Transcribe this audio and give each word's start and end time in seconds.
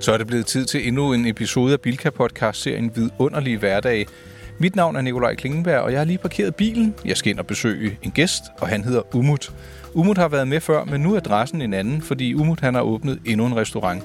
Så 0.00 0.12
er 0.12 0.18
det 0.18 0.26
blevet 0.26 0.46
tid 0.46 0.64
til 0.64 0.88
endnu 0.88 1.12
en 1.12 1.26
episode 1.26 1.72
af 1.72 1.80
Bilka 1.80 2.10
Podcast-serien 2.10 2.96
Vidunderlige 2.96 3.58
Hverdag. 3.58 4.06
Mit 4.58 4.76
navn 4.76 4.96
er 4.96 5.00
Nikolaj 5.00 5.34
Klingenberg, 5.34 5.80
og 5.80 5.92
jeg 5.92 6.00
har 6.00 6.04
lige 6.04 6.18
parkeret 6.18 6.54
bilen. 6.54 6.94
Jeg 7.04 7.16
skal 7.16 7.30
ind 7.30 7.38
og 7.38 7.46
besøge 7.46 7.98
en 8.02 8.10
gæst, 8.10 8.42
og 8.58 8.68
han 8.68 8.84
hedder 8.84 9.16
Umut. 9.16 9.52
Umut 9.94 10.18
har 10.18 10.28
været 10.28 10.48
med 10.48 10.60
før, 10.60 10.84
men 10.84 11.00
nu 11.00 11.14
er 11.14 11.16
adressen 11.16 11.62
en 11.62 11.74
anden, 11.74 12.02
fordi 12.02 12.34
Umut 12.34 12.60
han 12.60 12.74
har 12.74 12.82
åbnet 12.82 13.18
endnu 13.24 13.46
en 13.46 13.56
restaurant. 13.56 14.02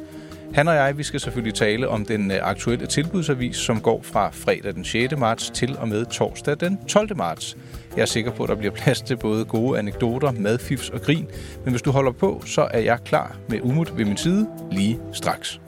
Han 0.54 0.68
og 0.68 0.76
jeg, 0.76 0.98
vi 0.98 1.04
skal 1.04 1.20
selvfølgelig 1.20 1.54
tale 1.54 1.88
om 1.88 2.06
den 2.06 2.32
øh, 2.32 2.38
aktuelle 2.42 2.88
tilbudsavis, 2.88 3.56
som 3.56 3.82
går 3.82 4.02
fra 4.04 4.30
fredag 4.30 4.74
den 4.74 4.86
6. 4.86 5.18
marts 5.18 5.50
til 5.50 5.78
og 5.78 5.88
med 5.88 6.06
torsdag 6.06 6.60
den 6.60 6.80
12. 6.88 7.18
marts. 7.18 7.58
Jeg 7.96 8.02
er 8.02 8.06
sikker 8.06 8.32
på, 8.32 8.44
at 8.44 8.50
der 8.50 8.56
bliver 8.56 8.74
plads 8.74 9.02
til 9.02 9.18
både 9.18 9.46
gode 9.46 9.80
anekdoter, 9.80 10.32
madfifs 10.32 10.90
og 10.90 11.02
grin. 11.02 11.28
Men 11.64 11.72
hvis 11.74 11.82
du 11.82 11.92
holder 11.92 12.12
på, 12.12 12.44
så 12.46 12.68
er 12.72 12.80
jeg 12.80 13.00
klar 13.06 13.38
med 13.50 13.60
Umut 13.62 13.98
ved 13.98 14.06
min 14.06 14.18
side 14.18 14.48
lige 14.72 15.00
straks. 15.14 15.60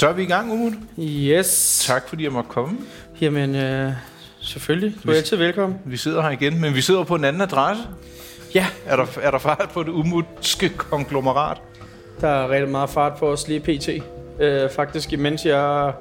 Så 0.00 0.08
er 0.08 0.12
vi 0.12 0.22
i 0.22 0.26
gang, 0.26 0.52
Umut. 0.52 0.72
Yes. 0.98 1.82
Tak 1.86 2.08
fordi 2.08 2.24
jeg 2.24 2.32
måtte 2.32 2.48
komme. 2.50 2.78
Jamen, 3.20 3.54
øh, 3.54 3.92
selvfølgelig. 4.40 4.96
Du 5.04 5.10
er 5.10 5.14
altid 5.14 5.36
velkommen. 5.36 5.78
Vi 5.84 5.96
sidder 5.96 6.22
her 6.22 6.30
igen, 6.30 6.60
men 6.60 6.74
vi 6.74 6.80
sidder 6.80 7.04
på 7.04 7.14
en 7.14 7.24
anden 7.24 7.42
adresse. 7.42 7.82
Ja, 8.54 8.66
Er 8.86 8.96
der, 8.96 9.06
er 9.22 9.30
der 9.30 9.38
fart 9.38 9.70
på 9.74 9.82
det 9.82 9.88
umutske 9.88 10.68
konglomerat? 10.68 11.58
der 12.20 12.28
er 12.28 12.48
rigtig 12.50 12.70
meget 12.70 12.90
fart 12.90 13.12
på 13.18 13.28
os 13.28 13.48
lige 13.48 13.60
pt. 13.60 13.88
Øh, 14.40 14.70
faktisk, 14.70 15.12
imens 15.12 15.44
jeg 15.44 15.92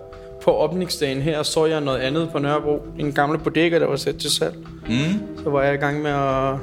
på 0.43 0.51
åbningsdagen 0.51 1.21
her, 1.21 1.43
så 1.43 1.65
jeg 1.65 1.81
noget 1.81 1.99
andet 1.99 2.29
på 2.31 2.39
Nørrebro. 2.39 2.85
En 2.99 3.13
gamle 3.13 3.37
bodega, 3.37 3.79
der 3.79 3.85
var 3.85 3.95
sat 3.95 4.17
til 4.17 4.31
salg. 4.31 4.55
Mm. 4.89 5.37
Så 5.43 5.49
var 5.49 5.63
jeg 5.63 5.73
i 5.73 5.77
gang 5.77 6.01
med 6.01 6.11
at 6.11 6.55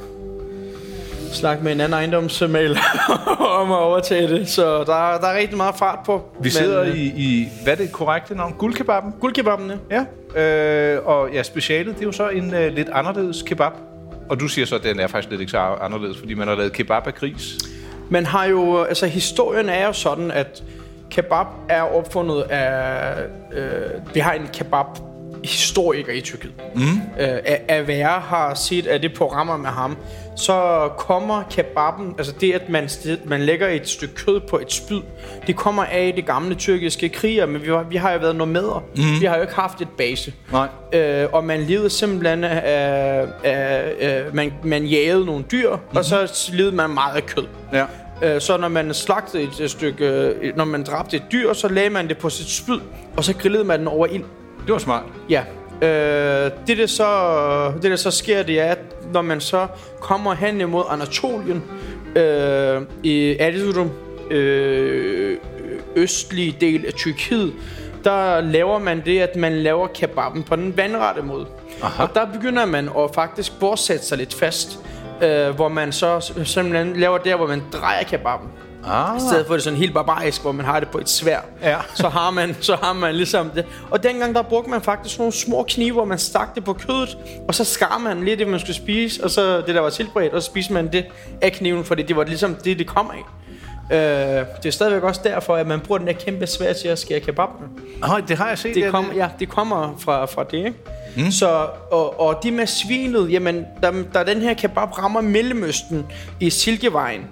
snakke 1.36 1.64
med 1.64 1.72
en 1.72 1.80
anden 1.80 1.92
ejendomsmaler 1.92 2.80
om 3.60 3.72
at 3.72 3.78
overtage 3.78 4.28
det. 4.28 4.48
Så 4.48 4.78
der, 4.78 5.18
der 5.20 5.26
er 5.26 5.38
rigtig 5.38 5.56
meget 5.56 5.74
fart 5.78 5.98
på. 6.06 6.22
Vi 6.40 6.50
sidder 6.50 6.82
øh, 6.82 6.96
i, 6.96 7.06
i, 7.06 7.48
hvad 7.62 7.72
er 7.72 7.76
det 7.76 7.92
korrekte 7.92 8.34
navn? 8.34 8.54
Guldkebaben? 8.59 9.12
Guldkebaben, 9.20 9.73
ja. 9.90 10.04
Ja. 10.37 10.95
Øh, 10.95 11.07
og 11.07 11.30
ja, 11.32 11.42
specialet, 11.42 11.95
det 11.95 12.01
er 12.01 12.07
jo 12.07 12.12
så 12.12 12.29
en 12.29 12.54
øh, 12.54 12.73
lidt 12.73 12.88
anderledes 12.92 13.42
kebab. 13.42 13.73
Og 14.29 14.40
du 14.40 14.48
siger 14.48 14.66
så, 14.66 14.74
at 14.74 14.82
den 14.82 15.01
er 15.01 15.07
faktisk 15.07 15.30
lidt 15.30 15.40
ikke 15.40 15.51
så 15.51 15.59
anderledes, 15.59 16.18
fordi 16.18 16.34
man 16.34 16.48
har 16.48 16.54
lavet 16.54 16.73
kebab 16.73 17.07
af 17.07 17.14
gris. 17.14 17.59
Man 18.10 18.26
har 18.26 18.45
jo, 18.45 18.82
altså 18.82 19.07
historien 19.07 19.68
er 19.68 19.87
jo 19.87 19.92
sådan, 19.92 20.30
at 20.30 20.62
kebab 21.10 21.46
er 21.68 21.82
opfundet 21.82 22.42
af, 22.42 23.14
øh, 23.52 24.14
vi 24.14 24.20
har 24.20 24.32
en 24.32 24.48
kebab 24.52 24.87
historiker 25.45 26.12
i 26.12 26.20
Tyrkiet. 26.20 26.52
Mm. 26.74 26.82
Øh, 27.20 27.38
Avera 27.68 28.18
har 28.18 28.54
set, 28.54 28.87
at 28.87 29.02
det 29.02 29.15
programmer 29.15 29.56
med 29.56 29.70
ham, 29.70 29.96
så 30.37 30.88
kommer 30.98 31.42
kebaben, 31.51 32.15
altså 32.18 32.32
det, 32.40 32.52
at 32.52 32.68
man, 32.68 32.88
man 33.24 33.40
lægger 33.40 33.68
et 33.68 33.88
stykke 33.88 34.14
kød 34.14 34.40
på 34.40 34.59
et 34.59 34.73
spyd, 34.73 35.01
det 35.46 35.57
kommer 35.57 35.84
af 35.84 36.12
de 36.16 36.23
gamle 36.23 36.54
tyrkiske 36.54 37.09
kriger, 37.09 37.46
men 37.46 37.62
vi 37.62 37.68
har, 37.68 37.82
vi 37.90 37.96
har 37.96 38.12
jo 38.12 38.18
været 38.18 38.37
nomader. 38.37 38.84
Mm. 38.96 39.20
Vi 39.20 39.26
har 39.26 39.37
jo 39.37 39.42
ikke 39.42 39.54
haft 39.54 39.80
et 39.80 39.88
base. 39.98 40.32
Nej. 40.52 40.68
Øh, 40.92 41.26
og 41.32 41.45
man 41.45 41.60
levede 41.60 41.90
simpelthen 41.90 42.45
af, 42.45 42.62
af, 43.45 43.92
af 44.01 44.23
man, 44.32 44.52
man 44.64 44.84
jagede 44.84 45.24
nogle 45.26 45.45
dyr, 45.52 45.70
mm-hmm. 45.70 45.96
og 45.96 46.04
så 46.04 46.51
levede 46.52 46.76
man 46.76 46.90
meget 46.90 47.16
af 47.16 47.26
kød. 47.26 47.46
Ja. 47.73 47.84
Øh, 48.23 48.40
Så 48.40 48.57
når 48.57 48.68
man 48.68 48.95
slagtede 48.95 49.48
et 49.60 49.70
stykke, 49.70 50.07
øh, 50.07 50.57
når 50.57 50.64
man 50.64 50.82
dræbte 50.82 51.16
et 51.16 51.23
dyr, 51.32 51.52
så 51.52 51.68
lagde 51.68 51.90
man 51.90 52.09
det 52.09 52.18
på 52.18 52.30
sit 52.30 52.48
spyd, 52.48 52.79
og 53.16 53.24
så 53.24 53.34
grillede 53.34 53.64
man 53.64 53.79
den 53.79 53.88
over 53.88 54.07
ild. 54.07 54.24
Det 54.66 54.72
var 54.72 54.78
smart. 54.78 55.02
Ja. 55.28 55.42
Øh, 55.82 56.50
det, 56.66 56.78
der 56.78 56.86
så, 56.86 57.72
det 57.82 57.90
der 57.90 57.96
så 57.96 58.10
sker, 58.10 58.42
det 58.42 58.60
er, 58.60 58.64
at 58.64 58.78
når 59.12 59.23
man 59.23 59.40
så 59.40 59.66
kommer 60.00 60.34
hen 60.34 60.60
imod 60.60 60.84
Anatolien, 60.90 61.62
øh, 62.16 62.82
i 63.02 63.36
Erzurum, 63.40 63.90
øh, 64.31 65.38
østlige 65.97 66.56
del 66.60 66.86
af 66.86 66.92
Tyrkiet, 66.92 67.53
der 68.04 68.41
laver 68.41 68.78
man 68.78 69.03
det, 69.04 69.19
at 69.20 69.36
man 69.36 69.53
laver 69.53 69.86
kebaben 69.86 70.42
på 70.42 70.56
den 70.56 70.76
vandrette 70.76 71.22
måde. 71.22 71.47
Aha. 71.82 72.03
Og 72.03 72.14
der 72.14 72.26
begynder 72.32 72.66
man 72.66 72.88
at 72.98 73.10
faktisk 73.14 73.60
bordsætte 73.60 74.04
sig 74.04 74.18
lidt 74.18 74.34
fast, 74.34 74.78
øh, 75.22 75.50
hvor 75.50 75.68
man 75.68 75.92
så 75.92 76.32
simpelthen 76.44 76.96
laver 76.96 77.18
der, 77.18 77.36
hvor 77.36 77.46
man 77.46 77.62
drejer 77.72 78.04
kebaben. 78.04 78.48
Ah. 78.86 79.16
I 79.16 79.20
stedet 79.20 79.47
for 79.47 79.54
det 79.54 79.62
sådan 79.62 79.78
helt 79.78 79.94
barbarisk, 79.94 80.42
hvor 80.42 80.52
man 80.52 80.66
har 80.66 80.80
det 80.80 80.88
på 80.88 80.98
et 80.98 81.08
svær, 81.08 81.38
Ja. 81.62 81.76
så, 81.94 82.08
har 82.08 82.30
man, 82.30 82.56
så 82.60 82.76
har 82.82 82.92
man 82.92 83.14
ligesom 83.14 83.50
det. 83.50 83.64
Og 83.91 84.02
dengang 84.02 84.34
der 84.34 84.42
brugte 84.42 84.70
man 84.70 84.82
faktisk 84.82 85.19
nogle 85.19 85.32
små 85.32 85.64
knive, 85.69 85.92
hvor 85.92 86.04
man 86.04 86.19
stak 86.19 86.54
det 86.54 86.64
på 86.64 86.72
kødet, 86.72 87.19
og 87.48 87.54
så 87.54 87.64
skar 87.64 87.98
man 88.04 88.24
lige 88.24 88.36
det, 88.36 88.48
man 88.48 88.60
skulle 88.60 88.76
spise, 88.76 89.24
og 89.24 89.30
så 89.30 89.56
det, 89.60 89.74
der 89.74 89.80
var 89.80 89.91
tilberedt, 89.91 90.32
og 90.32 90.42
så 90.42 90.47
spiste 90.47 90.72
man 90.72 90.92
det 90.92 91.04
af 91.42 91.52
kniven, 91.52 91.84
fordi 91.84 92.02
det 92.02 92.16
var 92.16 92.24
ligesom 92.24 92.54
det, 92.54 92.78
det 92.78 92.86
kom 92.86 93.10
af. 93.10 93.24
Øh, 93.92 94.47
det 94.62 94.66
er 94.66 94.70
stadigvæk 94.70 95.03
også 95.03 95.20
derfor, 95.24 95.56
at 95.56 95.66
man 95.66 95.80
bruger 95.80 95.98
den 95.98 96.06
der 96.06 96.12
kæmpe 96.12 96.47
svær 96.47 96.72
til 96.72 96.88
at 96.88 96.98
skære 96.98 97.20
kebab 97.20 97.48
med. 97.60 97.68
Oh, 98.10 98.20
det 98.28 98.36
har 98.36 98.48
jeg 98.48 98.58
set. 98.58 98.74
Det, 98.74 98.91
kom, 98.91 99.10
ja, 99.16 99.28
det 99.41 99.48
kommer 99.48 99.97
fra, 99.98 100.24
fra 100.24 100.44
det, 100.44 100.54
ikke? 100.58 100.74
Mm. 101.16 101.30
Så, 101.30 101.66
og, 101.92 102.20
og 102.20 102.38
det 102.42 102.53
med 102.53 102.66
svinet, 102.66 103.32
jamen, 103.32 103.66
da, 103.82 103.92
da 104.14 104.24
den 104.24 104.41
her 104.41 104.54
kebab 104.54 104.98
rammer 104.98 105.20
Mellemøsten 105.20 106.06
i 106.41 106.50
Silkevejen, 106.50 107.26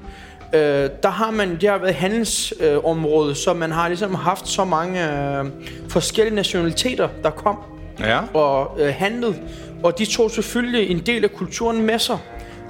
øh, 0.55 0.91
der 1.03 1.09
har 1.09 1.31
man, 1.31 1.57
det 1.61 1.69
har 1.69 1.79
været 1.79 1.95
handelsområde, 1.95 2.73
øh, 2.73 2.85
område, 2.85 3.35
så 3.35 3.55
man 3.55 3.73
har 3.73 3.89
ligesom 3.89 4.15
haft 4.15 4.49
så 4.49 4.65
mange 4.65 5.13
øh, 5.13 5.45
forskellige 5.89 6.35
nationaliteter, 6.35 7.09
der 7.23 7.31
kom 7.31 7.59
Ja. 8.01 8.21
og 8.35 8.77
øh, 8.81 8.95
handlet. 8.99 9.41
Og 9.83 9.99
de 9.99 10.05
tog 10.05 10.31
selvfølgelig 10.31 10.91
en 10.91 10.99
del 10.99 11.25
af 11.25 11.33
kulturen 11.33 11.83
med 11.83 11.99
sig. 11.99 12.19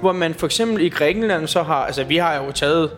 Hvor 0.01 0.11
man 0.11 0.33
for 0.33 0.45
eksempel 0.45 0.81
i 0.85 0.89
Grækenland 0.89 1.47
så 1.47 1.63
har... 1.63 1.85
Altså, 1.85 2.03
vi 2.03 2.17
har 2.17 2.35
jo 2.35 2.51
taget 2.51 2.91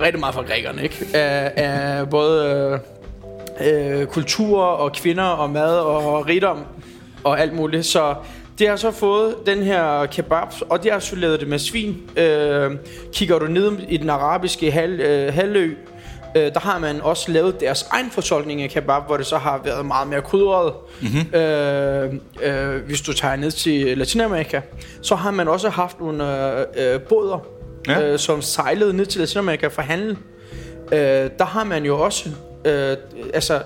rigtig 0.00 0.20
meget 0.20 0.34
fra 0.34 0.42
grækerne, 0.42 0.82
ikke? 0.82 1.06
Af, 1.14 1.52
af 1.56 2.10
både 2.10 2.80
øh, 3.60 4.00
øh, 4.00 4.06
kultur 4.06 4.62
og 4.62 4.92
kvinder 4.92 5.24
og 5.24 5.50
mad 5.50 5.78
og 5.78 6.26
rigdom 6.28 6.58
og 7.24 7.40
alt 7.40 7.52
muligt. 7.52 7.86
Så 7.86 8.14
det 8.62 8.70
har 8.70 8.76
så 8.76 8.90
fået 8.90 9.36
den 9.46 9.62
her 9.62 10.06
kebab, 10.06 10.48
og 10.68 10.82
det 10.82 10.92
har 10.92 10.98
så 10.98 11.16
lavet 11.16 11.40
det 11.40 11.48
med 11.48 11.58
svin. 11.58 11.96
Øh, 12.16 12.70
kigger 13.12 13.38
du 13.38 13.46
ned 13.46 13.72
i 13.88 13.96
den 13.96 14.10
arabiske 14.10 14.70
hal, 14.70 15.00
øh, 15.00 15.34
halvø, 15.34 15.74
øh, 16.36 16.42
der 16.54 16.60
har 16.60 16.78
man 16.78 17.00
også 17.00 17.32
lavet 17.32 17.60
deres 17.60 17.86
egen 17.90 18.10
fortolkning 18.10 18.62
af 18.62 18.70
kebab, 18.70 19.02
hvor 19.06 19.16
det 19.16 19.26
så 19.26 19.36
har 19.36 19.60
været 19.64 19.86
meget 19.86 20.08
mere 20.08 20.22
krydret. 20.22 20.72
Mm-hmm. 21.00 21.40
Øh, 21.40 22.14
øh, 22.42 22.84
hvis 22.86 23.00
du 23.00 23.12
tager 23.12 23.36
ned 23.36 23.50
til 23.50 23.98
Latinamerika, 23.98 24.60
så 25.02 25.14
har 25.14 25.30
man 25.30 25.48
også 25.48 25.68
haft 25.68 26.00
nogle 26.00 26.50
øh, 26.58 26.94
øh, 26.94 27.00
båder, 27.00 27.46
ja. 27.88 28.12
øh, 28.12 28.18
som 28.18 28.42
sejlede 28.42 28.96
ned 28.96 29.06
til 29.06 29.20
Latinamerika 29.20 29.66
for 29.66 29.82
handel. 29.82 30.16
Øh, 30.92 30.98
der 31.38 31.44
har 31.44 31.64
man 31.64 31.84
jo 31.84 32.00
også, 32.00 32.28
øh, 32.64 32.96
altså, 33.34 33.62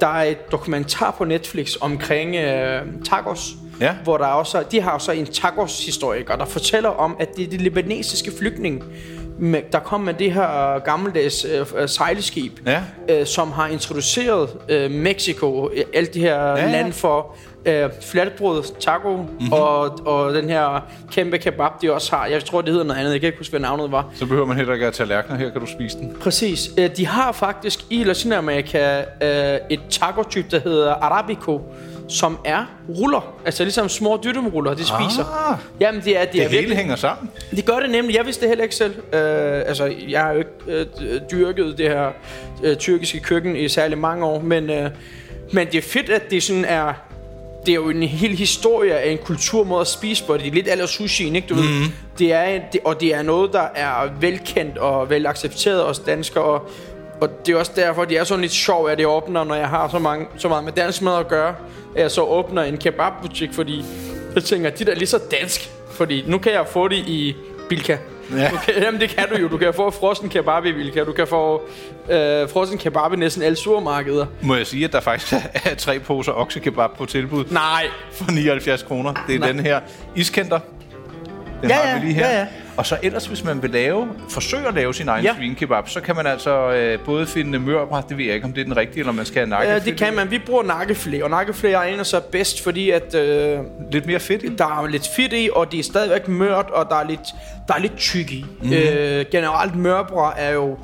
der 0.00 0.06
er 0.06 0.24
et 0.24 0.52
dokumentar 0.52 1.14
på 1.18 1.24
Netflix 1.24 1.76
omkring 1.80 2.36
øh, 2.36 2.82
tacos, 3.04 3.52
Ja. 3.80 3.94
hvor 4.04 4.16
der 4.18 4.24
er 4.24 4.32
også, 4.32 4.62
de 4.70 4.80
har 4.80 4.90
også 4.90 5.12
en 5.12 5.26
tacos-historiker, 5.26 6.36
der 6.36 6.44
fortæller 6.44 6.88
om, 6.88 7.16
at 7.20 7.36
det 7.36 7.44
er 7.46 7.50
de 7.50 7.56
libanesiske 7.56 8.32
flygtninge, 8.38 8.82
der 9.72 9.78
kom 9.78 10.00
med 10.00 10.14
det 10.14 10.32
her 10.32 10.78
gammeldags 10.78 11.44
øh, 11.44 11.66
øh, 11.76 11.88
sejlskib, 11.88 12.52
Ja. 12.66 12.82
øh, 13.08 13.26
som 13.26 13.52
har 13.52 13.66
introduceret 13.66 14.48
øh, 14.68 14.90
Mexico, 14.90 15.70
øh, 15.74 15.84
alle 15.94 16.08
de 16.14 16.20
her 16.20 16.40
ja. 16.42 16.56
ja. 16.56 16.72
lande 16.72 16.92
for 16.92 17.36
øh, 17.66 17.90
flatbrød, 18.02 18.62
taco 18.80 19.16
mm-hmm. 19.16 19.52
og, 19.52 20.06
og 20.06 20.34
den 20.34 20.48
her 20.48 20.86
kæmpe 21.12 21.38
kebab, 21.38 21.70
de 21.82 21.92
også 21.92 22.16
har. 22.16 22.26
Jeg 22.26 22.44
tror, 22.44 22.60
det 22.60 22.70
hedder 22.70 22.84
noget 22.86 23.00
andet. 23.00 23.12
Jeg 23.12 23.20
kan 23.20 23.26
ikke 23.26 23.38
huske, 23.38 23.50
hvad 23.52 23.60
navnet 23.60 23.92
var. 23.92 24.06
Så 24.14 24.26
behøver 24.26 24.46
man 24.46 24.56
heller 24.56 24.74
ikke 24.74 24.86
at 24.86 24.92
tage 24.94 25.06
tallerkener. 25.08 25.38
Her 25.38 25.50
kan 25.50 25.60
du 25.60 25.66
spise 25.66 25.98
den. 25.98 26.16
Præcis. 26.20 26.70
Øh, 26.78 26.90
De 26.96 27.06
har 27.06 27.32
faktisk 27.32 27.80
i 27.90 28.04
Latinamerika 28.04 28.98
øh, 29.22 29.58
et 29.70 29.80
taco-type, 29.90 30.48
der 30.50 30.58
hedder 30.60 30.94
Arabico, 30.94 31.60
som 32.08 32.38
er 32.44 32.64
ruller. 32.88 33.34
Altså 33.44 33.62
ligesom 33.62 33.88
små 33.88 34.20
dyttemruller, 34.24 34.74
de 34.74 34.84
spiser. 34.84 35.50
Ah. 35.50 35.58
Jamen, 35.80 36.00
det 36.04 36.18
er, 36.18 36.24
det 36.24 36.32
Det 36.32 36.38
er 36.38 36.48
hele 36.48 36.56
virkelig... 36.56 36.76
hænger 36.76 36.96
sammen. 36.96 37.30
Det 37.50 37.64
gør 37.64 37.80
det 37.80 37.90
nemlig. 37.90 38.16
Jeg 38.16 38.26
vidste 38.26 38.40
det 38.40 38.48
heller 38.48 38.64
ikke 38.64 38.76
selv. 38.76 38.94
Øh, 39.12 39.62
altså, 39.66 39.94
jeg 40.08 40.20
har 40.20 40.32
jo 40.32 40.38
ikke 40.38 40.50
øh, 40.68 41.20
dyrket 41.30 41.78
det 41.78 41.88
her 41.88 42.10
øh, 42.62 42.76
tyrkiske 42.76 43.20
køkken 43.20 43.56
i 43.56 43.68
særlig 43.68 43.98
mange 43.98 44.26
år, 44.26 44.40
men, 44.40 44.70
øh, 44.70 44.90
men 45.52 45.66
det 45.66 45.74
er 45.74 45.82
fedt, 45.82 46.10
at 46.10 46.30
det 46.30 46.42
sådan 46.42 46.64
er... 46.64 46.92
Det 47.66 47.72
er 47.72 47.76
jo 47.76 47.90
en 47.90 48.02
hel 48.02 48.30
historie 48.30 48.94
af 48.94 49.10
en 49.10 49.18
kulturmåde 49.18 49.80
at 49.80 49.86
spise 49.86 50.24
på. 50.24 50.36
Det 50.36 50.46
er 50.46 50.50
lidt 50.50 50.68
aller 50.68 50.86
sushi, 50.86 51.34
ikke? 51.34 51.46
Du 51.48 51.54
mm. 51.54 51.60
ved. 51.60 51.66
Det 52.18 52.32
er, 52.32 52.60
det, 52.72 52.80
og 52.84 53.00
det 53.00 53.14
er 53.14 53.22
noget, 53.22 53.52
der 53.52 53.66
er 53.74 54.08
velkendt 54.20 54.78
og 54.78 55.10
vel 55.10 55.26
accepteret 55.26 55.82
hos 55.84 55.98
danskere. 55.98 56.44
Og, 56.44 56.70
og 57.20 57.46
det 57.46 57.54
er 57.54 57.58
også 57.58 57.72
derfor, 57.76 58.04
det 58.04 58.18
er 58.18 58.24
sådan 58.24 58.40
lidt 58.42 58.52
sjovt, 58.52 58.90
at 58.90 58.98
det 58.98 59.06
åbner, 59.06 59.44
når 59.44 59.54
jeg 59.54 59.68
har 59.68 59.88
så, 59.88 59.98
mange, 59.98 60.26
så 60.38 60.48
meget 60.48 60.64
med 60.64 60.72
dansk 60.72 61.02
mad 61.02 61.18
at 61.18 61.28
gøre. 61.28 61.54
At 61.96 62.02
jeg 62.02 62.10
så 62.10 62.22
åbner 62.22 62.62
en 62.62 62.76
kebabbutik, 62.78 63.52
fordi 63.52 63.84
jeg 64.34 64.44
tænker, 64.44 64.70
det 64.70 64.86
der 64.86 64.92
er 64.92 64.96
lige 64.96 65.08
så 65.08 65.20
dansk. 65.40 65.70
Fordi 65.90 66.24
nu 66.26 66.38
kan 66.38 66.52
jeg 66.52 66.66
få 66.66 66.88
det 66.88 66.96
i 66.96 67.36
Bilka. 67.68 67.96
Ja. 68.36 68.48
Du 68.50 68.56
kan, 68.64 68.74
jamen 68.82 69.00
det 69.00 69.08
kan 69.10 69.24
du 69.34 69.38
jo. 69.40 69.48
Du 69.48 69.56
kan 69.56 69.74
få 69.74 69.90
frossen 69.90 70.28
kebab 70.28 70.64
i 70.64 70.72
Bilka. 70.72 71.04
Du 71.04 71.12
kan 71.12 71.26
få 71.26 71.62
øh, 72.08 72.48
frossen 72.48 72.78
kebab 72.78 73.12
i 73.12 73.16
næsten 73.16 73.42
alle 73.42 73.56
supermarkeder. 73.56 74.26
Må 74.42 74.54
jeg 74.54 74.66
sige, 74.66 74.84
at 74.84 74.92
der 74.92 75.00
faktisk 75.00 75.32
er 75.64 75.74
tre 75.74 75.98
poser 75.98 76.32
oksekebab 76.32 76.90
på 76.98 77.06
tilbud 77.06 77.44
Nej. 77.50 77.86
for 78.12 78.30
79 78.32 78.82
kroner. 78.82 79.14
Det 79.26 79.34
er 79.34 79.38
Nej. 79.38 79.52
den 79.52 79.60
her 79.60 79.80
iskenter. 80.16 80.58
Den 81.62 81.70
Ja, 81.70 81.74
har 81.76 81.98
vi 82.00 82.06
lige 82.06 82.14
her. 82.14 82.28
ja, 82.30 82.38
ja. 82.38 82.46
Og 82.76 82.86
så 82.86 82.96
ellers, 83.02 83.26
hvis 83.26 83.44
man 83.44 83.62
vil 83.62 83.70
lave, 83.70 84.08
forsøge 84.30 84.66
at 84.68 84.74
lave 84.74 84.94
sin 84.94 85.08
egen 85.08 85.24
Ja. 85.24 85.30
ja. 85.30 85.36
svinekebab, 85.36 85.88
så 85.88 86.00
kan 86.00 86.16
man 86.16 86.26
altså 86.26 86.72
øh, 86.72 86.98
både 87.04 87.26
finde 87.26 87.58
mørbræt, 87.58 88.04
det 88.08 88.18
ved 88.18 88.24
jeg 88.24 88.34
ikke, 88.34 88.44
om 88.44 88.52
det 88.52 88.60
er 88.60 88.64
den 88.64 88.76
rigtige, 88.76 88.98
eller 89.00 89.12
man 89.12 89.26
skal 89.26 89.46
have 89.48 89.58
Ja, 89.62 89.66
nakkefilet. 89.68 89.98
det 89.98 90.06
kan 90.06 90.14
man. 90.16 90.30
Vi 90.30 90.38
bruger 90.38 90.62
nakkefilet, 90.62 91.22
og 91.22 91.30
nakkefilet 91.30 91.74
egner 91.76 92.02
sig 92.02 92.24
bedst, 92.24 92.62
fordi 92.62 92.90
at, 92.90 93.14
øh, 93.14 93.58
Lidt 93.92 94.06
mere 94.06 94.20
fedt 94.20 94.42
i. 94.42 94.48
der 94.56 94.64
er 94.82 94.86
lidt 94.86 95.08
fedt 95.16 95.32
i, 95.32 95.48
og 95.52 95.72
det 95.72 95.80
er 95.80 95.84
stadigvæk 95.84 96.28
mørt, 96.28 96.70
og 96.70 96.86
der 96.90 96.96
er 96.96 97.08
lidt, 97.08 97.20
der 97.68 97.74
er 97.74 97.78
lidt 97.78 97.96
tyk 97.96 98.32
i. 98.32 98.44
Mm. 98.62 98.72
Øh, 98.72 99.24
generelt 99.32 99.76
mørbræt 99.76 100.32
er 100.36 100.50
jo... 100.52 100.78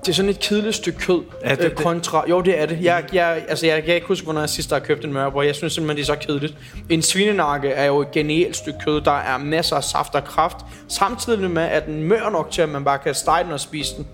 Det 0.00 0.08
er 0.08 0.12
sådan 0.12 0.28
et 0.28 0.40
kedeligt 0.40 0.74
stykke 0.74 0.98
kød 0.98 1.20
Er 1.42 1.54
det 1.54 1.64
øh, 1.64 1.70
kontra... 1.70 2.24
Jo, 2.28 2.40
det 2.40 2.60
er 2.60 2.66
det. 2.66 2.78
Jeg, 2.82 3.04
jeg, 3.12 3.42
altså, 3.48 3.66
jeg, 3.66 3.84
kan 3.84 3.94
ikke 3.94 4.06
huske, 4.06 4.24
hvornår 4.24 4.40
jeg 4.40 4.48
sidst 4.48 4.72
har 4.72 4.78
købt 4.78 5.04
en 5.04 5.12
mørbrød. 5.12 5.46
Jeg 5.46 5.54
synes 5.54 5.72
simpelthen, 5.72 5.96
det 5.96 6.02
er 6.02 6.14
så 6.14 6.26
kedeligt. 6.26 6.54
En 6.88 7.02
svinenakke 7.02 7.68
er 7.68 7.84
jo 7.84 8.00
et 8.00 8.10
genialt 8.10 8.56
stykke 8.56 8.78
kød. 8.84 9.00
Der 9.00 9.12
er 9.18 9.38
masser 9.38 9.76
af 9.76 9.84
saft 9.84 10.14
og 10.14 10.24
kraft. 10.24 10.56
Samtidig 10.88 11.50
med, 11.50 11.62
at 11.62 11.86
den 11.86 12.02
mør 12.02 12.30
nok 12.30 12.50
til, 12.50 12.62
at 12.62 12.68
man 12.68 12.84
bare 12.84 12.98
kan 12.98 13.14
stege 13.14 13.44
den 13.44 13.52
og 13.52 13.60
spise 13.60 13.96
den. 13.96 14.06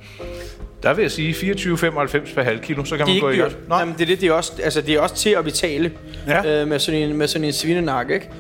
Der 0.82 0.94
vil 0.94 1.02
jeg 1.02 1.10
sige 1.10 1.32
24,95 1.32 2.34
per 2.34 2.42
halv 2.42 2.60
kilo, 2.60 2.84
så 2.84 2.96
kan 2.96 3.06
man 3.08 3.20
gå 3.20 3.28
i 3.30 3.36
gang. 3.36 3.52
Nej. 3.68 3.78
Jamen, 3.78 3.94
det 3.94 4.02
er 4.02 4.06
det, 4.06 4.20
det 4.20 4.28
er 4.28 4.32
også, 4.32 4.52
altså, 4.62 4.80
det 4.80 4.94
er 4.94 5.00
også 5.00 5.14
til 5.14 5.30
at 5.30 5.44
betale 5.44 5.92
Ja. 6.26 6.60
øh, 6.62 6.68
med, 6.68 6.78
sådan 6.78 7.00
en, 7.02 7.16
med 7.16 7.28
sådan 7.28 7.44
en 7.44 7.52
svinenakke, 7.52 8.14
ikke? 8.14 8.30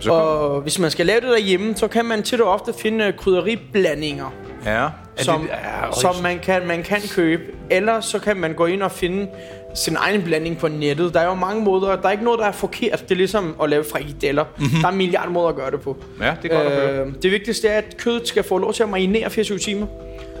Så 0.00 0.12
Og 0.12 0.60
hvis 0.60 0.78
man 0.78 0.90
skal 0.90 1.06
lave 1.06 1.20
det 1.20 1.28
derhjemme, 1.28 1.76
så 1.76 1.88
kan 1.88 2.04
man 2.04 2.22
tit 2.22 2.40
og 2.40 2.48
ofte 2.52 2.72
finde 2.78 3.12
krydderiblandinger, 3.18 4.32
Ja. 4.66 4.88
Som, 5.16 5.40
det, 5.40 5.48
ja, 5.48 6.00
som 6.00 6.22
man, 6.22 6.38
kan, 6.38 6.66
man 6.66 6.82
kan 6.82 7.00
købe. 7.14 7.42
Eller 7.70 8.00
så 8.00 8.18
kan 8.18 8.36
man 8.36 8.52
gå 8.54 8.66
ind 8.66 8.82
og 8.82 8.92
finde 8.92 9.28
sin 9.74 9.96
egen 9.96 10.22
blanding 10.22 10.58
på 10.58 10.68
nettet. 10.68 11.14
Der 11.14 11.20
er 11.20 11.26
jo 11.26 11.34
mange 11.34 11.62
måder. 11.64 11.96
Der 11.96 12.06
er 12.08 12.10
ikke 12.12 12.24
noget, 12.24 12.38
der 12.40 12.46
er 12.46 12.52
forkert. 12.52 13.02
Det 13.02 13.10
er 13.10 13.16
ligesom 13.16 13.56
at 13.62 13.70
lave 13.70 13.84
frikadeller. 13.92 14.44
Mm-hmm. 14.58 14.80
Der 14.80 14.86
er 14.86 14.92
en 14.92 14.98
milliard 14.98 15.28
måder 15.28 15.48
at 15.48 15.56
gøre 15.56 15.70
det 15.70 15.80
på. 15.80 15.96
Ja, 16.20 16.34
det 16.42 16.52
er 16.52 16.56
godt 16.56 16.66
at 16.72 16.72
høre. 16.90 17.06
øh, 17.06 17.12
det 17.22 17.30
vigtigste 17.32 17.68
er, 17.68 17.78
at 17.78 17.96
kødet 17.96 18.28
skal 18.28 18.42
få 18.42 18.58
lov 18.58 18.72
til 18.72 18.82
at 18.82 18.88
marinere 18.88 19.30
24 19.30 19.58
timer. 19.58 19.86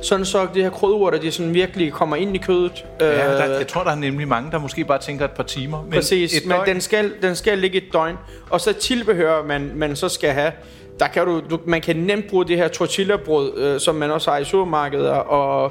Sådan 0.02 0.24
så 0.24 0.46
det 0.54 0.62
her 0.62 0.70
krydderurter, 0.70 1.18
det 1.20 1.34
sådan 1.34 1.54
virkelig 1.54 1.92
kommer 1.92 2.16
ind 2.16 2.34
i 2.34 2.38
kødet. 2.38 2.84
Ja, 3.00 3.06
Øh, 3.32 3.38
der, 3.38 3.56
jeg 3.58 3.66
tror, 3.66 3.82
der 3.84 3.90
er 3.90 3.94
nemlig 3.94 4.28
mange, 4.28 4.50
der 4.50 4.58
måske 4.58 4.84
bare 4.84 4.98
tænker 4.98 5.24
et 5.24 5.30
par 5.30 5.42
timer. 5.42 5.82
Men 5.82 5.92
Præcis, 5.92 6.46
men 6.46 6.56
den 6.66 6.80
skal, 6.80 7.12
den 7.22 7.36
skal 7.36 7.58
ligge 7.58 7.76
et 7.78 7.92
døgn. 7.92 8.16
Og 8.50 8.60
så 8.60 8.72
tilbehør, 8.72 9.44
man, 9.44 9.70
man 9.74 9.96
så 9.96 10.08
skal 10.08 10.30
have, 10.30 10.52
der 11.00 11.06
kan 11.06 11.26
du, 11.26 11.42
du, 11.50 11.58
man 11.66 11.80
kan 11.80 11.96
nemt 11.96 12.26
bruge 12.30 12.44
det 12.48 12.56
her 12.56 12.68
tortillabrød, 12.68 13.58
øh, 13.58 13.80
som 13.80 13.94
man 13.94 14.10
også 14.10 14.30
har 14.30 14.38
i 14.38 14.44
supermarkedet, 14.44 15.10
og, 15.10 15.62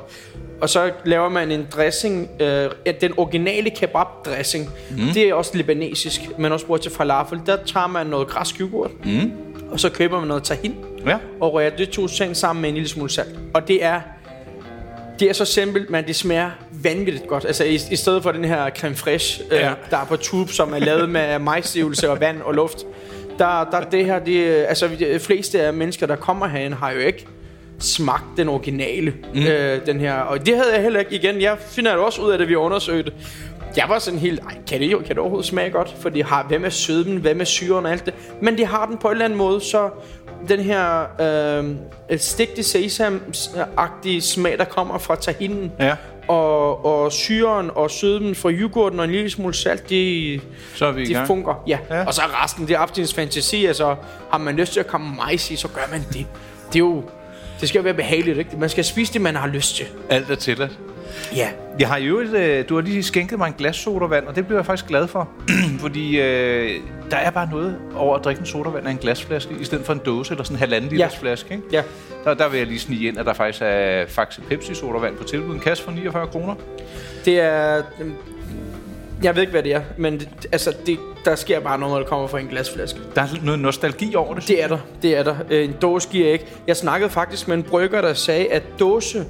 og 0.61 0.69
så 0.69 0.91
laver 1.05 1.29
man 1.29 1.51
en 1.51 1.67
dressing, 1.75 2.29
øh, 2.39 2.69
den 3.01 3.13
originale 3.17 3.69
kebab-dressing. 3.69 4.69
Mm. 4.91 4.97
Det 5.13 5.29
er 5.29 5.33
også 5.33 5.57
libanesisk, 5.57 6.21
man 6.37 6.51
også 6.51 6.65
bruger 6.65 6.77
til 6.79 6.91
falafel. 6.91 7.39
Der 7.45 7.57
tager 7.65 7.87
man 7.87 8.07
noget 8.07 8.27
græsk 8.27 8.61
yoghurt, 8.61 8.91
mm. 9.05 9.31
og 9.71 9.79
så 9.79 9.89
køber 9.89 10.19
man 10.19 10.27
noget 10.27 10.43
tahin, 10.43 10.75
Ja. 11.07 11.17
og 11.41 11.53
rører 11.53 11.69
det 11.69 11.89
to 11.89 12.07
ting 12.07 12.37
sammen 12.37 12.61
med 12.61 12.69
en 12.69 12.75
lille 12.75 12.89
smule 12.89 13.09
salt. 13.09 13.35
Og 13.53 13.67
det 13.67 13.83
er 13.83 14.01
det 15.19 15.29
er 15.29 15.33
så 15.33 15.45
simpelt, 15.45 15.89
men 15.89 16.05
det 16.07 16.15
smager 16.15 16.49
vanvittigt 16.83 17.27
godt. 17.27 17.45
Altså 17.45 17.63
i, 17.63 17.79
i 17.91 17.95
stedet 17.95 18.23
for 18.23 18.31
den 18.31 18.45
her 18.45 18.69
creme 18.69 18.95
fraiche, 18.95 19.43
øh, 19.51 19.59
Ja. 19.59 19.71
der 19.89 19.97
er 19.97 20.05
på 20.05 20.15
tube, 20.15 20.53
som 20.53 20.73
er 20.73 20.79
lavet 20.79 21.09
med 21.09 21.39
majsstivelse 21.39 22.09
og 22.11 22.19
vand 22.19 22.41
og 22.41 22.53
luft. 22.53 22.85
Der, 23.39 23.63
der 23.71 23.81
det 23.81 24.05
her, 24.05 24.19
det, 24.19 24.65
altså 24.69 24.89
de 24.99 25.19
fleste 25.19 25.61
af 25.61 25.73
mennesker, 25.73 26.07
der 26.07 26.15
kommer 26.15 26.47
herhen, 26.47 26.73
har 26.73 26.91
jo 26.91 26.99
ikke 26.99 27.27
smagt 27.79 28.23
den 28.37 28.49
originale, 28.49 29.13
mm. 29.33 29.45
øh, 29.45 29.85
den 29.85 29.99
her. 29.99 30.13
Og 30.13 30.45
det 30.45 30.55
havde 30.55 30.73
jeg 30.73 30.81
heller 30.81 30.99
ikke 30.99 31.15
igen. 31.15 31.41
Jeg 31.41 31.57
finder 31.59 31.91
det 31.91 31.99
også 31.99 32.21
ud 32.21 32.31
af 32.31 32.37
det, 32.37 32.49
vi 32.49 32.55
undersøgte. 32.55 33.11
Jeg 33.77 33.85
var 33.89 33.99
sådan 33.99 34.19
helt, 34.19 34.39
Ej, 34.39 34.55
kan 34.67 34.79
det, 34.79 34.91
jo, 34.91 34.97
kan 34.97 35.09
det 35.09 35.17
overhovedet 35.17 35.47
smage 35.47 35.69
godt? 35.69 35.95
For 35.99 36.09
de 36.09 36.23
har, 36.23 36.43
hvad 36.43 36.59
med 36.59 36.71
sødmen, 36.71 37.17
hvad 37.17 37.35
med 37.35 37.45
syren 37.45 37.85
og 37.85 37.91
alt 37.91 38.05
det. 38.05 38.13
Men 38.41 38.57
de 38.57 38.65
har 38.65 38.85
den 38.85 38.97
på 38.97 39.07
en 39.07 39.11
eller 39.11 39.25
anden 39.25 39.37
måde, 39.37 39.61
så 39.61 39.89
den 40.49 40.59
her 40.59 41.05
øh, 42.09 42.17
stigte 42.17 42.61
sesam-agtige 42.61 44.21
smag, 44.21 44.57
der 44.57 44.65
kommer 44.65 44.97
fra 44.97 45.15
tahinen, 45.15 45.71
Ja. 45.79 45.95
Og, 46.27 46.85
og 46.85 47.11
syren 47.11 47.71
og 47.75 47.91
sødmen 47.91 48.35
fra 48.35 48.49
yoghurten 48.51 48.99
og 48.99 49.05
en 49.05 49.11
lille 49.11 49.29
smule 49.29 49.53
salt, 49.53 49.89
det, 49.89 50.41
Så 50.75 50.85
er 50.85 50.91
vi 50.91 51.05
gang. 51.05 51.27
fungerer. 51.27 51.63
Ja. 51.67 51.77
Ja. 51.89 52.05
Og 52.05 52.13
så 52.13 52.21
er 52.21 52.43
resten, 52.43 52.67
det 52.67 52.75
er 52.75 52.79
op 52.79 52.93
til 52.93 53.01
ens 53.01 53.13
fantasi. 53.13 53.65
Altså, 53.65 53.95
har 54.31 54.37
man 54.37 54.55
lyst 54.55 54.73
til 54.73 54.79
at 54.79 54.87
komme 54.87 55.15
majs 55.15 55.51
i, 55.51 55.55
så 55.55 55.67
gør 55.67 55.81
man 55.91 55.99
det. 56.13 56.25
Det 56.67 56.75
er 56.75 56.79
jo... 56.79 57.03
Det 57.61 57.69
skal 57.69 57.79
jo 57.79 57.83
være 57.83 57.93
behageligt, 57.93 58.37
ikke? 58.37 58.57
Man 58.57 58.69
skal 58.69 58.83
spise 58.85 59.13
det, 59.13 59.21
man 59.21 59.35
har 59.35 59.47
lyst 59.47 59.75
til. 59.75 59.85
Alt 60.09 60.29
er 60.31 60.35
tilladt. 60.35 60.71
Ja. 61.35 61.49
Jeg 61.79 61.87
har 61.87 61.97
jo 61.97 62.19
øh, 62.19 62.69
du 62.69 62.75
har 62.75 62.81
lige 62.81 63.03
skænket 63.03 63.37
mig 63.37 63.47
en 63.47 63.53
glas 63.57 63.75
sodavand, 63.75 64.27
og 64.27 64.35
det 64.35 64.45
bliver 64.45 64.59
jeg 64.59 64.65
faktisk 64.65 64.87
glad 64.87 65.07
for. 65.07 65.29
fordi 65.79 66.19
øh, 66.21 66.71
der 67.11 67.17
er 67.17 67.29
bare 67.29 67.49
noget 67.51 67.77
over 67.95 68.15
at 68.17 68.25
drikke 68.25 68.39
en 68.39 68.45
sodavand 68.45 68.87
af 68.87 68.91
en 68.91 68.97
glasflaske, 68.97 69.55
i 69.61 69.63
stedet 69.63 69.85
for 69.85 69.93
en 69.93 70.01
dåse 70.05 70.31
eller 70.31 70.43
sådan 70.43 70.55
en 70.55 70.59
halvanden 70.59 70.89
liters 70.89 71.13
Ja. 71.13 71.19
flaske. 71.19 71.53
Ikke? 71.53 71.63
Ja. 71.71 71.83
Der, 72.23 72.33
der 72.33 72.49
vil 72.49 72.57
jeg 72.57 72.67
lige 72.67 72.79
snige 72.79 73.07
ind, 73.07 73.17
at 73.19 73.25
der 73.25 73.33
faktisk 73.33 73.63
er 73.65 74.05
Faxe 74.07 74.41
Pepsi 74.41 74.73
sodavand 74.73 75.15
på 75.15 75.23
tilbud. 75.23 75.53
En 75.53 75.59
kasse 75.59 75.83
for 75.83 75.91
49 75.91 76.27
kroner. 76.27 76.55
Det 77.25 77.39
er... 77.39 77.81
øhm, 78.01 78.13
Jeg 79.23 79.35
ved 79.35 79.41
ikke, 79.41 79.51
hvad 79.51 79.63
det 79.63 79.73
er, 79.73 79.81
men 79.97 80.19
det, 80.19 80.29
altså, 80.51 80.73
det, 80.85 80.99
der 81.25 81.35
sker 81.35 81.59
bare 81.59 81.79
noget, 81.79 81.93
når 81.93 81.99
det 81.99 82.07
kommer 82.07 82.27
fra 82.27 82.39
en 82.39 82.47
glasflaske. 82.47 82.99
Der 83.15 83.21
er 83.21 83.27
noget 83.43 83.59
nostalgi 83.59 84.15
over 84.15 84.33
det. 84.33 84.47
Det 84.47 84.63
er 84.63 84.67
der, 84.67 84.77
det 85.01 85.17
er 85.17 85.23
der. 85.23 85.35
Øh, 85.49 85.63
En 85.65 85.75
dåse 85.81 86.09
giver 86.11 86.31
ikke. 86.33 86.45
Jeg 86.67 86.77
snakkede 86.77 87.09
faktisk 87.09 87.47
med 87.47 87.57
en 87.57 87.63
brygger, 87.63 88.01
der 88.01 88.13
sagde, 88.13 88.51
at 88.51 88.63
dåse, 88.79 89.25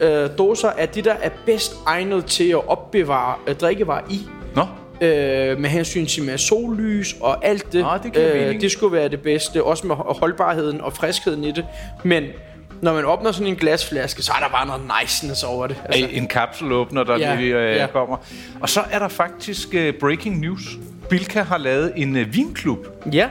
øh, 0.00 0.28
dåser 0.38 0.68
er 0.68 0.86
det, 0.86 1.04
der 1.04 1.14
er 1.22 1.30
bedst 1.46 1.74
egnet 1.86 2.24
til 2.26 2.48
at 2.50 2.68
opbevare 2.68 3.34
øh, 3.46 3.54
drikkevarer 3.54 4.02
i. 4.10 4.20
Nå, 4.54 4.62
øh, 5.06 5.58
med 5.58 5.70
hensyn 5.70 6.06
til 6.06 6.22
med 6.22 6.38
sollys 6.38 7.16
og 7.20 7.46
alt 7.46 7.72
det. 7.72 7.84
Ah, 7.88 8.02
det 8.02 8.34
mening. 8.34 8.60
det 8.60 8.72
skulle 8.72 8.96
være 8.96 9.08
det 9.08 9.20
bedste, 9.22 9.64
også 9.64 9.86
med 9.86 9.96
holdbarheden 9.96 10.80
og 10.80 10.92
friskheden 10.92 11.44
i 11.44 11.52
det. 11.52 11.66
Men 12.04 12.24
når 12.82 12.92
man 12.94 13.04
åbner 13.04 13.32
sådan 13.32 13.46
en 13.46 13.56
glasflaske, 13.56 14.22
så 14.22 14.32
er 14.36 14.42
der 14.44 14.48
bare 14.52 14.66
noget 14.66 14.82
niceness 15.02 15.42
over 15.44 15.66
det. 15.66 15.76
altså. 15.84 16.08
en 16.12 16.26
kapselåbner, 16.28 17.04
der 17.04 17.18
Ja, 17.18 17.34
lige 17.34 17.56
øh, 17.56 17.76
ja. 17.76 17.86
kommer. 17.86 18.16
Og 18.60 18.68
så 18.68 18.80
er 18.90 18.98
der 18.98 19.08
faktisk 19.08 19.68
øh, 19.74 19.94
breaking 20.00 20.40
news. 20.40 20.62
Bilka 21.10 21.42
har 21.42 21.58
lavet 21.58 21.92
en 21.96 22.16
øh, 22.16 22.34
vinklub, 22.34 22.86
ja, 23.12 23.28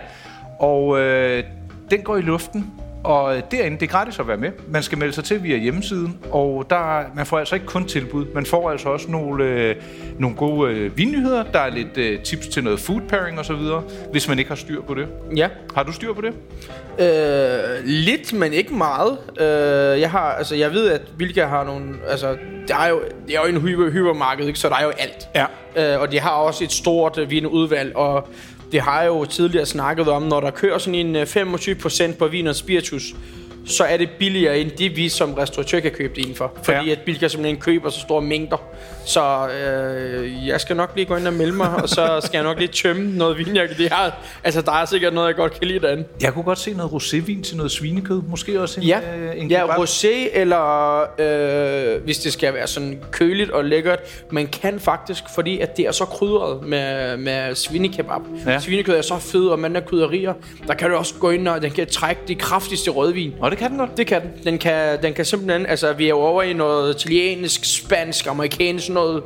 og 0.59 0.99
øh, 0.99 1.43
den 1.91 2.01
går 2.01 2.17
i 2.17 2.21
luften. 2.21 2.71
Og 3.03 3.37
øh, 3.37 3.43
derinde, 3.51 3.79
det 3.79 3.85
er 3.87 3.91
gratis 3.91 4.19
at 4.19 4.27
være 4.27 4.37
med. 4.37 4.51
Man 4.67 4.83
skal 4.83 4.97
melde 4.97 5.13
sig 5.13 5.23
til 5.23 5.43
via 5.43 5.57
hjemmesiden, 5.57 6.19
og 6.31 6.65
der, 6.69 7.03
man 7.15 7.25
får 7.25 7.39
altså 7.39 7.55
ikke 7.55 7.67
kun 7.67 7.85
tilbud. 7.85 8.25
Man 8.33 8.45
får 8.45 8.69
altså 8.69 8.89
også 8.89 9.11
nogle, 9.11 9.43
øh, 9.43 9.75
nogle 10.19 10.35
gode 10.35 10.71
øh, 10.71 10.97
vinnyheder. 10.97 11.43
Der 11.43 11.59
er 11.59 11.69
lidt 11.69 11.97
øh, 11.97 12.23
tips 12.23 12.47
til 12.47 12.63
noget 12.63 12.79
food 12.79 13.01
pairing 13.01 13.39
osv., 13.39 13.55
hvis 14.11 14.27
man 14.27 14.39
ikke 14.39 14.49
har 14.49 14.55
styr 14.55 14.81
på 14.81 14.93
det. 14.93 15.07
ja. 15.35 15.49
Har 15.75 15.83
du 15.83 15.91
styr 15.91 16.13
på 16.13 16.21
det? 16.21 16.33
Øh, 16.99 17.85
lidt, 17.85 18.33
men 18.33 18.53
ikke 18.53 18.73
meget. 18.73 19.17
Øh, 19.39 20.01
jeg 20.01 20.11
har, 20.11 20.31
altså, 20.31 20.55
jeg 20.55 20.71
ved, 20.71 20.89
at 20.89 21.01
Bilka 21.17 21.45
har 21.45 21.63
nogle, 21.63 21.85
altså, 22.07 22.37
der 22.67 22.77
er 22.77 22.89
jo, 22.89 23.01
det 23.27 23.35
er 23.35 23.39
jo 23.41 23.55
en 23.55 23.61
hyper, 23.61 23.89
hypermarked, 23.91 24.47
ikke? 24.47 24.59
så 24.59 24.69
der 24.69 24.75
er 24.75 24.83
jo 24.83 24.89
alt. 24.89 25.27
Ja. 25.35 25.45
Øh, 25.75 26.01
og 26.01 26.11
de 26.11 26.19
har 26.19 26.29
også 26.29 26.63
et 26.63 26.71
stort 26.71 27.17
øh, 27.17 27.29
vinudvalg, 27.29 27.95
og 27.95 28.27
det 28.71 28.81
har 28.81 29.01
jeg 29.01 29.07
jo 29.07 29.25
tidligere 29.25 29.65
snakket 29.65 30.07
om, 30.07 30.23
når 30.23 30.39
der 30.39 30.51
kører 30.51 30.77
sådan 30.77 30.95
en 30.95 31.15
øh, 31.15 31.23
25% 31.23 32.15
på 32.15 32.27
vin 32.27 32.47
og 32.47 32.55
spiritus, 32.55 33.15
så 33.65 33.83
er 33.83 33.97
det 33.97 34.09
billigere 34.19 34.59
end 34.59 34.71
det, 34.71 34.95
vi 34.95 35.09
som 35.09 35.33
restauratør 35.33 35.79
kan 35.79 35.91
købe 35.91 36.13
det 36.15 36.21
indenfor. 36.21 36.51
Fordi 36.63 36.85
Ja. 36.85 36.91
at 36.91 36.99
Bilka 37.05 37.27
simpelthen 37.27 37.61
køber 37.61 37.89
så 37.89 37.99
store 37.99 38.21
mængder. 38.21 38.57
Så 39.05 39.47
øh, 39.49 40.47
jeg 40.47 40.61
skal 40.61 40.75
nok 40.75 40.91
lige 40.95 41.05
gå 41.05 41.15
ind 41.15 41.27
og 41.27 41.33
melde 41.33 41.53
mig, 41.53 41.69
og 41.83 41.89
så 41.89 42.19
skal 42.23 42.37
jeg 42.37 42.43
nok 42.43 42.57
lige 42.59 42.67
tømme 42.67 43.17
noget 43.17 43.37
vin. 43.37 43.55
Jeg, 43.55 43.69
de 43.77 43.89
har, 43.89 44.17
altså, 44.43 44.61
der 44.61 44.71
er 44.71 44.85
sikkert 44.85 45.13
noget, 45.13 45.27
jeg 45.27 45.35
godt 45.35 45.59
kan 45.59 45.67
lide 45.67 45.79
derinde. 45.79 46.03
Jeg 46.21 46.33
kunne 46.33 46.43
godt 46.43 46.59
se 46.59 46.73
noget 46.73 46.91
rosévin 46.91 47.43
til 47.43 47.57
noget 47.57 47.71
svinekød. 47.71 48.21
Måske 48.27 48.61
også 48.61 48.79
en, 48.81 48.87
Ja, 48.87 48.99
øh, 49.19 49.31
en 49.41 49.51
ja 49.51 49.61
kebab. 49.61 49.77
rosé 49.77 50.37
eller 50.39 51.01
øh, 51.19 52.03
hvis 52.03 52.17
det 52.19 52.33
skal 52.33 52.53
være 52.53 52.67
sådan 52.67 52.99
køligt 53.11 53.51
og 53.51 53.65
lækkert. 53.65 53.99
Man 54.31 54.47
kan 54.47 54.79
faktisk, 54.79 55.23
fordi 55.35 55.59
at 55.59 55.77
det 55.77 55.87
er 55.87 55.91
så 55.91 56.05
krydret 56.05 56.63
med, 56.63 57.17
med 57.17 57.55
svinekebab. 57.55 58.21
Ja. 58.47 58.59
Svinekød 58.59 58.95
er 58.95 59.01
så 59.01 59.17
fed, 59.19 59.47
og 59.47 59.59
man 59.59 59.75
er 59.75 59.79
krydderier. 59.81 60.33
Der 60.67 60.73
kan 60.73 60.89
du 60.89 60.95
også 60.95 61.13
gå 61.19 61.29
ind 61.29 61.47
og 61.47 61.61
den 61.61 61.71
kan 61.71 61.87
trække 61.87 62.21
de 62.27 62.35
kraftigste 62.35 62.91
rødvin. 62.91 63.33
Og 63.39 63.50
det 63.51 63.59
kan 63.59 63.69
den 63.69 63.77
godt. 63.77 63.97
Det 63.97 64.07
kan 64.07 64.21
den. 64.21 64.31
Den 64.43 64.57
kan, 64.57 65.01
den 65.03 65.13
kan 65.13 65.25
simpelthen, 65.25 65.65
altså 65.65 65.93
vi 65.93 66.05
er 66.05 66.09
jo 66.09 66.17
over 66.19 66.43
i 66.43 66.53
noget 66.53 66.95
italiensk, 66.95 67.65
spansk, 67.77 68.27
amerikansk, 68.27 68.85
sådan 68.85 68.93
noget, 68.93 69.23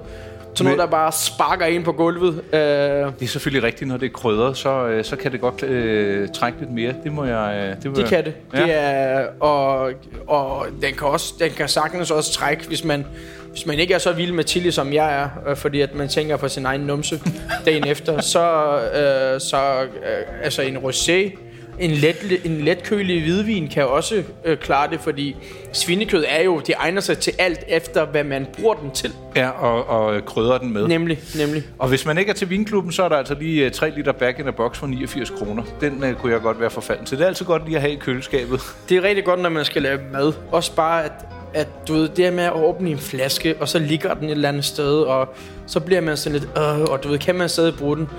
sådan 0.55 0.65
noget, 0.65 0.79
der 0.79 0.85
bare 0.85 1.11
sparker 1.11 1.65
ind 1.65 1.83
på 1.83 1.91
gulvet. 1.91 2.41
Øh, 2.53 2.59
Det 2.59 3.21
er 3.21 3.25
selvfølgelig 3.27 3.63
rigtigt, 3.63 3.87
når 3.87 3.97
det 3.97 4.05
er 4.05 4.13
krydret, 4.13 4.57
så, 4.57 4.69
øh, 4.87 5.03
så 5.03 5.15
kan 5.15 5.31
det 5.31 5.41
godt 5.41 5.63
øh, 5.63 6.29
trække 6.29 6.59
lidt 6.59 6.71
mere. 6.71 6.93
Det 7.03 7.11
må 7.11 7.25
jeg... 7.25 7.55
Øh, 7.55 7.75
det, 7.83 7.85
må 7.85 7.91
Det 7.95 8.01
jeg, 8.01 8.09
kan 8.09 8.25
det. 8.25 8.33
Ja. 8.53 8.59
Ja. 8.59 8.65
det 8.65 8.73
er, 8.75 9.25
og, 9.39 9.91
og 10.27 10.65
den 10.81 10.93
kan 10.93 11.07
også 11.07 11.33
den 11.39 11.51
kan 11.51 11.67
sagtens 11.69 12.11
også 12.11 12.33
trække, 12.33 12.67
hvis 12.67 12.83
man 12.83 13.05
hvis 13.51 13.65
man 13.65 13.79
ikke 13.79 13.93
er 13.93 13.97
så 13.97 14.11
vild 14.11 14.31
med 14.31 14.43
chili 14.43 14.71
som 14.71 14.93
jeg 14.93 15.21
er, 15.21 15.29
øh, 15.49 15.55
fordi 15.55 15.81
at 15.81 15.95
man 15.95 16.07
tænker 16.07 16.37
på 16.37 16.47
sin 16.47 16.65
egen 16.65 16.81
numse 16.81 17.21
dagen 17.65 17.87
efter, 17.87 18.21
så, 18.21 18.49
øh, 18.79 19.41
så 19.41 19.81
øh, 19.83 20.43
altså 20.43 20.61
en 20.61 20.77
rosé 20.77 21.37
En, 21.79 21.91
let, 21.91 22.41
en 22.43 22.61
letkølig 22.61 23.21
hvidvin 23.21 23.67
kan 23.67 23.87
også 23.87 24.23
øh, 24.45 24.57
klare 24.57 24.89
det, 24.89 24.99
fordi 24.99 25.35
svinekød 25.73 26.25
er 26.27 26.43
jo, 26.43 26.59
det 26.59 26.75
egner 26.77 27.01
sig 27.01 27.17
til 27.17 27.33
alt 27.39 27.59
efter, 27.67 28.05
hvad 28.05 28.23
man 28.23 28.47
bruger 28.53 28.73
den 28.73 28.91
til. 28.91 29.13
Ja, 29.35 29.49
og, 29.49 29.87
og 29.89 30.25
krydder 30.25 30.57
den 30.57 30.73
med. 30.73 30.87
Nemlig, 30.87 31.19
nemlig. 31.37 31.63
Og 31.79 31.87
hvis 31.87 32.05
man 32.05 32.17
ikke 32.17 32.29
er 32.29 32.33
til 32.33 32.49
vinklubben, 32.49 32.91
så 32.91 33.03
er 33.03 33.09
der 33.09 33.15
altså 33.15 33.35
lige 33.39 33.65
uh, 33.65 33.71
3 33.71 33.89
liter 33.89 34.11
back 34.11 34.39
in 34.39 34.47
a 34.47 34.51
box 34.51 34.77
for 34.77 34.87
89 34.87 35.29
kroner. 35.29 35.63
Den 35.81 36.03
uh, 36.03 36.13
kunne 36.13 36.33
jeg 36.33 36.41
godt 36.41 36.59
være 36.59 36.69
forfalden 36.69 37.05
til. 37.05 37.17
Det 37.17 37.23
er 37.23 37.27
altid 37.27 37.45
godt 37.45 37.65
lige 37.65 37.75
at 37.75 37.81
have 37.81 37.93
i 37.93 37.97
køleskabet. 37.97 38.61
Det 38.89 38.97
er 38.97 39.01
rigtig 39.01 39.25
godt, 39.25 39.39
når 39.39 39.49
man 39.49 39.65
skal 39.65 39.81
lave 39.81 39.99
mad. 40.13 40.33
Også 40.51 40.75
bare, 40.75 41.03
at, 41.05 41.11
at 41.53 41.67
du 41.87 41.93
ved, 41.93 42.09
det 42.09 42.25
her 42.25 42.31
med 42.31 42.43
at 42.43 42.53
åbne 42.53 42.89
en 42.89 42.99
flaske, 42.99 43.55
og 43.59 43.67
så 43.67 43.79
ligger 43.79 44.13
den 44.13 44.25
et 44.25 44.31
eller 44.31 44.49
andet 44.49 44.65
sted, 44.65 45.01
og 45.01 45.33
så 45.67 45.79
bliver 45.79 46.01
man 46.01 46.17
sådan 46.17 46.39
lidt, 46.39 46.49
øh, 46.57 46.81
og 46.81 47.03
du 47.03 47.07
ved, 47.07 47.19
kan 47.19 47.35
man 47.35 47.49
stadig 47.49 47.73
bruge 47.75 47.97
den? 47.97 48.09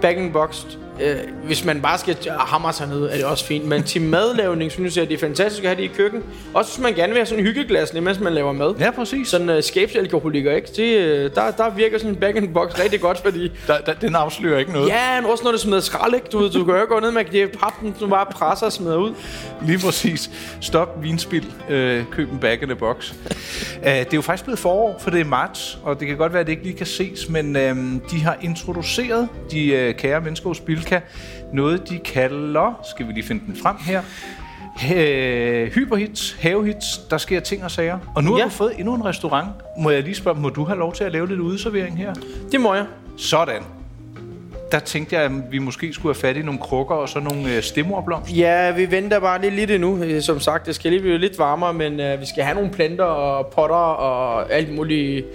Back 0.00 0.18
in 0.18 0.32
box, 0.32 0.64
øh, 1.02 1.16
hvis 1.44 1.64
man 1.64 1.80
bare 1.80 1.98
skal 1.98 2.16
hamre 2.38 2.72
sig 2.72 2.88
ned, 2.88 3.02
er 3.02 3.16
det 3.16 3.24
også 3.24 3.44
fint. 3.44 3.64
Men 3.64 3.82
til 3.82 4.02
madlavning, 4.02 4.72
synes 4.72 4.96
jeg, 4.96 5.08
det 5.08 5.14
er 5.14 5.18
fantastisk 5.18 5.64
at 5.64 5.68
have 5.68 5.76
det 5.76 5.90
i 5.90 5.94
køkken. 5.96 6.22
Også 6.54 6.70
hvis 6.70 6.82
man 6.82 6.94
gerne 6.94 7.08
vil 7.08 7.18
have 7.18 7.26
sådan 7.26 7.44
en 7.44 7.46
hyggeglas, 7.46 7.92
mens 7.92 8.20
man 8.20 8.32
laver 8.32 8.52
mad. 8.52 8.74
Ja, 8.78 8.90
præcis. 8.90 9.28
Sådan 9.28 9.48
uh, 9.48 9.62
skabsalkoholiker, 9.62 10.52
ikke? 10.52 10.68
Det, 10.76 10.96
øh, 10.96 11.30
der, 11.34 11.50
der 11.50 11.70
virker 11.70 11.98
sådan 11.98 12.10
en 12.10 12.20
back 12.20 12.36
in 12.36 12.52
box 12.52 12.78
rigtig 12.78 13.00
godt, 13.00 13.18
fordi... 13.18 13.52
Der, 13.66 13.78
der, 13.78 13.94
den 13.94 14.14
afslører 14.14 14.58
ikke 14.58 14.72
noget. 14.72 14.88
Ja, 14.88 15.20
men 15.20 15.30
også 15.30 15.44
når 15.44 15.50
det 15.50 15.60
smider 15.60 15.80
skrald, 15.80 16.14
ikke? 16.14 16.26
Du, 16.32 16.48
du 16.48 16.64
kan 16.64 16.74
jo 16.74 16.86
gå 16.88 17.00
ned 17.00 17.10
med 17.10 17.24
det 17.24 17.58
pappen, 17.58 17.94
du 18.00 18.06
bare 18.06 18.26
presser 18.26 18.66
og 18.66 18.72
smider 18.72 18.96
ud. 18.96 19.14
Lige 19.66 19.78
præcis. 19.78 20.30
Stop 20.60 21.02
vinspil. 21.02 21.46
Øh, 21.68 22.04
køb 22.10 22.32
en 22.32 22.38
back 22.38 22.62
in 22.62 22.76
box. 22.78 23.12
uh, 23.12 23.16
det 23.84 23.90
er 23.90 24.06
jo 24.14 24.20
faktisk 24.20 24.44
blevet 24.44 24.58
forår, 24.58 24.98
for 25.00 25.10
det 25.10 25.20
er 25.20 25.24
marts, 25.24 25.78
og 25.82 26.00
det 26.00 26.08
kan 26.08 26.16
godt 26.16 26.32
være, 26.32 26.40
at 26.40 26.46
det 26.46 26.52
ikke 26.52 26.64
lige 26.64 26.76
kan 26.76 26.86
ses, 26.86 27.28
men 27.28 27.56
øh, 27.56 27.76
de 28.10 28.20
har 28.22 28.36
introduceret 28.42 29.28
de 29.50 29.66
øh, 29.66 29.94
kære 29.94 30.20
mennesker 30.20 30.48
hos 30.48 30.60
Bilka 30.90 31.00
noget, 31.52 31.88
de 31.88 31.98
kalder, 31.98 32.80
skal 32.90 33.08
vi 33.08 33.12
lige 33.12 33.26
finde 33.26 33.42
den 33.46 33.56
frem 33.62 33.76
her, 33.86 34.02
Øh, 34.96 35.72
hyperhits, 35.72 36.36
havehits, 36.40 36.98
der 36.98 37.18
sker 37.18 37.40
ting 37.40 37.64
og 37.64 37.70
sager. 37.70 37.98
Og 38.14 38.24
nu 38.24 38.36
ja. 38.36 38.42
har 38.42 38.48
du 38.48 38.54
fået 38.54 38.72
endnu 38.78 38.94
en 38.94 39.04
restaurant. 39.04 39.48
Må 39.78 39.90
jeg 39.90 40.02
lige 40.02 40.14
spørge, 40.14 40.40
må 40.40 40.48
du 40.48 40.64
have 40.64 40.78
lov 40.78 40.92
til 40.92 41.04
at 41.04 41.12
lave 41.12 41.28
lidt 41.28 41.40
udservering 41.40 41.98
her? 41.98 42.14
Det 42.52 42.60
må 42.60 42.74
jeg. 42.74 42.84
Sådan. 43.16 43.62
Der 44.72 44.78
tænkte 44.78 45.16
jeg, 45.16 45.24
at 45.24 45.30
vi 45.50 45.58
måske 45.58 45.92
skulle 45.92 46.14
have 46.14 46.20
fat 46.20 46.36
i 46.36 46.42
nogle 46.42 46.60
krukker 46.60 46.94
og 46.94 47.08
så 47.08 47.20
nogle 47.20 47.56
øh, 47.56 47.62
stemmerblomster. 47.62 48.36
Ja, 48.36 48.70
vi 48.70 48.90
venter 48.90 49.20
bare 49.20 49.40
lidt 49.40 49.54
lidt 49.54 49.70
endnu. 49.70 50.04
Øh, 50.04 50.22
som 50.22 50.40
sagt, 50.40 50.66
det 50.66 50.74
skal 50.74 50.90
lige 50.90 51.00
blive 51.00 51.18
lidt 51.18 51.38
varmere, 51.38 51.74
men 51.74 52.00
øh, 52.00 52.20
vi 52.20 52.26
skal 52.26 52.44
have 52.44 52.54
nogle 52.54 52.70
planter 52.70 53.04
og 53.04 53.46
potter 53.46 53.76
og 53.76 54.52
alt 54.52 54.74
muligt 54.74 55.26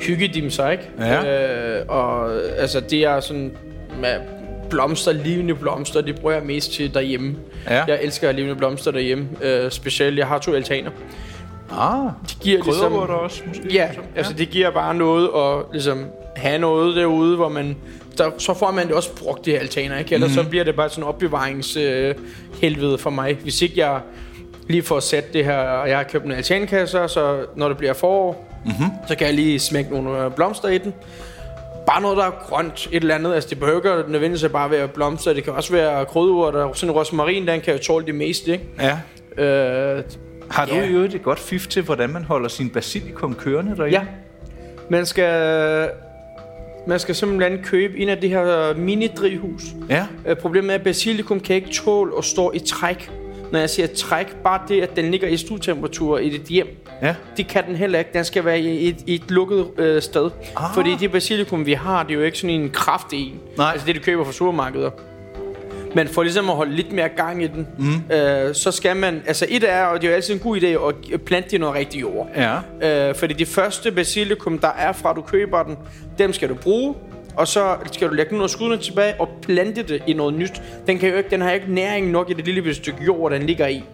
hyggedimser, 0.00 0.70
ikke? 0.70 0.90
Ja. 0.98 1.78
Øh, 1.80 1.86
og 1.88 2.30
altså, 2.58 2.80
det 2.80 3.04
er 3.04 3.20
sådan... 3.20 3.52
Med 4.00 4.41
blomster, 4.72 5.12
levende 5.12 5.54
blomster, 5.54 6.00
det 6.00 6.20
bruger 6.20 6.34
jeg 6.34 6.42
mest 6.44 6.72
til 6.72 6.94
derhjemme. 6.94 7.36
Ja. 7.70 7.84
Jeg 7.84 7.98
elsker 8.02 8.32
levende 8.32 8.56
blomster 8.56 8.90
derhjemme. 8.90 9.28
Øh, 9.42 9.70
specielt, 9.70 10.18
jeg 10.18 10.26
har 10.26 10.38
to 10.38 10.54
altaner. 10.54 10.90
Ah, 11.78 12.10
De 12.30 12.34
giver 12.40 12.64
ligesom, 12.64 12.92
også 12.92 13.42
måske? 13.48 13.62
Ja, 13.72 13.88
altså 14.16 14.32
det 14.32 14.50
giver 14.50 14.70
bare 14.70 14.94
noget 14.94 15.30
at 15.36 15.64
ligesom 15.72 16.04
have 16.36 16.58
noget 16.58 16.96
derude, 16.96 17.36
hvor 17.36 17.48
man... 17.48 17.76
Der, 18.18 18.30
så 18.38 18.54
får 18.54 18.70
man 18.70 18.86
det 18.86 18.94
også 18.94 19.16
brugt, 19.16 19.44
det 19.44 19.52
her 19.52 19.60
altaner, 19.60 19.98
ikke? 19.98 20.14
Ellers 20.14 20.30
mm-hmm. 20.30 20.44
så 20.44 20.50
bliver 20.50 20.64
det 20.64 20.76
bare 20.76 20.88
sådan 20.90 21.04
en 21.04 21.08
opbevaringshelvede 21.08 22.92
øh, 22.92 22.98
for 22.98 23.10
mig. 23.10 23.38
Hvis 23.42 23.62
ikke 23.62 23.74
jeg 23.86 24.00
lige 24.68 24.82
får 24.82 25.00
sat 25.00 25.32
det 25.32 25.44
her... 25.44 25.58
og 25.58 25.88
Jeg 25.88 25.96
har 25.96 26.04
købt 26.04 26.24
en 26.24 26.32
altankasse, 26.32 27.08
så 27.08 27.36
når 27.56 27.68
det 27.68 27.76
bliver 27.76 27.92
forår, 27.92 28.48
Mm-hmm. 28.64 28.86
så 29.08 29.14
kan 29.14 29.26
jeg 29.26 29.34
lige 29.34 29.58
smække 29.58 29.90
nogle 29.90 30.24
øh, 30.24 30.30
blomster 30.30 30.68
i 30.68 30.78
den. 30.78 30.94
Bare 31.86 32.02
noget, 32.02 32.16
der 32.16 32.24
er 32.24 32.30
grønt, 32.48 32.88
et 32.92 33.00
eller 33.02 33.14
andet. 33.14 33.34
Altså, 33.34 33.50
det 33.50 33.58
behøver 33.60 33.78
ikke 33.98 34.12
nødvendigvis 34.12 34.50
bare 34.52 34.70
være 34.70 34.88
blomster. 34.88 35.32
Det 35.32 35.44
kan 35.44 35.52
også 35.52 35.72
være 35.72 36.04
krydderurter. 36.04 36.72
Sådan 36.72 36.90
en 36.90 36.96
rosmarin, 36.98 37.48
den 37.48 37.60
kan 37.60 37.72
jo 37.74 37.78
tåle 37.78 38.06
det 38.06 38.14
meste, 38.14 38.52
ikke? 38.52 38.64
Ja. 38.80 38.98
Øh, 39.44 40.02
Har 40.50 40.66
du 40.66 40.74
i 40.74 40.88
øvrigt 40.88 41.14
et 41.14 41.22
godt 41.22 41.38
fif 41.38 41.66
til, 41.66 41.82
hvordan 41.82 42.10
man 42.10 42.24
holder 42.24 42.48
sin 42.48 42.70
basilikum 42.70 43.34
kørende 43.34 43.76
derinde? 43.76 43.98
ja. 43.98 44.02
Man 44.90 45.06
skal... 45.06 45.88
Man 46.86 46.98
skal 46.98 47.14
simpelthen 47.14 47.62
købe 47.64 47.98
en 47.98 48.08
af 48.08 48.18
de 48.18 48.28
her 48.28 48.74
mini-drivhus. 48.74 49.62
Ja. 49.88 50.06
Øh, 50.26 50.36
problemet 50.36 50.70
er, 50.70 50.74
at 50.74 50.82
basilikum 50.84 51.40
kan 51.40 51.56
ikke 51.56 51.70
tåle 51.70 52.12
at 52.18 52.24
stå 52.24 52.52
i 52.54 52.58
træk. 52.58 53.10
Når 53.52 53.58
jeg 53.58 53.70
siger 53.70 53.86
træk, 53.96 54.36
bare 54.44 54.60
det, 54.68 54.80
at 54.82 54.96
den 54.96 55.10
ligger 55.10 55.28
i 55.28 55.36
stuetemperatur 55.36 56.18
i 56.18 56.28
dit 56.28 56.42
hjem, 56.42 56.66
Ja. 57.02 57.14
det 57.36 57.46
kan 57.48 57.66
den 57.66 57.76
heller 57.76 57.98
ikke. 57.98 58.10
Den 58.14 58.24
skal 58.24 58.44
være 58.44 58.60
i 58.60 58.88
et, 58.88 58.96
i 59.06 59.14
et 59.14 59.30
lukket 59.30 59.66
øh, 59.78 60.02
sted. 60.02 60.30
Ah. 60.56 60.74
Fordi 60.74 60.96
de 61.00 61.08
basilikum, 61.08 61.66
vi 61.66 61.72
har, 61.72 62.02
det 62.02 62.10
er 62.10 62.14
jo 62.18 62.22
ikke 62.24 62.38
sådan 62.38 62.60
en 62.60 62.70
kraftig 62.70 63.26
en. 63.26 63.40
Nej. 63.56 63.70
Altså 63.72 63.86
det, 63.86 63.96
du 63.96 64.00
køber 64.00 64.24
fra 64.24 64.32
supermarkeder. 64.32 64.90
Men 65.94 66.08
for 66.08 66.22
ligesom 66.22 66.50
at 66.50 66.56
holde 66.56 66.76
lidt 66.76 66.92
mere 66.92 67.08
gang 67.08 67.42
i 67.42 67.46
den, 67.46 67.66
Mm. 67.78 68.14
øh, 68.16 68.54
så 68.54 68.70
skal 68.70 68.96
man... 68.96 69.22
Altså 69.26 69.46
et 69.48 69.64
er, 69.70 69.84
og 69.84 70.00
det 70.00 70.06
er 70.06 70.10
jo 70.10 70.14
altid 70.16 70.34
en 70.34 70.40
god 70.40 70.56
idé 70.56 70.66
at 71.14 71.20
plante 71.20 71.48
det 71.48 71.56
i 71.56 71.58
noget 71.58 71.74
rigtigt 71.74 72.00
jord. 72.00 72.28
Ja. 72.82 73.08
Øh, 73.08 73.14
fordi 73.14 73.34
de 73.34 73.46
første 73.46 73.90
basilikum, 73.92 74.58
der 74.58 74.68
er 74.78 74.92
fra, 74.92 75.12
du 75.12 75.20
køber 75.22 75.62
den, 75.62 75.76
dem 76.18 76.32
skal 76.32 76.48
du 76.48 76.54
bruge. 76.54 76.94
Og 77.36 77.48
så 77.48 77.76
skal 77.92 78.08
du 78.08 78.14
lægge 78.14 78.34
noget 78.36 78.50
skuddene 78.50 78.82
tilbage 78.82 79.14
og 79.18 79.28
plante 79.42 79.82
det 79.82 80.02
i 80.06 80.12
noget 80.12 80.34
nyt. 80.34 80.62
Den, 80.86 80.98
kan 80.98 81.08
jo 81.10 81.16
ikke, 81.16 81.30
den 81.30 81.40
har 81.40 81.50
ikke 81.52 81.74
næring 81.74 82.10
nok 82.10 82.30
i 82.30 82.32
det 82.32 82.44
lille 82.44 82.62
bitte 82.62 82.74
stykke 82.80 83.04
jord, 83.04 83.32
den 83.32 83.42
ligger 83.42 83.66
i. 83.66 83.84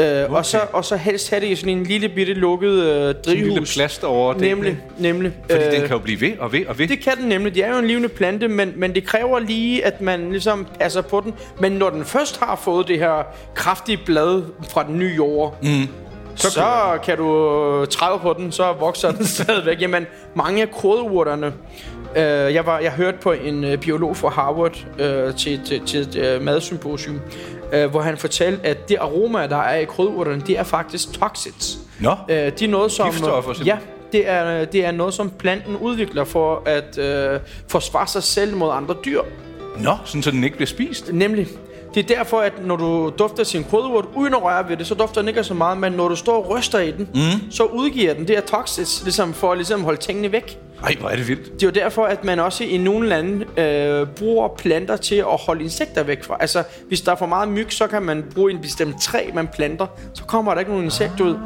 Øh, 0.00 0.06
okay. 0.08 0.28
og, 0.28 0.46
så, 0.46 0.60
og 0.72 0.84
så 0.84 0.96
helst 0.96 1.30
have 1.30 1.40
det 1.40 1.46
i 1.46 1.54
sådan 1.54 1.78
en 1.78 1.84
lille 1.84 2.08
bitte 2.08 2.34
lukket 2.34 2.70
øh, 2.70 2.84
Sådan 2.84 3.14
en 3.26 3.34
lille 3.34 3.50
drivhus. 3.50 3.74
plaster 3.74 4.06
over 4.06 4.32
det. 4.32 4.42
Nemlig, 4.42 4.78
nemlig. 4.98 5.32
Fordi 5.50 5.64
Øh, 5.64 5.72
den 5.72 5.80
kan 5.80 5.90
jo 5.90 5.98
blive 5.98 6.20
ved 6.20 6.32
og 6.38 6.52
ved 6.52 6.66
og 6.66 6.78
ved. 6.78 6.88
det 6.88 7.00
kan 7.00 7.16
den 7.16 7.28
nemlig. 7.28 7.54
Det 7.54 7.64
er 7.64 7.70
jo 7.72 7.78
en 7.78 7.86
levende 7.86 8.08
plante, 8.08 8.48
men, 8.48 8.72
men 8.76 8.94
det 8.94 9.04
kræver 9.06 9.38
lige, 9.38 9.84
at 9.84 10.00
man 10.00 10.30
ligesom 10.30 10.66
passer 10.80 11.00
på 11.02 11.20
den. 11.24 11.34
Men 11.60 11.72
når 11.72 11.90
den 11.90 12.04
først 12.04 12.40
har 12.40 12.56
fået 12.56 12.88
det 12.88 12.98
her 12.98 13.22
kraftige 13.54 13.98
blad 14.06 14.42
fra 14.70 14.82
den 14.86 14.98
nye 14.98 15.12
jord, 15.16 15.58
Mm. 15.62 15.88
så, 16.34 16.50
så 16.50 16.64
kan 17.04 17.16
du 17.16 17.84
træde 17.90 18.18
på 18.18 18.34
den, 18.38 18.52
så 18.52 18.72
vokser 18.80 19.10
den 19.12 19.26
stadigvæk. 19.36 19.80
Jamen, 19.80 20.06
mange 20.34 20.62
af 20.62 20.70
krydderurterne, 20.70 21.52
øh, 22.16 22.54
jeg, 22.54 22.66
var, 22.66 22.78
jeg 22.78 22.92
hørte 22.92 23.18
på 23.18 23.32
en 23.32 23.64
øh, 23.64 23.78
biolog 23.78 24.16
fra 24.16 24.28
Harvard 24.28 24.86
øh, 24.98 25.34
til, 25.34 25.60
til, 25.64 25.86
til 25.86 26.00
et 26.00 26.16
øh, 26.16 26.42
madsymposium, 26.42 27.20
øh, 27.72 27.90
hvor 27.90 28.00
han 28.00 28.16
fortalte, 28.16 28.66
at 28.66 28.88
det 28.88 28.96
aroma, 29.00 29.46
der 29.46 29.56
er 29.56 29.78
i 29.78 29.84
krydderurterne, 29.84 30.42
det 30.46 30.58
er 30.58 30.62
faktisk 30.62 31.12
toxins. 31.12 31.78
Nå. 32.00 32.10
Øh, 32.28 32.36
det 32.36 32.62
er 32.62 32.68
noget, 32.68 32.92
som... 32.92 33.10
Giftstoffer, 33.10 33.54
Ja, 33.64 33.78
det 34.12 34.28
er, 34.28 34.64
det 34.64 34.84
er 34.84 34.90
noget, 34.90 35.14
som 35.14 35.30
planten 35.30 35.76
udvikler 35.76 36.24
for 36.24 36.62
at 36.66 36.98
øh, 36.98 37.40
forsvare 37.68 38.06
sig 38.06 38.22
selv 38.22 38.56
mod 38.56 38.70
andre 38.72 38.94
dyr. 39.04 39.20
Nå, 39.78 39.96
sådan 40.04 40.22
så 40.22 40.30
den 40.30 40.44
ikke 40.44 40.56
bliver 40.56 40.66
spist. 40.66 41.12
Nemlig. 41.12 41.48
Det 41.94 42.10
er 42.10 42.16
derfor, 42.16 42.40
at 42.40 42.52
når 42.66 42.76
du 42.76 43.12
dufter 43.18 43.44
sin 43.44 43.64
krydderurt 43.64 44.04
uden 44.14 44.34
at 44.34 44.42
røre 44.42 44.68
ved 44.68 44.76
det, 44.76 44.86
så 44.86 44.94
dufter 44.94 45.20
den 45.20 45.28
ikke 45.28 45.44
så 45.44 45.54
meget, 45.54 45.78
men 45.78 45.92
når 45.92 46.08
du 46.08 46.16
står 46.16 46.44
og 46.44 46.50
ryster 46.50 46.78
i 46.78 46.90
den, 46.90 47.08
mm. 47.14 47.50
så 47.50 47.64
udgiver 47.64 48.14
den 48.14 48.28
det 48.28 48.36
her 48.36 48.42
toxins, 48.42 49.00
ligesom 49.04 49.34
for 49.34 49.52
at 49.52 49.58
ligesom 49.58 49.84
holde 49.84 50.00
tingene 50.00 50.32
væk. 50.32 50.58
Ej, 50.84 50.96
hvor 51.00 51.08
er 51.08 51.16
det 51.16 51.28
vildt. 51.28 51.52
Det 51.52 51.62
er 51.62 51.66
jo 51.66 51.70
derfor, 51.70 52.04
at 52.04 52.24
man 52.24 52.38
også 52.38 52.64
i 52.64 52.76
nogle 52.76 53.08
lande 53.08 53.60
øh, 53.60 54.06
bruger 54.06 54.48
planter 54.48 54.96
til 54.96 55.14
at 55.14 55.36
holde 55.46 55.64
insekter 55.64 56.02
væk 56.02 56.24
fra. 56.24 56.36
Altså, 56.40 56.62
hvis 56.88 57.00
der 57.00 57.12
er 57.12 57.16
for 57.16 57.26
meget 57.26 57.48
myg, 57.48 57.66
så 57.72 57.86
kan 57.86 58.02
man 58.02 58.24
bruge 58.34 58.52
en 58.52 58.60
bestemt 58.60 59.02
træ, 59.02 59.30
man 59.34 59.48
planter. 59.48 59.86
Så 60.14 60.24
kommer 60.24 60.52
der 60.52 60.58
ikke 60.58 60.70
nogen 60.70 60.84
insekt 60.84 61.20
ud. 61.20 61.36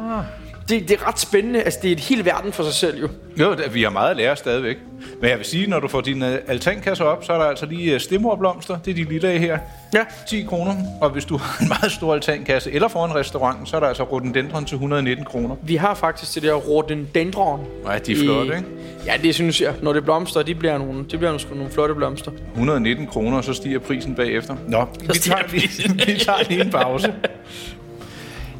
Det, 0.69 0.89
det 0.89 0.91
er 1.01 1.07
ret 1.07 1.19
spændende. 1.19 1.61
Altså, 1.63 1.79
det 1.81 1.87
er 1.87 1.91
et 1.91 1.99
helt 1.99 2.25
verden 2.25 2.53
for 2.53 2.63
sig 2.63 2.73
selv, 2.73 2.99
jo. 3.01 3.07
Jo, 3.39 3.51
det- 3.55 3.73
vi 3.73 3.83
har 3.83 3.89
meget 3.89 4.11
at 4.11 4.17
lære 4.17 4.35
stadigvæk. 4.35 4.77
Men 5.21 5.29
jeg 5.29 5.37
vil 5.37 5.45
sige, 5.45 5.67
når 5.67 5.79
du 5.79 5.87
får 5.87 6.01
din 6.01 6.23
øh, 6.23 6.37
altankasse 6.47 7.05
op, 7.05 7.23
så 7.25 7.33
er 7.33 7.37
der 7.37 7.45
altså 7.45 7.65
lige 7.65 7.93
øh, 7.93 7.99
stemmerblomster. 7.99 8.77
Det 8.85 8.91
er 8.91 8.95
de 8.95 9.03
lille 9.11 9.27
af 9.27 9.39
her. 9.39 9.57
Ja. 9.93 10.03
10 10.29 10.43
kroner. 10.49 10.75
Og 11.01 11.09
hvis 11.09 11.25
du 11.25 11.37
har 11.43 11.61
en 11.63 11.67
meget 11.67 11.91
stor 11.91 12.13
altankasse, 12.13 12.71
eller 12.71 12.87
får 12.87 13.05
en 13.05 13.15
restaurant, 13.15 13.69
så 13.69 13.75
er 13.75 13.79
der 13.79 13.87
altså 13.87 14.03
rhododendron 14.03 14.65
til 14.65 14.75
119 14.75 15.25
kroner. 15.25 15.55
Vi 15.63 15.75
har 15.75 15.93
faktisk 15.95 16.35
det 16.35 16.43
der 16.43 16.53
rhododendron. 16.53 17.65
Nej, 17.83 17.97
de 17.99 18.11
er 18.11 18.15
flotte, 18.15 18.55
ikke? 18.55 18.67
Ja, 19.05 19.13
det 19.23 19.35
synes 19.35 19.61
jeg. 19.61 19.73
Når 19.81 19.93
det 19.93 20.03
blomster, 20.03 20.41
de 20.43 20.55
bliver 20.55 20.77
nogle, 20.77 20.99
de 21.11 21.17
bliver 21.17 21.31
nogle, 21.31 21.45
nogle 21.55 21.71
flotte 21.71 21.95
blomster. 21.95 22.31
119 22.53 23.07
kroner, 23.07 23.37
og 23.37 23.43
så 23.43 23.53
stiger 23.53 23.79
prisen 23.79 24.15
bagefter. 24.15 24.55
Nå, 24.67 24.85
vi 25.01 25.07
tager, 25.19 25.41
lige, 25.51 25.69
vi 26.13 26.19
tager 26.19 26.49
lige 26.49 26.61
en 26.61 26.69
pause. 26.71 27.13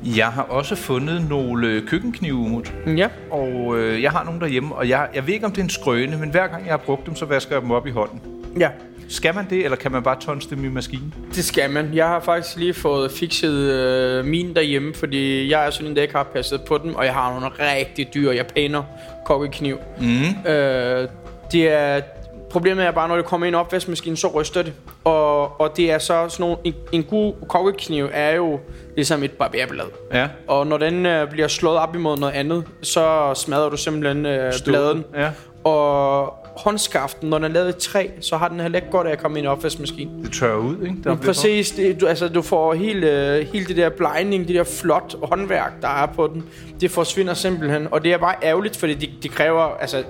Jeg 0.05 0.27
har 0.27 0.41
også 0.41 0.75
fundet 0.75 1.29
nogle 1.29 1.81
køkkenknive, 1.87 2.35
Umut. 2.35 2.73
Ja. 2.97 3.07
Og 3.31 3.77
øh, 3.77 4.01
jeg 4.01 4.11
har 4.11 4.23
nogle 4.23 4.39
derhjemme, 4.39 4.75
og 4.75 4.89
jeg, 4.89 5.07
jeg 5.15 5.27
ved 5.27 5.33
ikke, 5.33 5.45
om 5.45 5.51
det 5.51 5.59
er 5.59 5.63
en 5.63 5.69
skrøne, 5.69 6.17
men 6.17 6.29
hver 6.29 6.47
gang 6.47 6.65
jeg 6.65 6.73
har 6.73 6.77
brugt 6.77 7.05
dem, 7.05 7.15
så 7.15 7.25
vasker 7.25 7.55
jeg 7.55 7.61
dem 7.61 7.71
op 7.71 7.87
i 7.87 7.91
hånden. 7.91 8.21
Ja, 8.59 8.69
Skal 9.09 9.35
man 9.35 9.45
det, 9.49 9.63
eller 9.63 9.75
kan 9.77 9.91
man 9.91 10.03
bare 10.03 10.19
tonse 10.19 10.49
dem 10.49 10.65
i 10.65 10.69
maskinen? 10.69 11.13
det 11.35 11.45
skal 11.45 11.69
man. 11.71 11.89
Jeg 11.93 12.07
har 12.07 12.19
faktisk 12.19 12.57
lige 12.57 12.73
fået 12.73 13.11
fikset 13.11 13.53
øh, 13.53 14.25
min 14.25 14.55
derhjemme, 14.55 14.93
fordi 14.95 15.51
jeg 15.51 15.65
er 15.65 15.69
sådan 15.69 15.87
en, 15.89 15.95
der 15.95 16.01
ikke 16.01 16.15
har 16.15 16.23
passet 16.23 16.61
på 16.61 16.77
dem, 16.83 16.95
og 16.95 17.05
jeg 17.05 17.13
har 17.13 17.33
nogle 17.33 17.47
rigtig 17.59 18.13
dyre 18.13 18.35
japaner 18.35 18.83
kokkekniv. 19.25 19.77
Mm. 19.99 20.49
Øh, 20.51 21.07
det 21.51 21.69
er... 21.71 22.01
Problemet 22.49 22.85
er 22.85 22.91
bare, 22.91 23.07
når 23.07 23.15
det 23.15 23.25
kommer 23.25 23.47
ind 23.47 23.55
i 23.55 23.57
opvaskemaskinen, 23.57 24.17
så 24.17 24.27
ryster 24.27 24.61
det. 24.61 24.73
Og, 25.03 25.61
og 25.61 25.77
det 25.77 25.91
er 25.91 25.99
så 25.99 26.05
sådan 26.05 26.29
nogle, 26.39 26.57
en, 26.63 26.73
en 26.91 27.03
god 27.03 27.33
kokkekniv 27.49 28.09
er 28.13 28.35
jo 28.35 28.59
ligesom 28.95 29.23
et 29.23 29.31
barberblad. 29.31 29.85
Ja. 30.13 30.27
Og 30.47 30.67
når 30.67 30.77
den 30.77 31.05
øh, 31.05 31.29
bliver 31.29 31.47
slået 31.47 31.77
op 31.77 31.95
imod 31.95 32.17
noget 32.17 32.33
andet, 32.33 32.63
så 32.81 33.33
smadrer 33.35 33.69
du 33.69 33.77
simpelthen 33.77 34.25
øh, 34.25 34.53
bladen. 34.65 35.05
Ja. 35.15 35.29
Og, 35.63 36.46
håndskaften, 36.57 37.29
når 37.29 37.37
den 37.37 37.45
er 37.45 37.49
lavet 37.49 37.69
i 37.69 37.89
træ, 37.89 38.07
så 38.21 38.37
har 38.37 38.47
den 38.47 38.59
heller 38.59 38.77
ikke 38.79 38.91
godt 38.91 39.07
af 39.07 39.11
at 39.11 39.19
komme 39.19 39.39
i 39.39 39.41
en 39.41 39.47
opvaskemaskine. 39.47 40.11
Det 40.23 40.33
tørrer 40.33 40.57
ud, 40.57 40.75
ikke? 40.83 40.95
Der 41.03 41.15
præcis, 41.15 41.71
det, 41.71 42.01
du, 42.01 42.07
altså, 42.07 42.27
du 42.27 42.41
får 42.41 42.73
hele, 42.73 43.11
øh, 43.11 43.47
hele 43.53 43.65
det 43.65 43.77
der 43.77 43.89
blinding, 43.89 44.47
det 44.47 44.55
der 44.55 44.63
flot 44.63 45.15
håndværk, 45.23 45.81
der 45.81 46.03
er 46.03 46.05
på 46.05 46.31
den, 46.33 46.43
det 46.81 46.91
forsvinder 46.91 47.33
simpelthen. 47.33 47.87
Og 47.91 48.03
det 48.03 48.13
er 48.13 48.17
bare 48.17 48.35
ærgerligt, 48.43 48.77
fordi 48.77 48.93
det 48.93 49.09
de 49.23 49.29
kræver, 49.29 49.77
altså, 49.79 50.03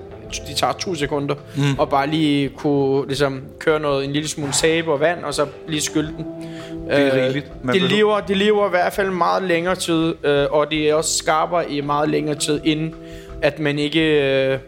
de 0.48 0.54
tager 0.54 0.72
to 0.72 0.94
sekunder, 0.94 1.34
mm. 1.56 1.78
og 1.78 1.88
bare 1.88 2.06
lige 2.06 2.48
kunne 2.48 3.06
ligesom, 3.06 3.42
køre 3.58 3.80
noget, 3.80 4.04
en 4.04 4.12
lille 4.12 4.28
smule 4.28 4.52
sæbe 4.52 4.92
og 4.92 5.00
vand, 5.00 5.24
og 5.24 5.34
så 5.34 5.46
lige 5.68 5.80
skylle 5.80 6.10
den. 6.16 6.26
Det 6.90 6.98
er 6.98 7.14
rigeligt. 7.14 7.64
Man 7.64 7.74
det, 7.74 7.82
lever, 7.82 8.20
det 8.20 8.36
lever 8.36 8.66
i 8.66 8.70
hvert 8.70 8.92
fald 8.92 9.10
meget 9.10 9.42
længere 9.42 9.74
tid, 9.76 10.14
øh, 10.24 10.46
og 10.50 10.70
det 10.70 10.90
er 10.90 10.94
også 10.94 11.18
skarpere 11.18 11.70
i 11.70 11.80
meget 11.80 12.08
længere 12.08 12.34
tid, 12.34 12.60
inden 12.64 12.94
at 13.42 13.58
man 13.58 13.78
ikke, 13.78 14.00
øh, 14.52 14.58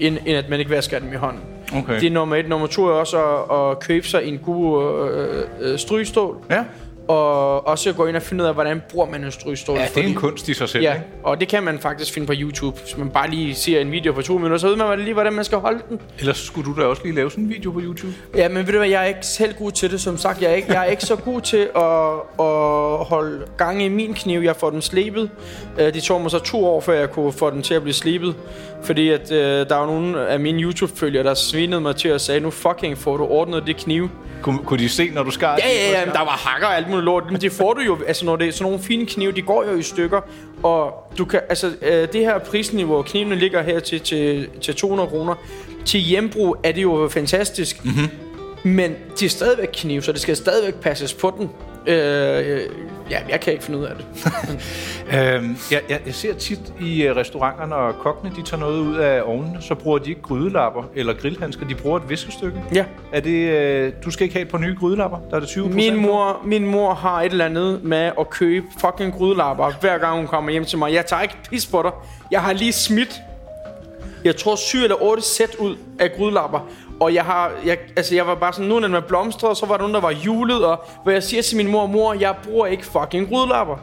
end, 0.00 0.18
end 0.26 0.38
at 0.38 0.48
man 0.48 0.58
ikke 0.58 0.70
vasker 0.70 0.98
dem 0.98 1.12
i 1.12 1.16
hånden. 1.16 1.40
Okay. 1.76 2.00
Det 2.00 2.06
er 2.06 2.10
nummer 2.10 2.36
et. 2.36 2.48
Nummer 2.48 2.66
to 2.66 2.86
er 2.86 2.92
også 2.92 3.16
at, 3.24 3.70
at 3.70 3.80
købe 3.80 4.06
sig 4.08 4.24
en 4.24 4.38
god 4.38 4.82
øh, 5.12 5.44
øh, 5.60 5.78
strygestol. 5.78 6.36
Ja. 6.50 6.64
Og 7.08 7.66
også 7.66 7.92
gå 7.92 8.06
ind 8.06 8.16
og 8.16 8.22
finde 8.22 8.44
ud 8.44 8.48
af, 8.48 8.54
hvordan 8.54 8.82
bruger 8.90 9.06
man 9.06 9.24
en 9.24 9.30
strygestol. 9.32 9.78
ja, 9.78 9.86
det 9.94 10.04
er 10.04 10.08
en 10.08 10.14
kunst 10.14 10.48
i 10.48 10.54
sig 10.54 10.68
selv, 10.68 10.82
Ja, 10.84 10.92
ikke? 10.94 11.06
og 11.22 11.40
det 11.40 11.48
kan 11.48 11.62
man 11.62 11.78
faktisk 11.78 12.12
finde 12.14 12.26
på 12.26 12.32
YouTube. 12.36 12.78
Hvis 12.80 12.96
man 12.96 13.10
bare 13.10 13.30
lige 13.30 13.54
ser 13.54 13.80
en 13.80 13.92
video 13.92 14.12
på 14.12 14.22
to 14.22 14.32
minutter, 14.32 14.56
så 14.58 14.68
ved 14.68 14.76
man 14.76 14.98
lige, 15.00 15.12
hvordan 15.12 15.32
man 15.32 15.44
skal 15.44 15.58
holde 15.58 15.80
den. 15.88 16.00
Ellers 16.18 16.38
skulle 16.38 16.74
du 16.74 16.80
da 16.80 16.86
også 16.86 17.02
lige 17.04 17.14
lave 17.14 17.30
sådan 17.30 17.44
en 17.44 17.50
video 17.50 17.70
på 17.70 17.80
YouTube. 17.82 18.12
Ja, 18.36 18.48
men 18.48 18.66
ved 18.66 18.72
du 18.72 18.78
hvad, 18.78 18.88
jeg 18.88 19.02
er 19.02 19.06
ikke 19.06 19.26
selv 19.26 19.54
god 19.58 19.70
til 19.72 19.90
det, 19.90 20.00
som 20.00 20.16
sagt. 20.16 20.42
Jeg 20.42 20.50
er 20.50 20.54
ikke, 20.54 20.72
jeg 20.72 20.80
er 20.86 20.90
ikke 20.90 21.02
så 21.04 21.16
god 21.16 21.40
til 21.40 21.68
at, 21.76 22.12
at 22.46 23.04
holde 23.06 23.46
gang 23.56 23.82
i 23.82 23.88
min 23.88 24.14
kniv. 24.14 24.40
Jeg 24.40 24.56
får 24.56 24.70
den 24.70 24.82
slebet. 24.82 25.30
Øh, 25.78 25.94
Det 25.94 26.02
tog 26.02 26.20
mig 26.20 26.30
så 26.30 26.38
to 26.38 26.66
år, 26.66 26.80
før 26.80 26.92
jeg 26.94 27.10
kunne 27.10 27.32
få 27.32 27.50
den 27.50 27.62
til 27.62 27.74
at 27.74 27.82
blive 27.82 27.94
slebet. 27.94 28.34
Fordi 28.84 29.08
at, 29.08 29.32
øh, 29.32 29.68
der 29.68 29.74
var 29.74 29.86
nogle 29.86 30.28
af 30.28 30.40
mine 30.40 30.62
YouTube-følgere, 30.62 31.24
der 31.24 31.34
svinede 31.34 31.80
mig 31.80 31.96
til 31.96 32.08
at 32.08 32.20
sige, 32.20 32.40
nu 32.40 32.50
fucking 32.50 32.98
får 32.98 33.16
du 33.16 33.24
ordnet 33.24 33.66
det 33.66 33.76
kniv. 33.76 34.10
Kunne, 34.42 34.58
kunne 34.58 34.78
de 34.78 34.88
se, 34.88 35.10
når 35.10 35.22
du 35.22 35.30
skar? 35.30 35.58
Ja, 35.58 35.68
ja, 35.68 35.98
ja, 35.98 36.04
men 36.04 36.14
der 36.14 36.20
var 36.20 36.40
hakker 36.46 36.66
og 36.66 36.76
alt 36.76 36.88
muligt 36.88 37.04
lort. 37.04 37.24
Men 37.30 37.40
det 37.40 37.52
får 37.52 37.74
du 37.74 37.80
jo, 37.80 37.98
altså 38.06 38.24
når 38.24 38.36
det 38.36 38.48
er 38.48 38.52
sådan 38.52 38.64
nogle 38.64 38.84
fine 38.84 39.06
knive, 39.06 39.32
de 39.32 39.42
går 39.42 39.64
jo 39.64 39.78
i 39.78 39.82
stykker. 39.82 40.20
Og 40.62 41.12
du 41.18 41.24
kan, 41.24 41.40
altså 41.48 41.72
øh, 41.82 42.08
det 42.12 42.20
her 42.20 42.38
prisniveau, 42.38 43.02
knivene 43.02 43.34
ligger 43.34 43.62
her 43.62 43.80
til, 43.80 44.00
til, 44.00 44.48
til 44.60 44.74
200 44.74 45.08
kroner. 45.08 45.34
Til 45.84 46.00
hjembrug 46.00 46.56
er 46.64 46.72
det 46.72 46.82
jo 46.82 47.08
fantastisk. 47.12 47.84
Mm-hmm. 47.84 48.08
Men 48.62 48.96
de 49.20 49.24
er 49.24 49.28
stadigvæk 49.28 49.68
knive, 49.72 50.02
så 50.02 50.12
det 50.12 50.20
skal 50.20 50.36
stadigvæk 50.36 50.74
passes 50.74 51.14
på 51.14 51.34
den. 51.38 51.50
Øh, 51.86 52.56
øh, 52.56 52.60
ja, 53.10 53.20
jeg 53.28 53.40
kan 53.40 53.52
ikke 53.52 53.64
finde 53.64 53.78
ud 53.78 53.84
af 53.84 53.94
det. 53.96 54.06
Øhm, 55.14 55.56
jeg, 55.70 55.80
jeg, 55.88 56.00
jeg 56.06 56.14
ser 56.14 56.34
tit 56.34 56.60
i 56.80 57.02
øh, 57.02 57.16
restauranter, 57.16 57.66
når 57.66 57.92
kokkene 57.92 58.32
de 58.36 58.42
tager 58.42 58.60
noget 58.60 58.80
ud 58.80 58.96
af 58.96 59.22
ovnen, 59.24 59.56
så 59.60 59.74
bruger 59.74 59.98
de 59.98 60.10
ikke 60.10 60.22
grydelapper 60.22 60.82
eller 60.94 61.12
grillhandsker, 61.12 61.66
de 61.68 61.74
bruger 61.74 61.96
et 61.98 62.08
viskestykke. 62.08 62.62
Ja. 62.74 62.84
Er 63.12 63.20
det, 63.20 63.50
øh, 63.50 63.92
du 64.04 64.10
skal 64.10 64.24
ikke 64.24 64.34
have 64.34 64.42
et 64.42 64.50
par 64.50 64.58
nye 64.58 64.76
grydelapper? 64.80 65.18
Der 65.30 65.36
er 65.36 65.40
det 65.40 65.48
20 65.48 65.68
Min 65.68 65.96
mor, 65.96 66.40
min 66.44 66.66
mor 66.66 66.94
har 66.94 67.22
et 67.22 67.32
eller 67.32 67.44
andet 67.44 67.84
med 67.84 68.10
at 68.20 68.30
købe 68.30 68.66
fucking 68.80 69.12
grydelapper, 69.12 69.72
hver 69.80 69.98
gang 69.98 70.16
hun 70.16 70.26
kommer 70.26 70.50
hjem 70.50 70.64
til 70.64 70.78
mig. 70.78 70.92
Jeg 70.92 71.06
tager 71.06 71.22
ikke 71.22 71.36
pis 71.50 71.66
på 71.66 71.82
dig. 71.82 71.90
Jeg 72.30 72.42
har 72.42 72.52
lige 72.52 72.72
smidt, 72.72 73.20
jeg 74.24 74.36
tror 74.36 74.56
7 74.56 74.78
eller 74.78 75.02
8 75.02 75.22
sæt 75.22 75.54
ud 75.54 75.76
af 75.98 76.12
grydelapper. 76.12 76.68
Og 77.00 77.14
jeg 77.14 77.24
har, 77.24 77.50
jeg, 77.66 77.78
altså 77.96 78.14
jeg 78.14 78.26
var 78.26 78.34
bare 78.34 78.52
sådan, 78.52 78.68
nu 78.68 78.76
er 78.76 78.80
den 78.80 78.90
med 78.92 79.02
blomster, 79.02 79.46
og 79.48 79.56
så 79.56 79.66
var 79.66 79.74
der 79.74 79.80
nogen, 79.80 79.94
der 79.94 80.00
var 80.00 80.10
julet, 80.10 80.64
og 80.64 80.84
hvor 81.02 81.12
jeg 81.12 81.22
siger 81.22 81.42
til 81.42 81.56
min 81.56 81.68
mor, 81.68 81.86
mor, 81.86 82.14
jeg 82.14 82.34
bruger 82.44 82.66
ikke 82.66 82.86
fucking 82.86 83.28
grydelapper. 83.28 83.76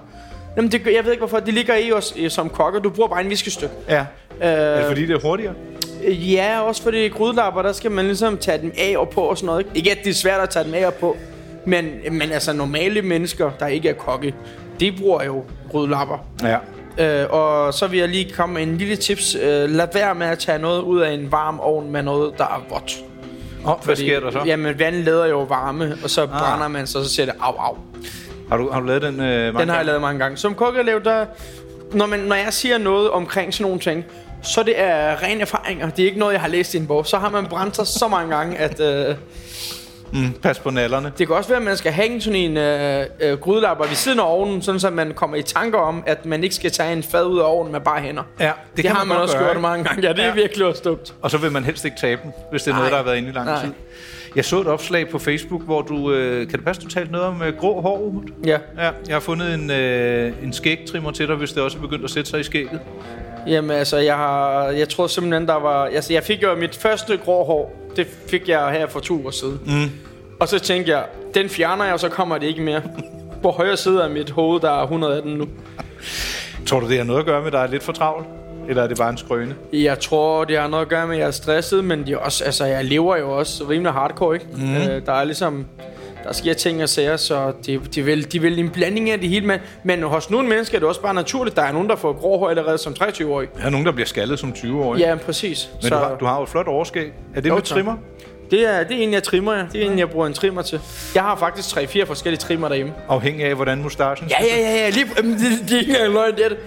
Jamen, 0.57 0.71
det, 0.71 0.86
jeg 0.95 1.03
ved 1.03 1.12
ikke 1.12 1.21
hvorfor, 1.21 1.39
det 1.39 1.53
ligger 1.53 1.75
i 1.75 1.91
os 1.91 2.13
øh, 2.17 2.29
som 2.31 2.50
kokker. 2.50 2.79
Du 2.79 2.89
bruger 2.89 3.09
bare 3.09 3.21
en 3.21 3.29
viskestykke. 3.29 3.74
Ja. 3.89 4.00
Øh, 4.00 4.05
Er 4.41 4.77
det 4.77 4.86
fordi, 4.86 5.05
det 5.05 5.15
er 5.15 5.19
hurtigere? 5.19 5.53
Ja, 6.09 6.59
også 6.62 6.83
fordi 6.83 7.07
grydelapper, 7.09 7.62
der 7.62 7.71
skal 7.71 7.91
man 7.91 8.05
ligesom 8.05 8.38
tage 8.38 8.62
dem 8.62 8.71
af 8.77 8.97
og 8.97 9.09
på 9.09 9.21
og 9.21 9.38
sådan 9.38 9.45
noget. 9.45 9.65
Ikke, 9.75 9.91
at 9.91 9.97
det 10.03 10.09
er 10.09 10.13
svært 10.13 10.41
at 10.41 10.50
tage 10.50 10.65
dem 10.65 10.74
af 10.74 10.88
og 10.88 10.93
på, 10.93 11.17
men, 11.65 11.91
men 12.12 12.31
altså 12.31 12.53
normale 12.53 13.01
mennesker, 13.01 13.51
der 13.59 13.67
ikke 13.67 13.89
er 13.89 13.93
kokke, 13.93 14.33
de 14.79 14.91
bruger 14.91 15.24
jo 15.24 15.43
grydelapper. 15.71 16.17
Ja. 16.43 16.57
Øh, 16.99 17.25
og 17.29 17.73
så 17.73 17.87
vil 17.87 17.99
jeg 17.99 18.09
lige 18.09 18.33
komme 18.33 18.53
med 18.53 18.63
en 18.63 18.77
lille 18.77 18.95
tips. 18.95 19.35
Øh, 19.35 19.69
lad 19.69 19.87
være 19.93 20.15
med 20.15 20.27
at 20.27 20.39
tage 20.39 20.59
noget 20.59 20.81
ud 20.81 20.99
af 20.99 21.11
en 21.11 21.31
varm 21.31 21.59
ovn 21.59 21.91
med 21.91 22.03
noget, 22.03 22.37
der 22.37 22.43
er 22.43 22.65
vådt. 22.69 22.97
Og, 23.63 23.79
hvad 23.83 23.95
sker 23.95 24.19
der 24.19 24.31
så? 24.31 24.41
Jamen, 24.45 24.79
vand 24.79 24.95
leder 24.95 25.25
jo 25.25 25.43
varme, 25.43 25.97
og 26.03 26.09
så 26.09 26.21
ah. 26.21 26.29
brænder 26.29 26.67
man, 26.67 26.87
så, 26.87 27.03
så 27.03 27.09
siger 27.09 27.25
det 27.25 27.35
au, 27.39 27.55
au. 27.55 27.77
Har, 28.49 28.57
du, 28.57 28.69
har 28.71 28.79
du 28.79 28.85
lavet 28.85 29.01
den? 29.01 29.19
Øh, 29.19 29.19
mange 29.19 29.59
Den 29.59 29.69
har 29.69 29.75
jeg 29.75 29.85
lavet 29.85 30.01
mange 30.01 30.19
gange. 30.19 30.37
Som 30.37 30.55
kokkeelev, 30.55 31.03
der... 31.03 31.25
Når, 31.91 32.05
man, 32.05 32.19
når 32.19 32.35
jeg 32.35 32.53
siger 32.53 32.77
noget 32.77 33.09
omkring 33.09 33.53
sådan 33.53 33.63
nogle 33.63 33.79
ting, 33.79 34.05
så 34.43 34.63
det 34.63 34.79
er 34.79 35.23
rene 35.23 35.41
erfaringer. 35.41 35.89
Det 35.89 36.03
er 36.03 36.07
ikke 36.07 36.19
noget, 36.19 36.33
jeg 36.33 36.41
har 36.41 36.47
læst 36.47 36.73
i 36.73 36.77
en 36.77 36.87
bog. 36.87 37.05
Så 37.05 37.17
har 37.17 37.29
man 37.29 37.45
brændt 37.45 37.75
sig 37.75 37.87
så 37.87 38.07
mange 38.07 38.35
gange, 38.35 38.57
at... 38.57 38.79
Øh, 38.79 39.15
Mm, 40.13 40.32
pas 40.41 40.60
på 40.60 40.70
nallerne. 40.70 41.12
det 41.17 41.28
kan 41.28 41.36
også 41.36 41.50
være, 41.50 41.58
at 41.60 41.63
man 41.65 41.78
skal 41.78 41.91
hænge 41.91 42.22
sådan 42.22 42.39
en 42.39 42.58
øh, 42.58 43.06
øh, 43.20 43.38
grydelapper 43.39 43.86
ved 43.88 43.96
siden 43.96 44.20
af 44.20 44.24
ovnen, 44.26 44.62
sådan 44.62 44.80
så 44.80 44.89
man 44.89 45.13
kommer 45.15 45.38
i 45.38 45.41
tanker 45.41 45.80
om, 45.80 46.04
at 46.08 46.26
man 46.26 46.43
ikke 46.43 46.56
skal 46.56 46.72
tage 46.72 46.93
en 46.93 47.04
fad 47.04 47.26
ud 47.26 47.39
af 47.39 47.43
ovnen 47.46 47.72
med 47.72 47.80
bare 47.82 48.02
hænder. 48.02 48.24
Ja, 48.39 48.46
det, 48.46 48.54
Det, 48.76 48.84
det 48.84 48.91
har 48.91 49.04
man, 49.06 49.15
godt 49.17 49.24
også 49.24 49.38
gøre, 49.38 49.52
gjort 49.52 49.62
mange 49.62 49.84
gange. 49.84 50.08
Ja, 50.08 50.13
det 50.13 50.20
er 50.24 50.28
Ja. 50.28 50.34
virkelig 50.34 50.65
også 50.65 50.82
dumt. 50.86 51.13
Og 51.22 51.32
så 51.32 51.38
vil 51.38 51.52
man 51.52 51.63
helst 51.63 51.86
ikke 51.86 51.98
tabe 52.02 52.22
den, 52.24 52.32
hvis 52.52 52.63
det 52.63 52.72
er 52.72 52.74
Nej. 52.76 52.80
noget, 52.80 52.91
der 52.91 52.98
har 52.98 53.06
været 53.06 53.17
inde 53.17 53.30
i 53.30 53.32
lang 53.32 53.46
Nej. 53.46 53.62
tid. 53.63 53.72
Jeg 54.36 54.46
så 54.46 54.62
et 54.62 54.67
opslag 54.67 55.10
på 55.10 55.20
Facebook, 55.20 55.62
hvor 55.63 55.82
du... 55.82 56.12
Øh, 56.12 56.48
kan 56.50 56.58
det 56.60 56.65
passe, 56.65 56.82
du 56.82 56.88
talte 56.88 57.12
noget 57.12 57.28
om 57.28 57.41
øh, 57.41 57.58
grå 57.58 57.82
hår, 57.82 57.98
Umut? 58.00 58.24
Ja. 58.46 58.58
Ja, 58.78 58.89
jeg 59.08 59.15
har 59.15 59.20
fundet 59.20 59.54
en, 59.54 59.72
øh, 59.72 60.34
en 60.43 60.54
skægtrimmer 60.54 61.12
til 61.12 61.28
dig, 61.28 61.36
hvis 61.36 61.52
det 61.54 61.63
også 61.63 61.78
er 61.78 61.82
begyndt 61.82 62.04
at 62.04 62.10
sætte 62.10 62.30
sig 62.30 62.39
i 62.39 62.43
skægget. 62.43 62.80
Jamen 63.47 63.71
altså, 63.71 63.97
jeg 63.97 64.15
har, 64.15 64.63
jeg 64.63 64.89
tror 64.89 65.07
simpelthen, 65.07 65.47
der 65.47 65.53
var... 65.53 65.86
Altså, 65.86 66.13
jeg 66.13 66.23
fik 66.23 66.43
jo 66.43 66.55
mit 66.55 66.75
første 66.75 67.17
grå 67.17 67.43
hår. 67.43 67.91
Det 67.95 68.07
fik 68.27 68.49
jeg 68.49 68.71
her 68.71 68.88
for 68.88 68.99
to 68.99 69.13
uger 69.13 69.31
siden. 69.31 69.60
Mm. 69.65 69.91
Og 70.39 70.47
så 70.47 70.60
tænkte 70.60 70.91
jeg, 70.91 71.03
den 71.33 71.49
fjerner 71.49 71.83
jeg, 71.83 71.93
og 71.93 71.99
så 71.99 72.10
kommer 72.10 72.38
det 72.38 72.47
ikke 72.47 72.62
mere. 72.62 72.81
På 73.43 73.51
højre 73.51 73.77
side 73.77 74.03
af 74.03 74.10
mit 74.10 74.29
hoved, 74.29 74.62
der 74.62 74.71
er 74.71 74.81
118 74.81 75.33
nu. 75.33 75.47
Tror 76.65 76.79
du, 76.79 76.89
det 76.89 76.97
har 76.97 77.03
noget 77.03 77.19
at 77.19 77.25
gøre 77.25 77.39
med, 77.39 77.47
at 77.47 77.53
der 77.53 77.60
er 77.60 77.67
lidt 77.67 77.83
for 77.83 77.91
travlt? 77.93 78.27
Eller 78.69 78.83
er 78.83 78.88
det 78.88 78.97
bare 78.97 79.10
en 79.10 79.17
skrøne? 79.17 79.55
Jeg 79.73 79.99
tror, 79.99 80.43
det 80.43 80.60
har 80.60 80.67
noget 80.67 80.81
at 80.81 80.89
gøre 80.89 81.07
med, 81.07 81.15
at 81.15 81.19
jeg 81.19 81.27
er 81.27 81.31
stresset, 81.31 81.83
men 81.83 82.05
det 82.05 82.13
er 82.13 82.17
også, 82.17 82.43
altså, 82.43 82.65
jeg 82.65 82.86
lever 82.86 83.17
jo 83.17 83.38
også 83.38 83.63
rimelig 83.69 83.91
hardcore, 83.93 84.36
ikke? 84.36 84.47
Mm. 84.55 84.75
Øh, 84.75 85.05
der 85.05 85.13
er 85.13 85.23
ligesom... 85.23 85.65
Der 86.23 86.34
sker 86.34 86.53
ting 86.53 86.84
og 86.84 86.89
sager, 86.89 87.17
så 87.17 87.51
det, 87.65 87.95
de, 87.95 88.01
vil, 88.01 88.32
de 88.32 88.41
vil 88.41 88.60
en 88.60 88.69
blanding 88.69 89.10
af 89.10 89.19
det 89.19 89.30
hele. 89.30 89.45
Men, 89.47 89.60
men 89.84 90.03
hos 90.03 90.30
nogle 90.30 90.47
mennesker 90.49 90.75
er 90.75 90.80
det 90.80 90.88
også 90.89 91.01
bare 91.01 91.13
naturligt. 91.13 91.56
Der 91.56 91.62
er 91.62 91.71
nogen, 91.71 91.89
der 91.89 91.95
får 91.95 92.13
grå 92.13 92.38
hår 92.38 92.49
allerede 92.49 92.77
som 92.77 92.95
23-årig. 93.03 93.47
Der 93.58 93.65
er 93.65 93.69
nogen, 93.69 93.86
der 93.86 93.91
bliver 93.91 94.08
skaldet 94.08 94.39
som 94.39 94.49
20-årig. 94.58 94.99
Ja, 94.99 95.15
præcis. 95.15 95.69
Men 95.73 95.82
så, 95.82 95.89
du, 95.89 95.95
har, 95.95 96.15
du 96.19 96.25
har 96.25 96.38
jo 96.38 96.43
et 96.43 96.49
flot 96.49 96.67
overskæg. 96.67 97.12
Er 97.36 97.41
det 97.41 97.49
Jo, 97.49 97.56
med 97.56 97.62
trimmer? 97.63 97.95
det, 98.51 98.67
er, 98.75 98.84
det 98.84 98.97
er 98.99 99.03
en, 99.03 99.13
jeg 99.13 99.23
trimmer, 99.23 99.53
ja. 99.53 99.63
Det 99.73 99.86
er 99.86 99.91
en, 99.91 99.99
jeg 99.99 100.10
bruger 100.10 100.27
en 100.27 100.34
trimmer 100.34 100.62
til. 100.62 100.80
Jeg 101.15 101.23
har 101.23 101.36
faktisk 101.36 101.77
3-4 101.77 102.03
forskellige 102.06 102.39
trimmer 102.39 102.67
derhjemme. 102.67 102.93
Afhængig 103.10 103.45
af, 103.45 103.56
hvordan 103.56 103.82
mustachen 103.82 104.30
Ja, 104.30 104.36
ja, 104.45 104.60
ja, 104.62 104.75
ja. 104.75 104.89
Lige, 104.89 105.06
jamen, 105.17 105.32
det, 105.34 105.41
det 105.69 105.71
er 105.75 105.80
ikke 105.80 105.91
engang 105.91 106.13
løgn, 106.13 106.36
det 106.36 106.45
er 106.45 106.49
det. 106.49 106.58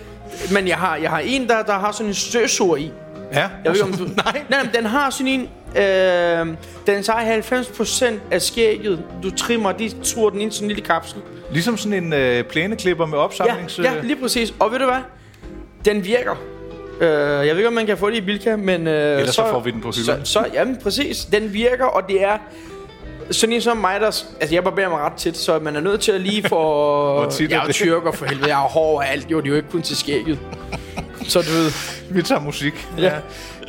Men 0.52 0.68
jeg 0.68 0.76
har, 0.76 0.96
jeg 0.96 1.10
har 1.10 1.18
en, 1.18 1.48
der, 1.48 1.62
der 1.62 1.72
har 1.72 1.92
sådan 1.92 2.06
en 2.06 2.14
støvsuger 2.14 2.76
i. 2.76 2.90
Ja, 3.32 3.48
Jeg 3.64 3.72
ved 3.72 3.82
om 3.82 3.92
du... 3.92 4.04
Nej. 4.24 4.42
Nej, 4.48 4.62
men 4.62 4.74
den 4.74 4.86
har 4.86 5.10
sådan 5.10 5.26
en... 5.26 5.48
Øh, 5.76 6.46
den 6.86 7.02
tager 7.02 7.40
90% 7.40 8.12
af 8.30 8.42
skægget. 8.42 9.02
Du 9.22 9.30
trimmer, 9.30 9.72
de 9.72 9.90
turer 10.04 10.30
den 10.30 10.40
ind 10.40 10.52
i 10.52 10.54
sådan 10.54 10.64
en 10.64 10.68
lille 10.68 10.82
kapsel. 10.84 11.18
Ligesom 11.52 11.76
sådan 11.76 12.04
en 12.04 12.12
øh, 12.12 12.44
plæneklipper 12.44 13.06
med 13.06 13.18
Ja, 13.18 13.24
opsamlings... 13.24 13.78
ja, 13.78 13.92
lige 14.02 14.16
præcis. 14.16 14.54
Og 14.58 14.72
ved 14.72 14.78
du 14.78 14.84
hvad? 14.84 15.00
Den 15.84 16.04
virker. 16.04 16.34
Øh, 17.00 17.08
jeg 17.08 17.40
ved 17.42 17.56
ikke, 17.56 17.66
om 17.68 17.72
man 17.72 17.86
kan 17.86 17.98
få 17.98 18.10
det 18.10 18.16
i 18.16 18.20
Bilka, 18.20 18.56
men... 18.56 18.86
Øh, 18.86 19.18
Ellers 19.18 19.34
så 19.34 19.46
får 19.50 19.60
vi 19.60 19.70
den 19.70 19.80
på 19.80 19.90
hylden. 19.90 20.24
Så, 20.24 20.32
så, 20.32 20.44
jamen, 20.52 20.76
præcis. 20.82 21.24
Den 21.24 21.52
virker, 21.52 21.84
og 21.84 22.08
det 22.08 22.22
er... 22.24 22.38
Sådan 23.30 23.54
en 23.54 23.60
som 23.60 23.76
mig, 23.76 24.00
der... 24.00 24.06
Altså, 24.06 24.54
jeg 24.54 24.64
barberer 24.64 24.88
mig 24.88 24.98
ret 24.98 25.12
tit, 25.12 25.36
så 25.36 25.58
man 25.58 25.76
er 25.76 25.80
nødt 25.80 26.00
til 26.00 26.12
at 26.12 26.20
lige 26.20 26.48
få... 26.48 26.60
Jeg 27.40 27.52
er 27.52 27.66
jo 27.66 27.72
tyrker 27.72 28.12
for 28.12 28.26
helvede. 28.26 28.48
Jeg 28.48 28.56
har 28.56 28.68
hår 28.68 28.96
og 28.96 29.08
alt. 29.08 29.30
Jo, 29.30 29.38
det 29.40 29.46
er 29.46 29.50
jo 29.50 29.56
ikke 29.56 29.68
kun 29.70 29.82
til 29.82 29.96
skægget. 29.96 30.38
Så 31.28 31.42
du 31.42 31.50
ved... 31.50 31.70
Vi 32.10 32.22
tager 32.22 32.40
musik. 32.40 32.88
Ja. 32.98 33.12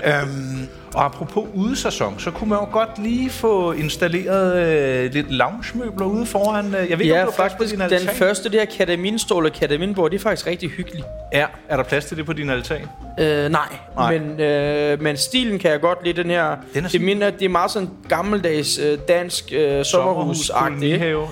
Øhm, 0.06 0.68
og 0.96 1.06
apropos 1.06 1.48
udesæson, 1.54 2.20
så 2.20 2.32
kunne 2.32 2.50
man 2.50 2.60
jo 2.60 2.66
godt 2.72 2.90
lige 3.04 3.30
få 3.30 3.72
installeret 3.72 4.58
øh, 5.06 5.14
lidt 5.14 5.32
loungemøbler 5.32 6.06
ude 6.06 6.26
foran. 6.26 6.66
Øh, 6.66 6.74
jeg 6.74 7.00
ved 7.00 7.06
ikke, 7.06 7.16
Ja, 7.16 7.22
om 7.22 7.28
du 7.28 7.32
plads 7.36 7.52
på 7.54 7.58
faktisk 7.58 7.72
din 7.72 7.80
den 7.80 7.94
altan. 7.94 8.16
første 8.16 8.50
der 8.52 8.66
kataminstol 8.66 9.46
og 9.46 9.52
kataminbord, 9.54 10.12
det 10.12 10.18
er 10.18 10.22
faktisk 10.22 10.48
rigtig 10.48 10.70
hyggeligt. 10.70 11.06
Ja, 11.34 11.46
er 11.70 11.76
der 11.78 11.84
plads 11.84 12.06
til 12.06 12.18
det 12.18 12.26
på 12.26 12.34
din 12.34 12.50
altan? 12.50 12.82
Øh, 13.20 13.50
nej, 13.50 13.62
Nej. 13.96 14.18
Men, 14.18 14.40
øh, 14.40 15.02
men 15.02 15.18
stilen 15.18 15.60
kan 15.60 15.72
jeg 15.72 15.82
godt 15.82 16.00
lide, 16.06 16.22
den 16.24 16.32
her. 16.32 16.46
Den 16.50 16.58
er 16.86 16.90
Den 16.90 16.92
det, 16.92 17.02
minder, 17.02 17.30
det 17.30 17.46
er 17.46 17.50
meget 17.50 17.72
sådan 17.72 17.90
gammeldags 18.10 18.80
øh, 18.80 18.98
dansk 19.08 19.54
øh, 19.56 19.86
sommerhus 19.86 20.52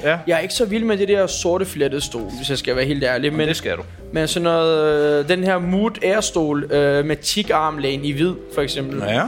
ja. 0.04 0.18
Jeg 0.28 0.36
er 0.36 0.40
ikke 0.40 0.54
så 0.54 0.66
vild 0.66 0.84
med 0.84 0.98
det 0.98 1.08
der 1.08 1.28
sorte 1.28 1.66
flettede 1.66 2.02
stol, 2.02 2.22
hvis 2.38 2.50
jeg 2.50 2.58
skal 2.58 2.76
være 2.76 2.86
helt 2.86 3.04
ærlig. 3.04 3.34
Men, 3.34 3.48
Det 3.48 3.56
skal 3.56 3.78
du. 3.78 3.82
men 4.14 4.28
sådan 4.28 4.44
noget, 4.44 5.20
øh, 5.24 5.30
den 5.30 5.44
her 5.44 5.58
Mood 5.58 5.92
Air-stol 6.04 6.64
øh, 6.74 7.06
med 7.06 7.16
tigarmlæn 7.16 8.06
i 8.06 8.12
hvid, 8.12 8.34
for 8.56 8.62
eksempel. 8.62 9.04
Ja. 9.08 9.24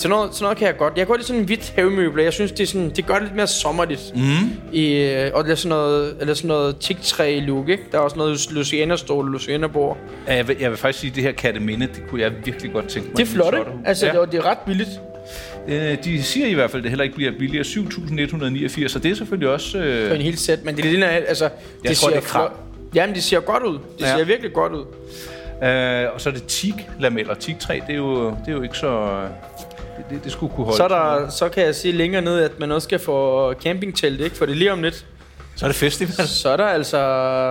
Sådan 0.00 0.10
noget, 0.16 0.34
sådan 0.34 0.44
noget 0.44 0.58
kan 0.58 0.66
jeg 0.66 0.76
godt. 0.76 0.92
Jeg 0.96 1.00
kan 1.00 1.06
godt 1.06 1.18
lide 1.20 1.26
sådan 1.26 1.40
en 1.40 1.46
hvidt 1.46 1.72
havemøbler. 1.76 2.22
Jeg 2.22 2.32
synes, 2.32 2.52
det, 2.52 2.60
er 2.60 2.66
sådan, 2.66 2.90
det 2.90 3.06
gør 3.06 3.14
det 3.14 3.22
lidt 3.22 3.34
mere 3.36 3.46
sommerligt. 3.46 4.12
Mm. 4.14 4.50
I, 4.72 4.92
øh, 4.94 5.30
og 5.34 5.44
det 5.44 5.50
er 5.50 5.54
sådan 5.54 5.68
noget, 5.68 6.16
eller 6.20 6.34
sådan 6.34 6.48
noget 6.48 6.76
tigtræ 6.76 7.40
look, 7.40 7.68
ikke? 7.68 7.82
Der 7.92 7.98
er 7.98 8.02
også 8.02 8.16
noget 8.16 8.48
Luciana-stol, 8.50 9.30
Luciana-bord. 9.32 9.98
Ja, 10.28 10.34
Jeg 10.34 10.48
vil, 10.48 10.56
jeg 10.60 10.70
vil 10.70 10.78
faktisk 10.78 10.98
sige, 11.00 11.10
at 11.10 11.14
det 11.16 11.22
her 11.22 11.32
katteminde, 11.32 11.86
det 11.86 12.02
kunne 12.08 12.20
jeg 12.22 12.32
virkelig 12.44 12.72
godt 12.72 12.88
tænke 12.88 13.08
mig. 13.08 13.16
Det 13.16 13.22
er 13.22 13.26
flot, 13.26 13.54
ikke? 13.54 13.70
Altså, 13.84 14.06
ja. 14.06 14.12
det, 14.12 14.18
er- 14.20 14.24
det 14.24 14.38
er 14.38 14.44
ret 14.46 14.58
billigt. 14.66 14.90
Øh, 15.68 16.04
de 16.04 16.22
siger 16.22 16.46
i 16.46 16.54
hvert 16.54 16.70
fald, 16.70 16.80
at 16.80 16.82
det 16.84 16.90
heller 16.90 17.04
ikke 17.04 17.16
bliver 17.16 17.32
billigere. 17.38 17.64
7.189, 17.64 18.88
så 18.88 18.98
det 18.98 19.10
er 19.10 19.14
selvfølgelig 19.14 19.48
også... 19.48 19.78
Øh, 19.78 20.08
på 20.08 20.14
en 20.14 20.20
hel 20.20 20.38
sæt, 20.38 20.64
men 20.64 20.76
det 20.76 20.84
ligner, 20.84 21.06
altså, 21.06 21.48
det 21.88 21.96
tror, 21.96 22.08
ser 22.08 22.16
det 22.20 22.24
er 22.24 22.28
flot- 22.28 22.52
Jamen, 22.94 23.14
det 23.14 23.22
ser 23.22 23.40
godt 23.40 23.62
ud. 23.62 23.78
Det 23.98 24.04
Ja. 24.04 24.16
ser 24.16 24.24
virkelig 24.24 24.52
godt 24.52 24.72
ud. 24.72 24.84
øh, 25.64 26.14
og 26.14 26.20
så 26.20 26.28
er 26.30 26.32
det 26.34 26.42
teak-lameller. 26.48 27.34
Teak-træ, 27.34 27.74
det 27.86 27.92
er 27.92 27.96
jo, 27.96 28.24
det 28.24 28.48
er 28.48 28.52
jo 28.52 28.62
ikke 28.62 28.78
så... 28.78 29.20
Det, 30.10 30.24
det, 30.24 30.32
skulle 30.32 30.54
kunne 30.54 30.64
holde. 30.64 30.76
Så, 30.76 30.84
er 30.84 30.88
der, 30.88 31.28
så 31.28 31.48
kan 31.48 31.64
jeg 31.64 31.74
sige 31.74 31.92
længere 31.92 32.22
ned, 32.22 32.40
at 32.40 32.60
man 32.60 32.72
også 32.72 32.84
skal 32.86 32.98
få 32.98 33.52
campingtelt, 33.54 34.20
ikke? 34.20 34.36
For 34.36 34.46
det 34.46 34.52
er 34.52 34.56
lige 34.56 34.72
om 34.72 34.82
lidt. 34.82 35.06
så 35.56 35.66
er 35.66 35.68
det 35.68 35.76
festival. 35.76 36.26
Så 36.28 36.48
er 36.48 36.56
der 36.56 36.66
altså, 36.66 36.98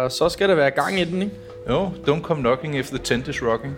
så 0.09 0.29
skal 0.29 0.49
der 0.49 0.55
være 0.55 0.71
gang 0.71 0.99
i 0.99 1.03
den, 1.03 1.21
ikke? 1.21 1.33
Jo, 1.69 1.89
don't 2.07 2.21
come 2.21 2.41
knocking 2.41 2.77
if 2.77 2.87
the 2.87 2.97
tent 3.03 3.27
is 3.27 3.41
rocking. 3.43 3.75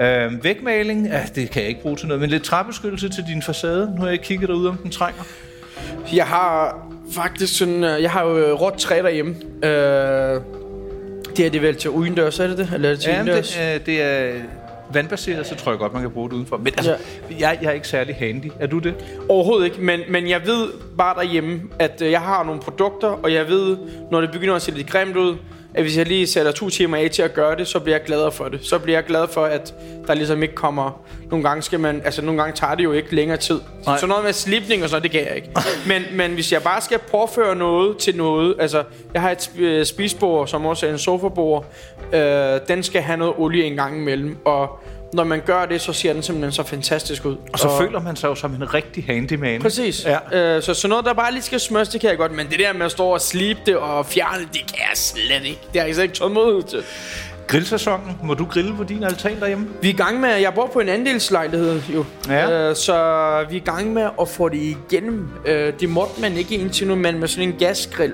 Øh, 0.00 0.44
vægmaling, 0.44 1.06
ja, 1.06 1.22
det 1.34 1.50
kan 1.50 1.62
jeg 1.62 1.68
ikke 1.68 1.82
bruge 1.82 1.96
til 1.96 2.08
noget, 2.08 2.20
men 2.20 2.30
lidt 2.30 2.42
træbeskyttelse 2.44 3.08
til 3.08 3.24
din 3.28 3.42
facade. 3.42 3.92
Nu 3.96 4.02
har 4.02 4.08
jeg 4.08 4.20
kigget 4.20 4.48
derude, 4.48 4.68
om 4.68 4.76
den 4.76 4.90
trænger. 4.90 5.22
Jeg 6.14 6.26
har 6.26 6.78
faktisk 7.14 7.58
sådan, 7.58 7.84
øh, 7.84 8.02
jeg 8.02 8.10
har 8.10 8.24
jo 8.24 8.36
øh, 8.38 8.52
råt 8.52 8.74
træ 8.78 9.02
derhjemme. 9.02 9.34
Øh, 9.64 10.40
det 11.36 11.44
her 11.44 11.50
det 11.50 11.56
er 11.56 11.60
vel 11.60 11.76
til 11.76 11.90
udendørs, 11.90 12.38
er 12.40 12.46
det 12.46 12.58
det? 12.58 12.70
Eller 12.74 12.88
er 12.88 12.92
det 12.92 13.00
til 13.02 13.10
Ja, 13.10 13.20
indendørs? 13.20 13.52
det, 13.54 13.74
øh, 13.74 13.86
det 13.86 14.02
er 14.02 14.32
vandbaseret, 14.92 15.46
så 15.46 15.54
tror 15.54 15.72
jeg 15.72 15.78
godt, 15.78 15.92
man 15.92 16.02
kan 16.02 16.10
bruge 16.10 16.28
det 16.28 16.34
udenfor. 16.36 16.56
Men 16.56 16.66
altså, 16.66 16.96
jeg, 17.30 17.58
jeg 17.62 17.68
er 17.68 17.72
ikke 17.72 17.88
særlig 17.88 18.14
handy. 18.14 18.50
Er 18.60 18.66
du 18.66 18.78
det? 18.78 18.94
Overhovedet 19.28 19.64
ikke, 19.64 19.80
men, 19.80 20.00
men 20.08 20.28
jeg 20.28 20.46
ved 20.46 20.68
bare 20.98 21.14
derhjemme, 21.14 21.62
at 21.78 22.02
øh, 22.02 22.10
jeg 22.10 22.20
har 22.20 22.44
nogle 22.44 22.60
produkter, 22.60 23.08
og 23.08 23.32
jeg 23.32 23.48
ved, 23.48 23.76
når 24.10 24.20
det 24.20 24.30
begynder 24.32 24.54
at 24.54 24.62
se 24.62 24.70
lidt 24.70 24.86
grimt 24.90 25.16
ud, 25.16 25.36
at 25.76 25.82
hvis 25.82 25.96
jeg 25.96 26.06
lige 26.06 26.26
sætter 26.26 26.52
to 26.52 26.70
timer 26.70 26.96
af 26.96 27.10
til 27.10 27.22
at 27.22 27.34
gøre 27.34 27.56
det, 27.56 27.68
så 27.68 27.78
bliver 27.78 27.96
jeg 27.96 28.06
gladere 28.06 28.32
for 28.32 28.48
det. 28.48 28.60
Så 28.62 28.78
bliver 28.78 28.96
jeg 28.96 29.04
glad 29.04 29.28
for, 29.32 29.44
at 29.44 29.74
der 30.06 30.14
ligesom 30.14 30.42
ikke 30.42 30.54
kommer... 30.54 31.00
Nogle 31.30 31.48
gange 31.48 31.62
skal 31.62 31.80
man... 31.80 32.02
Altså, 32.04 32.22
nogle 32.22 32.42
gange 32.42 32.56
tager 32.56 32.74
det 32.74 32.84
jo 32.84 32.92
ikke 32.92 33.14
længere 33.14 33.36
tid. 33.36 33.60
Nej. 33.86 33.98
Så 33.98 34.06
noget 34.06 34.24
med 34.24 34.32
slipning 34.32 34.82
og 34.82 34.88
sådan, 34.88 35.02
det 35.02 35.10
kan 35.10 35.20
jeg 35.20 35.36
ikke. 35.36 35.48
men, 35.88 36.02
men 36.12 36.34
hvis 36.34 36.52
jeg 36.52 36.62
bare 36.62 36.80
skal 36.80 36.98
påføre 36.98 37.56
noget 37.56 37.98
til 37.98 38.16
noget... 38.16 38.54
Altså, 38.58 38.84
jeg 39.14 39.22
har 39.22 39.30
et 39.30 39.50
øh, 39.58 39.84
spisbord, 39.84 40.48
som 40.48 40.66
også 40.66 40.86
er 40.86 40.90
en 40.90 40.98
sofabord. 40.98 41.64
Øh, 42.12 42.60
den 42.68 42.82
skal 42.82 43.02
have 43.02 43.16
noget 43.16 43.34
olie 43.38 43.64
en 43.64 43.76
gang 43.76 43.96
imellem. 43.96 44.36
Og 44.44 44.78
når 45.16 45.24
man 45.24 45.40
gør 45.46 45.66
det, 45.66 45.80
så 45.80 45.92
ser 45.92 46.12
den 46.12 46.22
simpelthen 46.22 46.52
så 46.52 46.62
fantastisk 46.62 47.24
ud. 47.24 47.36
Og 47.52 47.58
så 47.58 47.78
føler 47.80 48.00
man 48.00 48.16
sig 48.16 48.28
jo 48.28 48.34
som 48.34 48.54
en 48.54 48.74
rigtig 48.74 49.04
handyman. 49.04 49.62
Præcis. 49.62 50.06
Ja. 50.32 50.56
Øh, 50.56 50.62
så 50.62 50.74
sådan 50.74 50.90
noget, 50.90 51.04
der 51.04 51.12
bare 51.12 51.32
lige 51.32 51.42
skal 51.42 51.60
smøres, 51.60 51.88
det 51.88 52.00
kan 52.00 52.10
jeg 52.10 52.18
godt. 52.18 52.32
Men 52.32 52.46
det 52.50 52.58
der 52.58 52.72
med 52.72 52.86
at 52.86 52.92
stå 52.92 53.04
og 53.04 53.20
slibe 53.20 53.60
det 53.66 53.76
og 53.76 54.06
fjerne 54.06 54.42
det, 54.42 54.52
det 54.52 54.60
kan 54.66 54.78
jeg 54.78 54.96
slet 54.96 55.44
ikke. 55.44 55.60
Det 55.72 55.80
har 55.80 55.86
jeg 55.86 55.94
slet 55.94 56.04
ikke 56.04 56.14
tålmodighed 56.14 56.62
til. 56.62 56.82
Grillsæsonen. 57.46 58.16
Må 58.22 58.34
du 58.34 58.44
grille 58.44 58.76
på 58.76 58.84
din 58.84 59.04
altan 59.04 59.40
derhjemme? 59.40 59.66
Vi 59.82 59.88
er 59.88 59.94
i 59.94 59.96
gang 59.96 60.20
med, 60.20 60.34
jeg 60.34 60.54
bor 60.54 60.70
på 60.72 60.80
en 60.80 60.88
andelslejlighed 60.88 61.82
jo. 61.94 62.04
Ja. 62.28 62.68
Øh, 62.68 62.76
så 62.76 62.94
vi 63.50 63.56
er 63.56 63.60
i 63.60 63.64
gang 63.64 63.92
med 63.92 64.08
at 64.20 64.28
få 64.28 64.48
det 64.48 64.76
igennem. 64.90 65.28
Øh, 65.44 65.72
det 65.80 65.88
måtte 65.88 66.20
man 66.20 66.36
ikke 66.36 66.54
indtil 66.54 66.86
nu, 66.86 66.94
men 66.94 67.18
med 67.18 67.28
sådan 67.28 67.48
en 67.48 67.54
gasgrill. 67.58 68.12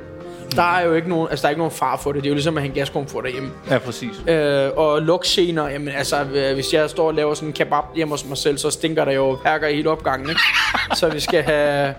Der 0.57 0.77
er 0.77 0.85
jo 0.87 0.95
ikke 0.95 1.09
nogen, 1.09 1.29
altså 1.31 1.43
der 1.43 1.49
er 1.49 1.51
ikke 1.51 1.61
nogen 1.61 1.73
far 1.73 1.97
for 1.97 2.13
det. 2.13 2.23
Det 2.23 2.29
er 2.29 2.31
jo 2.31 2.35
ligesom 2.35 2.57
at 2.57 2.63
have 2.63 2.69
en 2.69 2.75
gaskomfur 2.75 3.21
derhjemme. 3.21 3.51
Ja, 3.71 3.79
præcis. 3.79 4.11
Øh, 4.29 4.71
og 4.77 5.03
lugtgener, 5.03 5.69
jamen 5.69 5.89
altså, 5.89 6.27
øh, 6.35 6.55
hvis 6.55 6.73
jeg 6.73 6.91
står 6.91 7.07
og 7.07 7.15
laver 7.15 7.35
sådan 7.35 7.49
en 7.49 7.53
kebab 7.53 7.85
hjemme 7.97 8.13
hos 8.13 8.25
mig 8.29 8.37
selv, 8.39 8.59
så 8.59 8.71
stinker 8.71 9.05
der 9.05 9.13
jo 9.13 9.39
perker 9.45 9.69
i 9.69 9.75
hele 9.75 9.91
opgangen, 9.91 10.29
ikke? 10.29 10.41
så 10.99 11.09
vi 11.09 11.21
skal 11.21 11.43
have... 11.43 11.95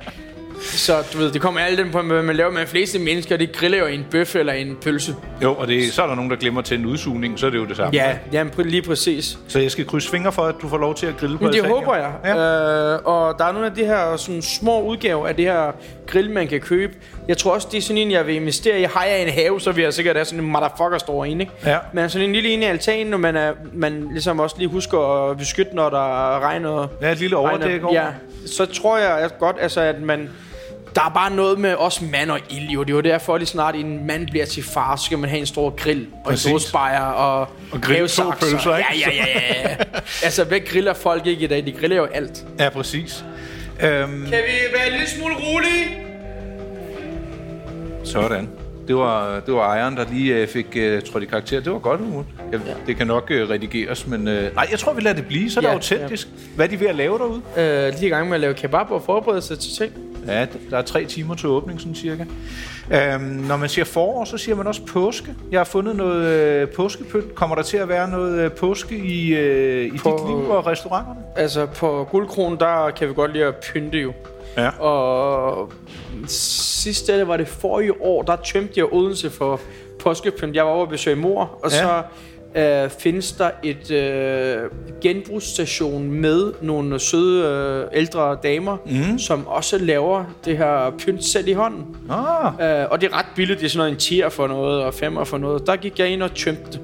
Så 0.63 1.03
du 1.13 1.17
ved, 1.17 1.31
det 1.31 1.41
kommer 1.41 1.59
alt 1.61 1.77
den 1.77 1.91
på, 1.91 2.01
man 2.01 2.35
laver 2.35 2.51
med 2.51 2.67
fleste 2.67 2.99
mennesker, 2.99 3.37
de 3.37 3.47
griller 3.47 3.77
jo 3.77 3.85
en 3.85 4.05
bøf 4.11 4.35
eller 4.35 4.53
en 4.53 4.77
pølse. 4.81 5.15
Jo, 5.43 5.53
og 5.53 5.67
det, 5.67 5.93
så 5.93 6.03
er 6.03 6.07
der 6.07 6.15
nogen, 6.15 6.31
der 6.31 6.37
glemmer 6.37 6.61
til 6.61 6.79
en 6.79 6.85
udsugning, 6.85 7.39
så 7.39 7.45
er 7.45 7.49
det 7.49 7.57
jo 7.57 7.65
det 7.65 7.77
samme. 7.77 7.91
Ja, 7.93 8.17
jamen, 8.31 8.53
præ- 8.53 8.63
lige 8.63 8.81
præcis. 8.81 9.37
Så 9.47 9.59
jeg 9.59 9.71
skal 9.71 9.85
krydse 9.85 10.09
fingre 10.09 10.31
for, 10.31 10.41
at 10.41 10.55
du 10.61 10.69
får 10.69 10.77
lov 10.77 10.95
til 10.95 11.05
at 11.05 11.17
grille 11.17 11.37
på 11.37 11.43
Men 11.43 11.53
det 11.53 11.65
håber 11.65 11.95
jeg. 11.95 12.11
Ja. 12.23 12.93
Øh, 12.93 12.99
og 13.05 13.39
der 13.39 13.45
er 13.45 13.51
nogle 13.51 13.67
af 13.67 13.73
de 13.73 13.85
her 13.85 14.17
sådan, 14.17 14.41
små 14.41 14.81
udgaver 14.81 15.27
af 15.27 15.35
det 15.35 15.45
her 15.45 15.71
grill, 16.07 16.31
man 16.31 16.47
kan 16.47 16.59
købe. 16.59 16.93
Jeg 17.27 17.37
tror 17.37 17.51
også, 17.53 17.67
det 17.71 17.77
er 17.77 17.81
sådan 17.81 17.97
en, 17.97 18.11
jeg 18.11 18.27
vil 18.27 18.35
investere 18.35 18.79
i. 18.79 18.83
Har 18.83 19.03
jeg 19.05 19.21
en 19.21 19.29
have, 19.29 19.61
så 19.61 19.71
vil 19.71 19.83
jeg 19.83 19.93
sikkert 19.93 20.15
have 20.15 20.25
sådan 20.25 20.39
en 20.39 20.51
motherfucker 20.51 20.97
stor 20.97 21.25
en, 21.25 21.41
ikke? 21.41 21.51
Ja. 21.65 21.77
Men 21.93 22.09
sådan 22.09 22.27
en 22.27 22.33
lille 22.33 22.49
en 22.49 22.61
i 22.61 22.65
altanen, 22.65 23.07
når 23.07 23.17
man, 23.17 23.35
er, 23.35 23.51
man 23.73 24.07
ligesom 24.11 24.39
også 24.39 24.55
lige 24.59 24.67
husker 24.69 25.29
at 25.31 25.37
beskytte, 25.37 25.75
når 25.75 25.89
der 25.89 26.39
regner 26.39 26.87
Ja, 27.01 27.11
et 27.11 27.19
lille 27.19 27.37
overdæk 27.37 27.83
over. 27.83 27.93
Ja, 27.93 28.05
så 28.45 28.65
tror 28.65 28.97
jeg 28.97 29.29
godt, 29.39 29.55
altså, 29.59 29.81
at 29.81 30.01
man... 30.01 30.29
Der 30.95 31.01
er 31.01 31.09
bare 31.13 31.31
noget 31.35 31.59
med 31.59 31.75
os 31.75 32.01
mand 32.01 32.31
og 32.31 32.39
ild, 32.49 32.69
jo. 32.69 32.83
Det 32.83 32.89
er 32.89 32.95
jo 32.95 33.01
derfor, 33.01 33.37
lige 33.37 33.47
snart 33.47 33.75
en 33.75 34.07
mand 34.07 34.27
bliver 34.27 34.45
til 34.45 34.63
far, 34.63 34.95
så 34.95 35.05
skal 35.05 35.17
man 35.17 35.29
have 35.29 35.39
en 35.39 35.45
stor 35.45 35.69
grill 35.69 36.07
og 36.23 36.29
Præcis. 36.31 36.45
en 36.45 36.51
dåsebajer 36.51 37.01
og, 37.01 37.47
Og 37.71 37.81
grille 37.81 38.07
to 38.07 38.23
pølser, 38.41 38.77
ikke? 38.77 38.89
Ja, 38.99 39.09
ja, 39.11 39.25
ja, 39.25 39.69
ja. 39.69 39.75
altså, 40.25 40.43
hvad 40.43 40.59
griller 40.59 40.93
folk 40.93 41.27
ikke 41.27 41.43
i 41.43 41.47
dag? 41.47 41.65
De 41.65 41.71
griller 41.71 41.97
jo 41.97 42.05
alt. 42.05 42.45
Ja, 42.59 42.69
præcis. 42.69 43.25
Øhm, 43.83 44.21
Kan 44.21 44.31
vi 44.31 44.75
være 44.77 44.87
en 44.87 44.91
lille 44.93 45.09
smule 45.09 45.35
rolige? 45.35 45.97
sådan. 48.03 48.49
Det 48.87 48.95
var, 48.95 49.39
det 49.45 49.53
var 49.53 49.67
ejeren, 49.67 49.97
der 49.97 50.05
lige 50.11 50.35
øh, 50.35 50.47
fik 50.47 50.65
øh, 50.75 51.01
trådt 51.01 51.23
i 51.23 51.27
karakter. 51.27 51.59
Det 51.59 51.71
var 51.73 51.79
godt, 51.79 52.01
Umut. 52.01 52.25
Ja. 52.51 52.57
Det 52.87 52.97
kan 52.97 53.07
nok 53.07 53.31
øh, 53.31 53.49
redigeres, 53.49 54.07
men... 54.07 54.27
Øh, 54.27 54.55
nej, 54.55 54.67
jeg 54.71 54.79
tror, 54.79 54.93
vi 54.93 55.01
lader 55.01 55.15
det 55.15 55.25
blive. 55.27 55.51
Så 55.51 55.59
er 55.59 55.61
det 55.61 55.67
Ja, 55.69 55.73
autentisk. 55.73 56.27
Hvad 56.55 56.65
er 56.65 56.69
de 56.69 56.79
ved 56.79 56.87
at 56.87 56.95
lave 56.95 57.17
derude? 57.17 57.41
Øh, 57.57 57.93
lige 57.93 58.05
i 58.05 58.09
gang 58.09 58.27
med 58.27 58.35
at 58.35 58.41
lave 58.41 58.53
kebab 58.53 58.91
og 58.91 59.03
forberede 59.05 59.41
sig 59.41 59.59
til 59.59 59.71
ting. 59.77 59.93
Ja, 60.27 60.45
der 60.69 60.77
er 60.77 60.81
tre 60.81 61.05
timer 61.05 61.35
til 61.35 61.49
åbning, 61.49 61.79
sådan 61.79 61.95
cirka. 61.95 62.23
Øhm, 62.91 63.21
når 63.23 63.57
man 63.57 63.69
siger 63.69 63.85
forår, 63.85 64.25
så 64.25 64.37
siger 64.37 64.55
man 64.55 64.67
også 64.67 64.81
påske. 64.85 65.27
Jeg 65.51 65.59
har 65.59 65.63
fundet 65.65 65.95
noget 65.95 66.25
øh, 66.25 66.67
påskepynt. 66.67 67.35
Kommer 67.35 67.55
der 67.55 67.63
til 67.63 67.77
at 67.77 67.89
være 67.89 68.09
noget 68.09 68.39
øh, 68.39 68.51
påske 68.51 68.97
i, 68.97 69.33
øh, 69.35 69.85
i 69.85 69.97
På- 69.97 70.09
dit 70.19 70.27
liv 70.27 70.49
og 70.49 70.67
restauranterne? 70.67 71.19
Altså, 71.35 71.65
på 71.65 72.07
Guldkron, 72.11 72.59
der 72.59 72.89
kan 72.89 73.09
vi 73.09 73.13
godt 73.13 73.33
lide 73.33 73.45
at 73.45 73.55
pynte 73.73 73.97
jo. 73.97 74.13
Ja. 74.57 74.69
Og 74.79 75.71
sidste 76.27 77.11
eller 77.11 77.25
var 77.25 77.37
det 77.37 77.47
forrige 77.47 78.01
år, 78.01 78.21
der 78.21 78.35
tømte 78.35 78.73
jeg 78.75 78.93
Odense 78.93 79.29
for 79.29 79.59
påskepynt. 80.03 80.55
Jeg 80.55 80.65
var 80.65 80.71
over 80.71 80.83
at 80.83 80.89
besøge 80.89 81.15
mor, 81.15 81.59
og 81.63 81.71
Ja. 81.71 81.77
så 81.81 82.01
øh, 82.55 82.89
findes 82.99 83.31
der 83.31 83.49
et 83.63 83.91
øh, 83.91 84.57
genbrugsstation 85.01 86.11
med 86.11 86.53
nogle 86.61 86.99
søde 86.99 87.45
øh, 87.93 87.99
ældre 87.99 88.37
damer, 88.43 88.77
mm. 88.85 89.19
som 89.19 89.47
også 89.47 89.77
laver 89.77 90.23
det 90.45 90.57
her 90.57 90.91
pynt 90.99 91.23
selv 91.23 91.47
i 91.47 91.53
hånden. 91.53 91.85
Ah, 92.09 92.53
Øh, 92.61 92.85
og 92.91 93.01
det 93.01 93.11
er 93.11 93.17
ret 93.17 93.25
billigt. 93.35 93.59
Det 93.59 93.65
er 93.65 93.69
sådan 93.69 93.77
noget 93.79 93.91
en 93.91 93.97
tier 93.97 94.29
for 94.29 94.47
noget, 94.47 94.83
og 94.83 94.93
femmer 94.93 95.23
for 95.23 95.37
noget. 95.37 95.67
Der 95.67 95.75
gik 95.75 95.99
jeg 95.99 96.07
ind 96.07 96.23
og 96.23 96.33
tømte 96.33 96.61
det. 96.71 96.79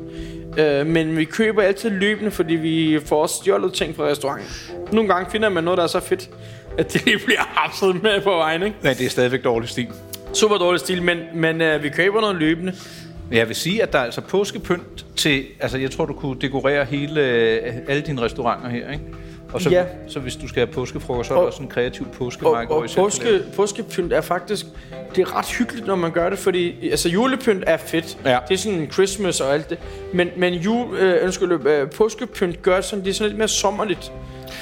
Øh, 0.57 0.87
men 0.87 1.17
vi 1.17 1.23
køber 1.23 1.61
altid 1.61 1.89
løbende, 1.89 2.31
fordi 2.31 2.53
vi 2.53 2.99
får 3.05 3.21
også 3.21 3.35
stjålet 3.35 3.73
ting 3.73 3.95
fra 3.95 4.03
restauranten. 4.03 4.47
Nogle 4.91 5.13
gange 5.13 5.31
finder 5.31 5.49
man 5.49 5.63
noget, 5.63 5.77
der 5.77 5.83
er 5.83 5.87
så 5.87 5.99
fedt, 5.99 6.29
at 6.77 6.93
det 6.93 7.05
lige 7.05 7.19
bliver 7.25 7.41
hapset 7.59 8.03
med 8.03 8.21
på 8.21 8.29
vejen, 8.29 8.63
ikke? 8.63 8.75
men 8.81 8.95
det 8.97 9.05
er 9.05 9.09
stadigvæk 9.09 9.43
dårlig 9.43 9.69
stil. 9.69 9.87
Super 10.33 10.57
dårlig 10.57 10.79
stil, 10.79 11.03
men, 11.03 11.17
men 11.33 11.61
øh, 11.61 11.83
vi 11.83 11.89
køber 11.89 12.21
noget 12.21 12.35
løbende. 12.35 12.73
Jeg 13.31 13.47
vil 13.47 13.55
sige, 13.55 13.83
at 13.83 13.93
der 13.93 13.99
er 13.99 14.03
altså 14.03 14.21
påskepynt 14.21 15.05
til... 15.15 15.43
Altså, 15.59 15.77
jeg 15.77 15.91
tror, 15.91 16.05
du 16.05 16.13
kunne 16.13 16.41
dekorere 16.41 16.85
hele, 16.85 17.21
øh, 17.21 17.73
alle 17.87 18.01
dine 18.01 18.21
restauranter 18.21 18.69
her, 18.69 18.91
ikke? 18.91 19.03
Og 19.53 19.61
så, 19.61 19.69
Ja. 19.69 19.83
så 20.07 20.19
hvis 20.19 20.35
du 20.35 20.47
skal 20.47 20.65
have 20.65 20.73
påskefrokost, 20.73 21.27
så 21.27 21.33
er 21.33 21.37
der 21.37 21.41
Og- 21.41 21.47
også 21.47 21.63
en 21.63 21.69
kreativ 21.69 22.05
Og, 22.05 22.11
påskemark, 22.11 22.69
og 22.69 22.81
lave- 22.81 22.95
påske, 22.95 23.41
påskepynt 23.55 24.13
er 24.13 24.21
faktisk 24.21 24.65
Det 25.15 25.21
er 25.21 25.37
ret 25.37 25.45
hyggeligt, 25.45 25.87
når 25.87 25.95
man 25.95 26.11
gør 26.11 26.29
det 26.29 26.39
Fordi 26.39 26.89
altså, 26.89 27.09
julepynt 27.09 27.63
er 27.67 27.77
fedt 27.77 28.17
Ja. 28.25 28.37
Det 28.47 28.53
er 28.53 28.57
sådan 28.57 28.91
Christmas 28.91 29.41
og 29.41 29.53
alt 29.53 29.69
det 29.69 29.77
Men, 30.13 30.29
men 30.37 30.53
jul, 30.53 30.95
øh, 30.97 31.23
undskyld, 31.23 31.67
øh, 31.67 31.89
påskepynt 31.89 32.61
gør 32.61 32.81
sådan 32.81 33.05
Det 33.05 33.09
er 33.09 33.13
sådan 33.13 33.29
lidt 33.29 33.37
mere 33.37 33.47
sommerligt 33.47 34.11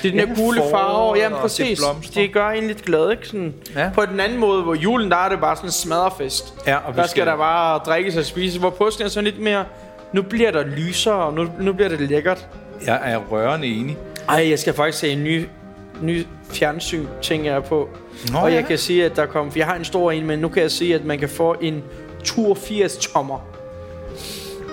det 0.02 0.08
er 0.08 0.12
den 0.12 0.20
Ja, 0.20 0.26
her 0.26 0.36
gule 0.36 0.62
farve, 0.72 1.16
jamen 1.18 1.38
præcis. 1.40 1.80
det. 1.80 2.16
Det 2.16 2.34
gør 2.34 2.50
en 2.50 2.68
lidt 2.68 2.82
glad, 2.86 3.12
ikke? 3.12 3.28
Sådan, 3.28 3.54
Ja. 3.76 3.90
På 3.94 4.06
den 4.06 4.20
anden 4.20 4.38
måde, 4.38 4.62
hvor 4.64 4.74
julen, 4.76 5.12
der 5.12 5.18
er 5.18 5.30
det 5.30 5.40
bare 5.40 5.56
sådan 5.56 5.68
en 5.68 5.72
smadrefest. 5.72 6.54
Ja, 6.68 6.76
og 6.78 6.96
der 6.96 7.08
skal, 7.08 7.26
der 7.26 7.38
bare 7.38 7.78
drikkes 7.80 8.18
og 8.18 8.26
spises. 8.26 8.58
Hvor 8.58 8.70
påsken 8.70 9.06
er 9.06 9.10
sådan 9.10 9.24
lidt 9.24 9.40
mere, 9.40 9.66
nu 10.14 10.22
bliver 10.22 10.52
der 10.52 10.64
lysere, 10.64 11.16
og 11.16 11.34
nu, 11.34 11.48
nu 11.60 11.74
bliver 11.74 11.90
det 11.90 12.00
lækkert. 12.02 12.48
Jeg 12.86 13.02
er 13.04 13.18
rørende 13.18 13.68
enig. 13.68 13.98
Ej, 14.30 14.50
jeg 14.50 14.60
skal 14.60 14.74
faktisk 14.74 14.98
se 15.00 15.10
en 15.10 15.24
ny, 15.24 15.46
ny 16.02 16.26
fjernsyn, 16.52 17.06
tænker 17.22 17.52
jeg 17.52 17.64
på. 17.64 17.90
Nå, 18.32 18.40
og 18.40 18.50
ja. 18.50 18.56
jeg 18.56 18.66
kan 18.66 18.78
sige, 18.78 19.06
at 19.06 19.16
der 19.16 19.26
kom... 19.26 19.52
For 19.52 19.60
jeg 19.60 19.68
har 19.68 19.76
en 19.76 19.86
stor 19.86 20.12
en, 20.12 20.26
men 20.26 20.40
nu 20.40 20.48
kan 20.50 20.62
jeg 20.62 20.72
sige, 20.72 20.96
at 20.96 21.06
man 21.06 21.20
kan 21.20 21.30
få 21.30 21.56
en 21.62 21.84
82 22.24 22.98
tommer. 22.98 23.40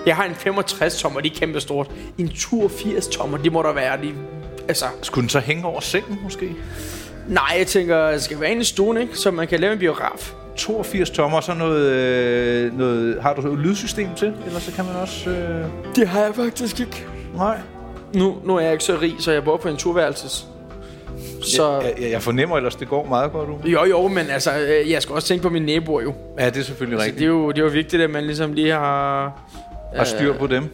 Jeg 0.05 0.15
har 0.15 0.23
en 0.25 0.35
65 0.35 1.01
tommer, 1.01 1.19
de 1.21 1.27
er 1.27 1.33
kæmpe 1.35 1.59
stort. 1.59 1.87
En 2.17 2.29
82 2.29 3.07
tommer, 3.07 3.37
det 3.37 3.51
må 3.51 3.61
der 3.61 3.73
være. 3.73 3.97
De, 4.01 4.13
altså, 4.67 4.85
Skulle 5.01 5.21
den 5.21 5.29
så 5.29 5.39
hænge 5.39 5.65
over 5.65 5.79
sengen, 5.79 6.19
måske? 6.23 6.55
nej, 7.27 7.55
jeg 7.57 7.67
tænker, 7.67 8.11
det 8.11 8.21
skal 8.21 8.39
være 8.39 8.49
inde 8.51 8.61
i 8.61 8.65
stuen, 8.65 8.97
ikke? 8.97 9.17
Så 9.17 9.31
man 9.31 9.47
kan 9.47 9.59
lave 9.59 9.73
en 9.73 9.79
biograf. 9.79 10.33
82 10.55 11.09
tommer, 11.09 11.41
så 11.41 11.53
noget, 11.53 11.91
øh, 11.91 12.77
noget... 12.77 13.17
Har 13.21 13.33
du 13.33 13.53
et 13.53 13.59
lydsystem 13.59 14.09
til? 14.15 14.33
Eller 14.45 14.59
så 14.59 14.71
kan 14.71 14.85
man 14.85 14.95
også... 14.95 15.29
Øh... 15.29 15.65
Det 15.95 16.07
har 16.07 16.21
jeg 16.21 16.35
faktisk 16.35 16.79
ikke. 16.79 17.05
Nej. 17.35 17.57
Nu, 18.13 18.35
nu 18.45 18.55
er 18.55 18.59
jeg 18.61 18.71
ikke 18.71 18.83
så 18.83 18.97
rig, 19.01 19.15
så 19.19 19.31
jeg 19.31 19.43
bor 19.43 19.57
på 19.57 19.67
en 19.67 19.77
turværelses. 19.77 20.47
Så... 21.41 21.71
Jeg, 21.71 21.93
jeg, 22.01 22.11
jeg 22.11 22.21
fornemmer 22.21 22.57
ellers, 22.57 22.75
det 22.75 22.87
går 22.89 23.05
meget 23.05 23.31
godt, 23.31 23.47
du. 23.47 23.69
Jo, 23.69 23.85
jo, 23.85 24.07
men 24.07 24.29
altså, 24.29 24.51
øh, 24.59 24.91
jeg 24.91 25.01
skal 25.01 25.15
også 25.15 25.27
tænke 25.27 25.43
på 25.43 25.49
mine 25.49 25.65
naboer 25.65 26.01
jo. 26.01 26.13
Ja, 26.39 26.49
det 26.49 26.57
er 26.57 26.63
selvfølgelig 26.63 26.99
Så 26.99 27.03
rigtigt. 27.05 27.19
det 27.19 27.25
er 27.25 27.29
jo, 27.29 27.51
det 27.51 27.57
er 27.57 27.63
jo 27.63 27.69
vigtigt, 27.71 28.01
at 28.03 28.09
man 28.09 28.23
ligesom 28.23 28.53
lige 28.53 28.71
har... 28.71 29.39
Har 29.95 30.03
styr 30.03 30.37
på 30.37 30.47
dem. 30.47 30.69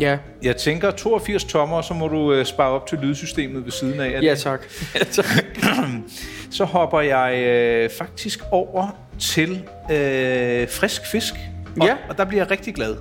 Ja. 0.00 0.18
Jeg 0.42 0.56
tænker 0.56 0.90
82 0.90 1.44
tommer, 1.44 1.82
så 1.82 1.94
må 1.94 2.08
du 2.08 2.32
øh, 2.32 2.44
spare 2.46 2.70
op 2.70 2.86
til 2.86 2.98
lydsystemet 2.98 3.64
ved 3.64 3.72
siden 3.72 4.00
af. 4.00 4.10
Det- 4.10 4.22
Ja, 4.22 4.34
tak. 4.34 4.60
Ja, 4.94 5.04
tak. 5.04 5.44
Så 6.50 6.64
hopper 6.64 7.00
jeg 7.00 7.34
øh, 7.38 7.90
faktisk 7.98 8.40
over 8.50 8.98
til 9.20 9.50
øh, 9.90 10.68
frisk 10.68 11.06
fisk. 11.06 11.34
Og, 11.80 11.86
Ja. 11.86 11.96
og 12.08 12.18
der 12.18 12.24
bliver 12.24 12.42
jeg 12.42 12.50
rigtig 12.50 12.74
glad. 12.74 12.96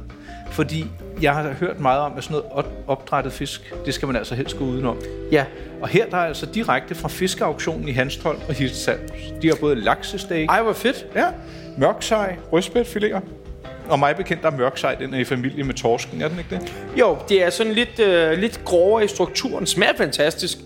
Fordi 0.52 0.86
jeg 1.22 1.34
har 1.34 1.54
hørt 1.60 1.80
meget 1.80 2.00
om, 2.02 2.14
at 2.18 2.24
sådan 2.24 2.34
noget 2.38 2.52
op- 2.52 2.74
opdrættet 2.88 3.34
fisk, 3.34 3.74
det 3.86 3.94
skal 3.94 4.06
man 4.08 4.16
altså 4.16 4.36
helst 4.36 4.58
gå 4.58 4.64
udenom. 4.64 4.98
ja. 5.32 5.46
Og 5.82 5.88
her 5.88 6.06
der 6.06 6.18
er 6.18 6.22
altså 6.26 6.46
direkte 6.46 6.96
fra 6.96 7.08
fiskeauktionen 7.10 7.88
i 7.88 7.92
Hanstholm 7.92 8.40
og 8.48 8.54
Hirtshals. 8.54 9.12
De 9.42 9.48
har 9.48 9.56
både 9.56 9.76
laksesteak, 9.76 10.50
Ej, 10.50 10.62
hvor 10.62 10.74
fedt. 10.74 11.06
ja, 11.16 11.26
mørksej, 11.78 12.36
rødspætfiléer. 12.54 13.20
Og 13.90 14.00
mig 14.00 14.16
bekendt, 14.16 14.44
der 14.44 14.52
er 14.52 14.58
mørksej, 14.58 14.96
den 14.96 15.14
er 15.14 15.20
i 15.20 15.24
familie 15.24 15.64
med 15.64 15.74
torsken, 15.74 16.22
er 16.22 16.28
den 16.28 16.38
ikke 16.38 16.50
det? 16.56 16.74
Jo, 17.00 17.18
det 17.30 17.44
er 17.44 17.50
sådan 17.50 17.74
lidt, 17.74 18.00
øh, 18.00 18.38
lidt 18.38 18.66
grovere 18.66 19.06
i 19.06 19.08
strukturen. 19.08 19.66
Smager 19.66 19.94
fantastisk. 19.98 20.58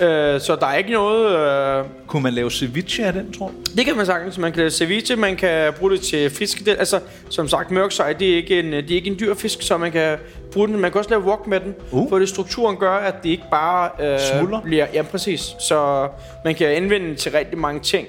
Øh, 0.00 0.40
så 0.40 0.56
der 0.60 0.66
er 0.66 0.76
ikke 0.76 0.92
noget... 0.92 1.36
Øh, 1.78 1.84
Kunne 2.06 2.22
man 2.22 2.32
lave 2.32 2.50
ceviche 2.50 3.04
af 3.04 3.12
den, 3.12 3.32
tror 3.32 3.46
du? 3.48 3.52
det 3.76 3.84
kan 3.86 3.96
man 3.96 4.06
sagtens. 4.06 4.38
Man 4.38 4.52
kan 4.52 4.58
lave 4.58 4.70
ceviche, 4.70 5.16
man 5.16 5.36
kan 5.36 5.72
bruge 5.72 5.92
det 5.92 6.00
til 6.00 6.30
fiskedel. 6.30 6.76
Altså, 6.76 7.00
som 7.30 7.48
sagt, 7.48 7.70
mørksej, 7.70 8.12
det 8.12 8.32
er 8.32 8.36
ikke 8.36 8.58
en, 8.58 8.72
det 8.72 8.90
er 8.90 8.94
ikke 8.94 9.10
en 9.10 9.16
dyr 9.20 9.34
fisk, 9.34 9.62
så 9.62 9.76
man 9.76 9.92
kan 9.92 10.18
bruge 10.52 10.68
den. 10.68 10.78
Man 10.80 10.90
kan 10.92 10.98
også 10.98 11.10
lave 11.10 11.22
wok 11.22 11.46
med 11.46 11.60
den. 11.60 11.74
Uh. 11.90 12.08
For 12.08 12.18
det 12.18 12.28
strukturen 12.28 12.76
gør, 12.76 12.92
at 12.92 13.14
det 13.22 13.30
ikke 13.30 13.44
bare 13.50 13.90
øh, 14.00 14.18
Smuldrer? 14.20 14.60
bliver... 14.60 14.86
Ja, 14.94 15.02
præcis. 15.02 15.40
Så 15.68 16.08
man 16.44 16.54
kan 16.54 16.66
anvende 16.66 17.06
den 17.06 17.16
til 17.16 17.32
rigtig 17.32 17.58
mange 17.58 17.80
ting. 17.80 18.06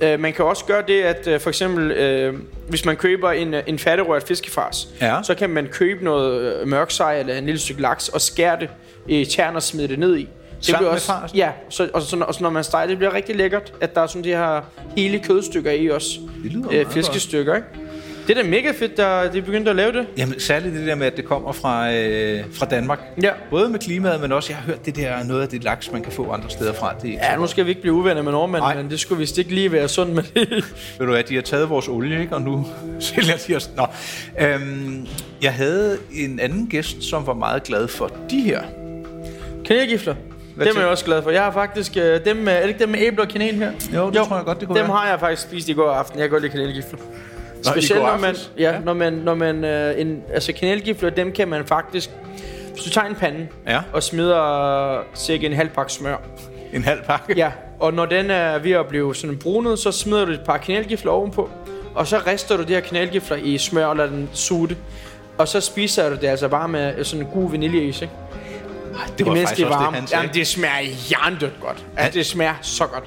Øh, 0.00 0.20
man 0.20 0.32
kan 0.32 0.44
også 0.44 0.64
gøre 0.64 0.82
det, 0.88 1.02
at 1.02 1.26
øh, 1.26 1.40
for 1.40 1.48
eksempel, 1.50 1.90
øh, 1.90 2.34
hvis 2.68 2.84
man 2.84 2.96
køber 2.96 3.30
en, 3.30 3.54
øh, 3.54 3.62
en 3.66 3.78
færdigrørt 3.78 4.22
fiskefars, 4.22 4.88
Ja. 5.00 5.16
så 5.22 5.34
kan 5.34 5.50
man 5.50 5.66
købe 5.72 6.04
noget 6.04 6.60
øh, 6.60 6.68
mørksej 6.68 7.18
eller 7.20 7.34
en 7.34 7.44
lille 7.46 7.60
stykke 7.60 7.82
laks 7.82 8.08
og 8.08 8.20
skære 8.20 8.60
det 8.60 8.68
i 9.08 9.24
tern 9.24 9.56
og 9.56 9.62
smide 9.62 9.88
det 9.88 9.98
ned 9.98 10.16
i. 10.16 10.20
Det 10.58 10.66
Sammen 10.66 10.78
bliver 10.78 10.90
med 10.90 10.94
også, 10.94 11.06
farsen? 11.06 11.36
Ja, 11.38 11.50
så, 11.68 11.88
og, 11.94 12.02
så, 12.02 12.16
og 12.16 12.34
så 12.34 12.42
når 12.42 12.50
man 12.50 12.64
steger, 12.64 12.86
det 12.86 12.96
bliver 12.98 13.14
rigtig 13.14 13.36
lækkert, 13.36 13.72
at 13.80 13.94
der 13.94 14.00
er 14.00 14.06
sådan 14.06 14.24
de 14.24 14.28
her 14.28 14.60
hele 14.96 15.18
kødstykker 15.18 15.70
i 15.70 15.88
også. 15.88 16.08
Det 16.44 16.52
lyder 16.52 16.68
Øh, 16.72 16.86
fiskestykker, 16.90 17.54
ikke? 17.54 17.68
Det 18.26 18.38
er 18.38 18.42
da 18.42 18.48
mega 18.48 18.72
fedt, 18.78 18.98
at 18.98 19.32
de 19.32 19.38
er 19.38 19.42
begyndt 19.42 19.68
at 19.68 19.76
lave 19.76 19.92
det. 19.92 20.06
Jamen, 20.16 20.40
særligt 20.40 20.74
det 20.74 20.86
der 20.86 20.94
med, 20.94 21.06
at 21.06 21.16
det 21.16 21.24
kommer 21.24 21.52
fra, 21.52 21.92
øh, 21.94 22.44
fra 22.52 22.66
Danmark. 22.66 23.00
Ja. 23.22 23.30
Både 23.50 23.68
med 23.68 23.78
klimaet, 23.78 24.20
men 24.20 24.32
også, 24.32 24.52
jeg 24.52 24.56
har 24.56 24.64
hørt 24.66 24.86
det 24.86 24.96
der, 24.96 25.24
noget 25.24 25.42
af 25.42 25.48
det 25.48 25.64
laks, 25.64 25.92
man 25.92 26.02
kan 26.02 26.12
få 26.12 26.30
andre 26.30 26.50
steder 26.50 26.72
fra. 26.72 26.94
Det 27.02 27.12
Ja, 27.12 27.36
nu 27.36 27.46
skal 27.46 27.64
vi 27.64 27.68
ikke 27.70 27.80
blive 27.80 27.94
uvenner 27.94 28.22
med 28.22 28.32
Nej. 28.32 28.40
nordmænd, 28.40 28.64
men 28.76 28.90
det 28.90 29.00
skulle 29.00 29.18
vist 29.18 29.38
ikke 29.38 29.54
lige 29.54 29.72
være 29.72 29.88
sundt 29.88 30.14
med 30.14 30.22
det. 30.34 30.48
Ved 30.98 31.06
du 31.06 31.12
hvad, 31.12 31.22
de 31.22 31.34
har 31.34 31.42
taget 31.42 31.68
vores 31.70 31.88
olie, 31.88 32.20
ikke? 32.20 32.34
Og 32.34 32.42
nu 32.42 32.66
sælger 33.00 33.36
de 33.48 33.56
os... 33.56 33.70
Nå. 33.76 33.86
Øhm, 34.40 35.06
jeg 35.42 35.52
havde 35.52 35.98
en 36.14 36.40
anden 36.40 36.66
gæst, 36.66 37.02
som 37.02 37.26
var 37.26 37.34
meget 37.34 37.62
glad 37.62 37.88
for 37.88 38.10
de 38.30 38.40
her. 38.40 38.62
Kanelgifler. 39.64 40.14
Hvad 40.56 40.66
dem 40.66 40.76
er 40.76 40.80
jeg 40.80 40.88
også 40.88 41.04
glad 41.04 41.22
for. 41.22 41.30
Jeg 41.30 41.42
har 41.42 41.50
faktisk 41.52 41.96
øh, 41.96 42.24
dem 42.24 42.36
med, 42.36 42.52
er 42.52 42.60
det 42.60 42.68
ikke 42.68 42.80
dem 42.80 42.88
med 42.88 42.98
æbler 43.00 43.22
og 43.24 43.28
kanel 43.28 43.54
her? 43.54 43.72
Jo, 43.94 44.06
det 44.10 44.16
tror 44.16 44.36
jeg 44.36 44.44
godt, 44.44 44.60
det 44.60 44.68
kunne 44.68 44.78
Dem 44.78 44.88
være. 44.88 44.96
har 44.96 45.08
jeg 45.10 45.20
faktisk 45.20 45.42
spist 45.42 45.68
i 45.68 45.72
går 45.72 45.90
aften. 45.90 46.18
Jeg 46.18 46.24
kan 46.24 46.30
godt 46.30 46.42
lide 46.42 46.52
kanelgifler. 46.52 46.98
Nå, 47.64 47.70
Specielt 47.70 48.02
når 48.02 48.16
man, 48.16 48.24
aftes? 48.30 48.50
ja, 48.58 48.78
når 48.84 48.92
man, 48.94 49.12
når 49.12 49.34
man 49.34 49.64
øh, 49.64 50.00
en, 50.00 50.22
altså 50.32 50.52
kanelgifler, 50.52 51.10
dem 51.10 51.32
kan 51.32 51.48
man 51.48 51.66
faktisk, 51.66 52.10
hvis 52.72 52.82
du 52.82 52.90
tager 52.90 53.06
en 53.06 53.14
pande 53.14 53.46
Ja. 53.66 53.80
og 53.92 54.02
smider 54.02 54.98
cirka 55.14 55.46
en 55.46 55.52
halv 55.52 55.68
pakke 55.68 55.92
smør, 55.92 56.16
En 56.72 56.84
halv 56.84 57.02
pakke. 57.02 57.34
Ja, 57.36 57.50
og 57.80 57.94
når 57.94 58.06
den 58.06 58.30
er 58.30 58.58
ved 58.58 58.72
at 58.72 58.86
blive 58.86 59.14
sådan 59.14 59.36
brunet, 59.36 59.78
så 59.78 59.92
smider 59.92 60.24
du 60.24 60.32
et 60.32 60.40
par 60.46 60.56
kanelgifler 60.56 61.12
ovenpå, 61.12 61.50
og 61.94 62.06
så 62.06 62.20
rister 62.26 62.56
du 62.56 62.62
de 62.62 62.68
her 62.72 62.80
kanelgifler 62.80 63.36
i 63.36 63.58
smør 63.58 63.86
og 63.86 63.96
lader 63.96 64.10
den 64.10 64.28
suge 64.32 64.76
Og 65.38 65.48
så 65.48 65.60
spiser 65.60 66.08
du 66.10 66.14
det 66.16 66.26
altså 66.26 66.48
bare 66.48 66.68
med 66.68 67.04
sådan 67.04 67.26
en 67.26 67.30
god 67.32 67.50
vaniljeis, 67.50 68.02
ikke? 68.02 68.14
det 69.18 69.26
var 69.26 69.32
Imens 69.32 69.48
faktisk 69.48 69.66
det 69.66 69.72
er 69.72 69.76
også 69.76 69.86
det, 69.90 69.94
han 69.98 70.06
sagde. 70.06 70.22
Jamen, 70.22 70.34
det 70.34 70.46
smager 70.46 70.90
jerndødt 71.10 71.60
godt. 71.60 71.84
Altså, 71.96 72.18
det 72.18 72.26
smager 72.26 72.54
så 72.62 72.86
godt. 72.86 73.04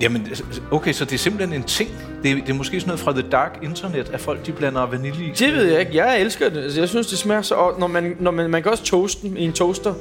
Jamen, 0.00 0.28
okay, 0.70 0.92
så 0.92 1.04
det 1.04 1.12
er 1.14 1.18
simpelthen 1.18 1.52
en 1.60 1.62
ting. 1.62 1.90
Det 2.22 2.30
er, 2.30 2.34
det 2.34 2.48
er 2.48 2.54
måske 2.54 2.80
sådan 2.80 2.88
noget 2.88 3.00
fra 3.00 3.12
the 3.12 3.22
dark 3.22 3.58
internet, 3.62 4.10
at 4.12 4.20
folk 4.20 4.46
de 4.46 4.52
blander 4.52 4.86
vanilje 4.86 5.24
i. 5.24 5.30
Det 5.38 5.52
ved 5.52 5.64
jeg 5.64 5.80
ikke. 5.80 5.96
Jeg 5.96 6.20
elsker 6.20 6.48
det. 6.48 6.62
Altså, 6.62 6.80
jeg 6.80 6.88
synes, 6.88 7.06
det 7.06 7.18
smager 7.18 7.42
så... 7.42 7.54
Og 7.54 7.80
når 7.80 7.86
man, 7.86 8.16
når 8.20 8.30
man, 8.30 8.50
man 8.50 8.62
kan 8.62 8.72
også 8.72 8.84
toaste 8.84 9.28
den 9.28 9.36
i 9.36 9.44
en 9.44 9.52
toaster. 9.52 9.94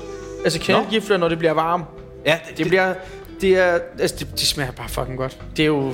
Altså 0.44 0.60
kanelgifler, 0.60 1.18
når 1.18 1.30
det 1.30 1.38
bliver 1.38 1.54
varmt. 1.54 1.86
Ja, 2.26 2.40
Det 2.58 2.68
bliver... 2.68 2.94
Det 3.42 3.58
er... 3.60 3.80
Altså, 4.00 4.16
det, 4.20 4.28
det 4.32 4.40
smager 4.40 4.72
bare 4.72 4.90
fucking 4.90 5.18
godt. 5.18 5.38
Det 5.58 5.64
er 5.64 5.68
jo... 5.68 5.94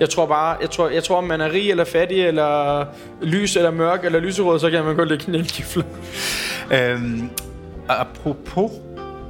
Jeg 0.00 0.10
tror 0.10 0.26
bare... 0.26 0.56
Jeg 0.60 0.70
tror, 0.70 0.88
jeg 0.88 1.04
tror, 1.04 1.16
om 1.16 1.24
man 1.24 1.40
er 1.40 1.52
rig 1.52 1.70
eller 1.70 1.84
fattig, 1.84 2.26
eller 2.26 2.84
lys 3.22 3.56
eller 3.56 3.70
mørk, 3.70 4.04
eller 4.04 4.18
lyserød, 4.20 4.58
så 4.58 4.70
kan 4.70 4.84
man 4.84 4.96
godt 4.96 5.08
lide 5.08 5.20
kanelgifler. 5.24 5.84
Øhm, 6.72 7.30
apropos 7.88 8.70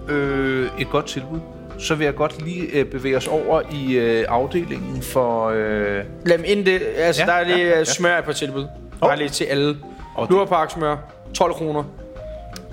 øh, 0.09 0.69
et 0.79 0.91
godt 0.91 1.07
tilbud, 1.07 1.39
så 1.83 1.95
vil 1.95 2.05
jeg 2.05 2.15
godt 2.15 2.45
lige 2.45 2.63
øh, 2.67 2.85
bevæge 2.87 3.17
os 3.17 3.27
over 3.27 3.63
i 3.73 3.95
øh, 3.95 4.25
afdelingen 4.29 5.03
for... 5.03 5.49
Øh, 5.49 6.05
Lad 6.27 6.39
dem 6.39 6.45
ind 6.47 6.65
det... 6.67 6.83
Altså, 6.97 7.23
Ja, 7.23 7.27
der 7.27 7.33
er 7.33 7.45
lige 7.45 7.59
ja, 7.59 7.69
ja, 7.69 7.79
ja. 7.79 7.85
smør 7.85 8.21
på 8.21 8.33
tilbud. 8.33 8.67
Bare 9.01 9.17
lige 9.19 9.29
til 9.29 9.45
alle. 9.45 9.77
Og- 10.17 10.27
Lurpark 10.31 10.71
smør. 10.71 10.97
12 11.35 11.53
kroner. 11.53 11.85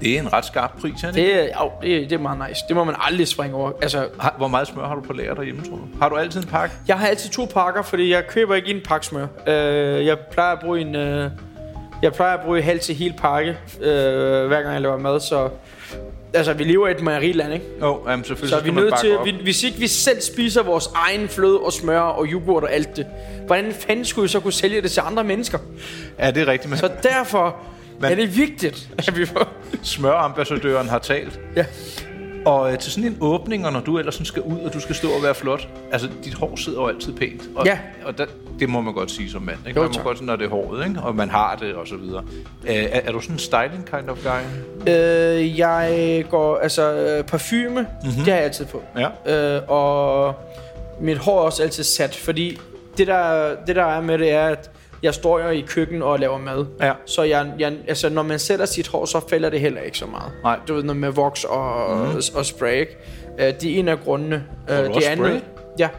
det 0.02 0.16
er 0.16 0.20
en 0.22 0.34
ret 0.34 0.46
skarp 0.46 0.72
pris, 0.82 1.04
er 1.04 1.12
det? 1.12 1.18
ikke? 1.18 1.32
Det, 1.34 1.44
er, 1.44 1.64
jo, 1.64 1.72
det, 1.82 1.96
er- 1.96 2.00
det 2.02 2.12
er 2.12 2.18
meget 2.18 2.50
nice. 2.50 2.62
Det 2.68 2.76
må 2.76 2.84
man 2.84 2.96
aldrig 3.00 3.28
springe 3.28 3.56
over. 3.56 3.72
Altså, 3.82 4.08
Har, 4.20 4.34
hvor 4.38 4.48
meget 4.48 4.68
smør 4.68 4.88
har 4.88 4.96
du 4.96 5.02
på 5.02 5.14
lager 5.14 5.34
derhjemme, 5.34 5.62
tror 5.62 5.76
du? 5.76 5.82
Har 6.02 6.10
du 6.10 6.16
altid 6.16 6.42
en 6.42 6.48
pakke? 6.48 6.76
Jeg 6.88 6.98
har 7.00 7.08
altid 7.08 7.30
to 7.30 7.46
pakker, 7.54 7.82
fordi 7.82 8.12
jeg 8.12 8.28
køber 8.28 8.56
ikke 8.56 8.70
en 8.70 8.82
pakke 8.86 9.06
smør. 9.06 9.28
Øh, 9.48 10.06
jeg 10.06 10.18
plejer 10.20 10.52
at 10.54 10.60
bruge 10.60 10.80
en... 10.82 10.96
Øh, 10.96 11.32
jeg 12.02 12.14
plejer 12.14 12.38
at 12.38 12.44
bruge 12.46 12.62
halv 12.62 12.80
til 12.80 12.96
hel 12.96 13.14
pakke, 13.18 13.58
øh, 13.82 14.48
hver 14.48 14.62
gang 14.62 14.74
jeg 14.74 14.82
laver 14.82 14.98
mad, 14.98 15.20
så... 15.20 15.50
Altså, 16.34 16.54
vi 16.54 16.64
lever 16.64 16.88
i 16.88 16.92
et 16.92 17.02
mejeriland, 17.02 17.54
ikke? 17.54 17.66
Jo, 17.82 17.96
oh, 17.96 18.10
jamen 18.10 18.26
selvfølgelig 18.26 18.50
Så 18.50 18.56
er 18.56 18.60
skal 18.60 18.72
vi 18.72 18.76
man 18.76 18.84
nødt 18.84 19.00
til... 19.00 19.18
op. 19.18 19.26
Vi, 19.26 19.36
hvis 19.44 19.64
ikke 19.64 19.78
vi 19.80 19.88
selv 19.88 20.22
spiser 20.22 20.64
vores 20.64 20.90
egen 20.96 21.30
fløde 21.30 21.60
og 21.60 21.74
smør 21.74 22.00
og 22.00 22.26
yoghurt 22.26 22.64
og 22.64 22.72
alt 22.74 22.96
det, 22.96 23.06
hvordan 23.46 23.74
fanden 23.74 24.06
skulle 24.06 24.24
vi 24.24 24.28
så 24.30 24.40
kunne 24.40 24.54
sælge 24.54 24.82
det 24.82 24.92
til 24.92 25.02
andre 25.06 25.24
mennesker? 25.24 25.58
Ja, 26.20 26.32
det 26.32 26.42
er 26.42 26.48
rigtigt, 26.48 26.70
men 26.70 26.80
Så 26.80 26.92
derfor 27.04 27.56
Men- 28.02 28.12
er 28.12 28.16
det 28.16 28.38
vigtigt, 28.38 28.90
at 28.98 29.18
vi 29.18 29.26
får... 29.26 29.48
smørambassadøren 29.84 30.90
har 30.90 31.00
talt. 31.00 31.40
Ja. 31.56 31.66
Og 32.50 32.72
øh, 32.72 32.80
til 32.80 32.92
sådan 32.92 33.12
en 33.12 33.18
åbning, 33.22 33.66
og 33.66 33.74
når 33.74 33.80
du 33.80 33.98
ellers 33.98 34.14
sådan 34.14 34.26
skal 34.26 34.42
ud, 34.42 34.60
og 34.60 34.74
du 34.74 34.80
skal 34.80 34.96
stå 34.96 35.08
og 35.08 35.24
være 35.24 35.36
flot, 35.36 35.68
altså 35.92 36.10
dit 36.24 36.34
hår 36.34 36.56
sidder 36.56 36.82
jo 36.82 36.88
altid 36.88 37.14
pænt. 37.14 37.42
Og, 37.56 37.66
Ja. 37.66 37.80
Og 38.06 38.18
der, 38.18 38.26
det 38.60 38.70
må 38.70 38.82
man 38.82 38.94
godt 38.94 39.12
sige 39.12 39.32
som 39.32 39.42
mand, 39.42 39.58
ikke? 39.68 39.80
Jo, 39.80 39.84
man 39.84 39.90
må 39.90 39.94
tak. 39.94 40.04
godt, 40.04 40.22
når 40.22 40.36
det 40.36 40.46
er 40.46 40.50
håret, 40.50 40.88
ikke? 40.88 41.02
Og 41.02 41.16
man 41.16 41.30
har 41.30 41.56
det, 41.56 41.74
og 41.74 41.88
så 41.88 41.96
videre. 41.96 42.24
Øh, 42.68 42.76
er, 42.76 43.02
er 43.04 43.12
du 43.12 43.20
sådan 43.22 43.36
en 43.36 43.40
styling 43.40 43.86
kind 43.86 44.10
of 44.10 44.18
guy? 44.24 44.42
Øh, 44.92 45.60
jeg 45.60 46.26
går... 46.30 46.58
Altså, 46.58 46.94
øh, 46.94 47.24
parfume, 47.24 47.70
mm-hmm. 47.70 48.12
det 48.12 48.28
har 48.28 48.36
jeg 48.36 48.44
altid 48.44 48.66
på. 48.66 48.84
Ja. 49.26 49.56
Øh, 49.58 49.62
og 49.68 50.36
mit 51.00 51.18
hår 51.18 51.40
er 51.40 51.44
også 51.44 51.64
altid 51.64 51.84
sat, 51.84 52.16
fordi 52.16 52.58
det 52.98 53.08
der, 53.08 53.56
det 53.68 53.76
der 53.76 53.86
er 53.86 54.02
med 54.02 54.18
det 54.18 54.32
er, 54.32 54.48
at 54.48 54.72
jeg 55.04 55.14
står 55.14 55.40
jo 55.40 55.50
i 55.50 55.62
køkken 55.68 56.02
og 56.02 56.20
laver 56.20 56.38
mad. 56.38 56.66
Ja. 56.82 56.94
Så 57.06 57.24
jeg, 57.24 57.54
jeg, 57.60 57.74
altså, 57.88 58.10
når 58.10 58.24
man 58.24 58.40
sætter 58.40 58.66
sit 58.66 58.88
hår, 58.88 59.06
så 59.06 59.22
falder 59.30 59.50
det 59.50 59.60
heller 59.60 59.82
ikke 59.82 59.98
så 59.98 60.06
meget. 60.06 60.32
Nej. 60.44 60.60
Du 60.68 60.74
ved, 60.74 60.84
noget 60.84 60.98
med 60.98 61.10
voks 61.10 61.44
og, 61.44 61.98
mm. 61.98 62.02
og, 62.02 62.24
og 62.36 62.46
spray, 62.46 62.80
ikke? 62.80 62.98
Øh, 63.40 63.54
det 63.62 63.64
er 63.64 63.80
en 63.80 63.88
af 63.88 64.00
grundene. 64.00 64.44
du 64.68 64.74
også 64.74 64.92
det 64.94 65.06
andet, 65.06 65.28
spray? 65.28 65.40
Ja. 65.80 65.90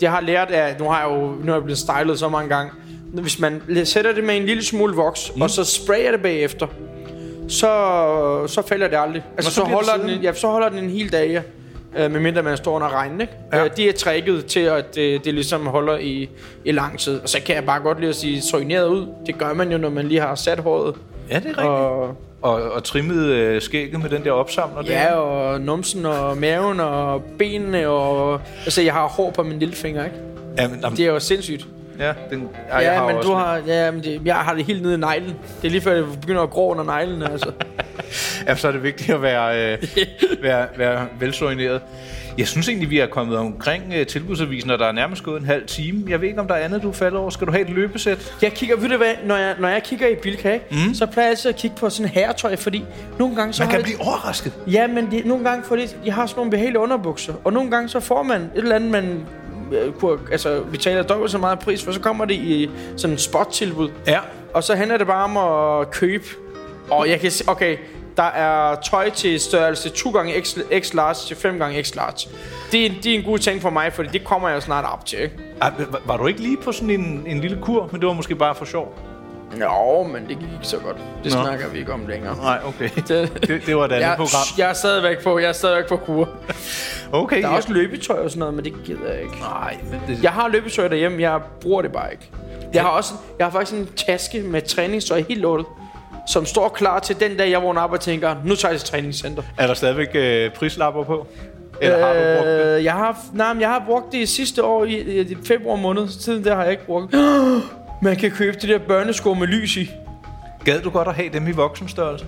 Det 0.00 0.08
har 0.08 0.20
lært 0.20 0.50
af, 0.50 0.76
nu 0.78 0.84
har 0.84 1.00
jeg 1.00 1.10
jo 1.10 1.32
nu 1.44 1.52
er 1.52 1.56
jeg 1.56 1.64
blevet 1.64 1.78
stylet 1.78 2.18
så 2.18 2.28
mange 2.28 2.48
gange. 2.48 2.72
Hvis 3.12 3.38
man 3.38 3.62
sætter 3.84 4.12
det 4.12 4.24
med 4.24 4.36
en 4.36 4.44
lille 4.44 4.64
smule 4.64 4.94
voks, 4.94 5.32
mm. 5.36 5.42
og 5.42 5.50
så 5.50 5.64
sprayer 5.64 6.10
det 6.10 6.22
bagefter, 6.22 6.66
så, 7.48 8.46
så 8.46 8.62
falder 8.66 8.88
det 8.88 8.96
aldrig. 8.96 9.24
Altså, 9.36 9.50
så 9.50 9.54
så, 9.54 9.64
holder 9.64 9.96
den, 9.96 10.22
ja, 10.22 10.32
så 10.32 10.48
holder 10.48 10.68
den 10.68 10.78
en 10.78 10.90
hel 10.90 11.12
dag, 11.12 11.30
ja. 11.30 11.42
Øh, 11.98 12.10
medmindre 12.10 12.42
man 12.42 12.56
står 12.56 12.72
under 12.76 12.94
regnen, 12.94 13.20
ikke? 13.20 13.32
Ja. 13.52 13.64
Øh, 13.64 13.70
det 13.76 13.88
er 13.88 13.92
tricket 13.92 14.46
til, 14.46 14.60
at 14.60 14.94
det, 14.94 15.24
det 15.24 15.34
ligesom 15.34 15.66
holder 15.66 15.98
i, 15.98 16.28
i 16.64 16.72
lang 16.72 16.98
tid. 16.98 17.20
Og 17.22 17.28
så 17.28 17.38
kan 17.46 17.54
jeg 17.54 17.64
bare 17.64 17.80
godt 17.80 17.98
lide 18.00 18.08
at 18.08 18.16
sige, 18.16 18.42
soigneret 18.42 18.86
ud. 18.88 19.06
Det 19.26 19.38
gør 19.38 19.52
man 19.54 19.72
jo, 19.72 19.78
når 19.78 19.90
man 19.90 20.08
lige 20.08 20.20
har 20.20 20.34
sat 20.34 20.58
håret. 20.58 20.94
Ja, 21.30 21.34
det 21.36 21.44
er 21.44 21.48
rigtigt. 21.48 21.66
Og, 21.66 22.16
Og, 22.42 22.72
og 22.72 22.84
trimmet 22.84 23.24
øh, 23.26 23.62
skægget 23.62 24.02
med 24.02 24.10
den 24.10 24.24
der 24.24 24.32
opsamler 24.32 24.82
der. 24.82 24.92
ja, 24.92 25.14
og 25.14 25.60
numsen 25.60 26.06
og 26.06 26.36
maven 26.36 26.80
og 26.80 27.22
benene. 27.38 27.88
Og, 27.88 28.40
altså, 28.64 28.82
jeg 28.82 28.92
har 28.92 29.08
hår 29.08 29.30
på 29.30 29.42
min 29.42 29.58
lillefinger, 29.58 30.04
ikke? 30.04 30.16
ja, 30.58 30.68
men, 30.68 30.80
jamen, 30.82 30.96
Det 30.96 31.06
er 31.06 31.10
jo 31.12 31.18
sindssygt. 31.20 31.66
ja, 31.98 32.12
den, 32.30 32.48
ja, 32.70 32.76
jeg 32.78 32.98
har 32.98 33.06
men 33.12 33.22
du 33.22 33.32
har, 33.32 33.60
ja, 33.66 33.90
men 33.90 34.02
det, 34.02 34.20
jeg 34.24 34.34
har 34.36 34.54
det 34.54 34.64
helt 34.64 34.82
nede 34.82 34.94
i 34.94 34.96
neglen. 34.96 35.34
Det 35.62 35.66
er 35.66 35.70
lige 35.70 35.80
før, 35.80 35.94
det 35.94 36.06
begynder 36.20 36.42
at 36.42 36.50
grå 36.50 36.70
under 36.70 36.84
neglene, 36.84 37.30
altså. 37.32 37.50
Ja, 38.46 38.54
så 38.56 38.68
er 38.68 38.72
det 38.72 38.82
vigtigt 38.82 39.10
at 39.10 39.22
være, 39.22 39.72
øh, 39.72 39.78
være, 40.42 40.66
være 40.76 41.06
velsoigneret. 41.20 41.80
Jeg 42.38 42.48
synes 42.48 42.68
egentlig, 42.68 42.90
vi 42.90 42.98
er 42.98 43.06
kommet 43.06 43.36
omkring 43.36 43.82
øh, 43.96 44.06
tilbudsavisen, 44.06 44.70
og 44.70 44.78
der 44.78 44.86
er 44.86 44.92
nærmest 44.92 45.22
gået 45.22 45.40
en 45.40 45.46
halv 45.46 45.66
time. 45.66 46.04
Jeg 46.08 46.20
ved 46.20 46.28
ikke, 46.28 46.40
om 46.40 46.48
der 46.48 46.54
er 46.54 46.64
andet, 46.64 46.82
du 46.82 46.92
falder 46.92 47.18
over. 47.18 47.30
Skal 47.30 47.46
du 47.46 47.52
have 47.52 47.62
et 47.68 47.70
løbesæt? 47.70 48.32
Jeg 48.42 48.52
kigger, 48.52 48.76
ved 48.76 48.88
du 48.88 48.96
hvad, 48.96 49.12
når 49.24 49.36
jeg, 49.36 49.54
når 49.58 49.68
jeg 49.68 49.82
kigger 49.82 50.06
i 50.08 50.14
Bilka, 50.14 50.58
mm. 50.70 50.94
så 50.94 51.06
plejer 51.06 51.26
jeg 51.26 51.30
altid 51.30 51.48
at 51.50 51.56
kigge 51.56 51.76
på 51.76 51.90
sådan 51.90 52.10
herretøj, 52.12 52.56
fordi 52.56 52.84
nogle 53.18 53.36
gange 53.36 53.52
så 53.52 53.62
Man 53.62 53.70
kan 53.70 53.78
det- 53.78 53.84
blive 53.84 54.00
overrasket. 54.00 54.52
Ja, 54.66 54.86
men 54.86 55.10
de, 55.10 55.22
nogle 55.28 55.44
gange 55.48 55.64
får 55.64 55.76
de, 55.76 55.88
de 56.04 56.10
har 56.10 56.26
sådan 56.26 56.38
nogle 56.38 56.50
behagelige 56.50 56.78
underbukser, 56.78 57.34
og 57.44 57.52
nogle 57.52 57.70
gange 57.70 57.88
så 57.88 58.00
får 58.00 58.22
man 58.22 58.40
et 58.42 58.50
eller 58.54 58.76
andet, 58.76 58.90
man 58.90 59.26
øh, 59.72 59.92
kunne, 59.92 60.18
altså, 60.32 60.60
vi 60.70 60.76
taler 60.76 61.02
dobbelt 61.02 61.30
så 61.30 61.38
meget 61.38 61.58
pris, 61.58 61.84
for 61.84 61.92
så 61.92 62.00
kommer 62.00 62.24
det 62.24 62.34
i 62.34 62.70
sådan 62.96 63.14
en 63.14 63.18
spot-tilbud, 63.18 63.90
Ja. 64.06 64.18
og 64.54 64.64
så 64.64 64.74
handler 64.74 64.96
det 64.98 65.06
bare 65.06 65.24
om 65.24 65.36
at 65.80 65.90
købe, 65.90 66.24
og 66.90 67.08
jeg 67.10 67.20
kan 67.20 67.30
se, 67.30 67.44
okay, 67.46 67.76
Der 68.16 68.22
er 68.22 68.74
tøj 68.90 69.10
til 69.10 69.40
størrelse 69.40 69.88
2 69.88 70.10
gange 70.10 70.42
X, 70.44 70.56
X 70.80 70.94
large 70.94 71.14
til 71.14 71.36
5 71.36 71.58
gange 71.58 71.84
X 71.84 71.94
large. 71.94 72.28
Det 72.72 72.86
er, 72.86 72.90
det 73.02 73.14
er 73.14 73.18
en 73.18 73.24
god 73.24 73.38
ting 73.38 73.62
for 73.62 73.70
mig, 73.70 73.92
fordi 73.92 74.08
det 74.12 74.24
kommer 74.24 74.48
jeg 74.48 74.62
snart 74.62 74.84
op 74.92 75.06
til. 75.06 75.18
Ikke? 75.22 75.34
Ej, 75.62 75.70
var, 75.90 76.00
var 76.04 76.16
du 76.16 76.26
ikke 76.26 76.40
lige 76.40 76.56
på 76.56 76.72
sådan 76.72 76.90
en, 76.90 77.22
en 77.26 77.40
lille 77.40 77.58
kur, 77.62 77.88
men 77.92 78.00
det 78.00 78.06
var 78.06 78.12
måske 78.14 78.34
bare 78.34 78.54
for 78.54 78.64
sjov? 78.64 78.98
Jo, 79.60 80.02
men 80.02 80.22
det 80.28 80.28
gik 80.38 80.48
ikke 80.52 80.66
så 80.66 80.78
godt. 80.78 80.96
Det 81.24 81.32
Nå. 81.34 81.42
snakker 81.42 81.68
vi 81.68 81.78
ikke 81.78 81.92
om 81.92 82.06
længere. 82.06 82.36
Nej, 82.36 82.58
okay. 82.66 82.88
Det, 83.08 83.32
Det, 83.48 83.62
det 83.66 83.76
var 83.76 83.84
et 83.84 83.92
andet 83.92 84.06
jeg, 84.06 84.14
program. 84.16 84.42
jeg 84.58 84.68
er 84.70 84.72
stadigvæk 84.74 85.22
på, 85.22 85.38
jeg 85.38 85.48
er 85.48 85.52
stadigvæk 85.52 85.88
på 85.88 85.96
kur. 85.96 86.28
Okay, 87.12 87.42
Der 87.42 87.46
er 87.46 87.50
ja. 87.50 87.56
også 87.56 87.72
løbetøj 87.72 88.18
og 88.24 88.30
sådan 88.30 88.38
noget, 88.38 88.54
men 88.54 88.64
det 88.64 88.74
gider 88.84 89.12
jeg 89.12 89.22
ikke. 89.22 89.38
Nej, 89.40 89.76
men 89.90 90.00
det, 90.08 90.22
Jeg 90.22 90.30
har 90.32 90.48
løbetøj 90.48 90.88
derhjemme, 90.88 91.22
jeg 91.22 91.40
bruger 91.60 91.82
det 91.82 91.92
bare 91.92 92.12
ikke. 92.12 92.30
Jeg 92.74 92.82
har 92.82 92.88
også, 92.90 93.12
jeg 93.38 93.46
har 93.46 93.50
faktisk 93.50 93.76
en 93.78 93.88
taske 93.96 94.40
med 94.42 94.62
træningstøj 94.62 95.22
helt 95.28 95.40
lortet, 95.40 95.66
som 96.30 96.46
står 96.46 96.68
klar 96.68 96.98
til 96.98 97.20
den 97.20 97.36
dag, 97.36 97.50
jeg 97.50 97.62
vågner 97.62 97.80
op 97.80 97.92
og 97.92 98.00
tænker, 98.00 98.34
nu 98.44 98.54
tager 98.54 98.72
jeg 98.72 98.80
til 98.80 98.88
træningscenter. 98.88 99.42
er 99.58 99.66
der 99.66 99.74
stadigvæk 99.74 100.08
øh, 100.14 100.50
prislapper 100.50 101.04
på? 101.04 101.26
Eller 101.80 101.98
har 101.98 102.14
du 102.14 102.36
brugt 102.36 102.46
det? 102.46 102.76
Øh, 102.76 102.84
jeg 102.84 102.92
har, 102.92 103.18
nej, 103.32 103.56
jeg 103.60 103.68
har 103.68 103.82
brugt 103.86 104.12
det 104.12 104.28
sidste 104.28 104.64
år 104.64 104.84
i, 104.84 105.00
i, 105.00 105.20
i 105.20 105.36
februar 105.46 105.76
måned. 105.76 106.08
Siden 106.08 106.44
der 106.44 106.54
har 106.54 106.62
jeg 106.62 106.70
ikke 106.70 106.86
brugt 106.86 107.14
Man 108.02 108.16
kan 108.16 108.30
købe 108.30 108.56
de 108.62 108.66
der 108.68 108.78
børnesko 108.78 109.34
med 109.34 109.46
lys 109.46 109.76
i. 109.76 109.90
Gad 110.64 110.80
du 110.80 110.90
godt 110.90 111.08
at 111.08 111.14
have 111.14 111.28
dem 111.32 111.48
i 111.48 111.50
voksenstørrelse? 111.50 112.24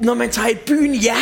Når 0.00 0.14
man 0.14 0.30
tager 0.30 0.48
i 0.48 0.56
byen, 0.66 0.94
ja. 0.94 1.14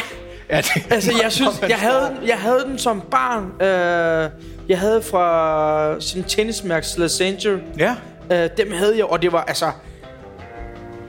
Ja, 0.51 0.57
det, 0.57 0.87
Altså, 0.91 1.13
jeg 1.23 1.33
synes, 1.39 1.61
jeg 1.69 1.77
havde, 1.79 2.17
jeg 2.27 2.37
havde 2.37 2.65
den 2.69 2.79
som 2.79 3.01
barn. 3.01 3.63
Øh, 3.63 4.31
jeg 4.69 4.79
havde 4.79 5.03
fra 5.03 6.01
sådan 6.01 6.23
en 6.23 6.29
tennismærke, 6.29 6.87
Slazenger. 6.87 7.59
Ja, 7.79 7.95
Øh, 8.33 8.49
dem 8.57 8.73
havde 8.73 8.97
jeg, 8.97 9.05
og 9.05 9.23
det 9.23 9.33
var 9.33 9.41
altså... 9.41 9.67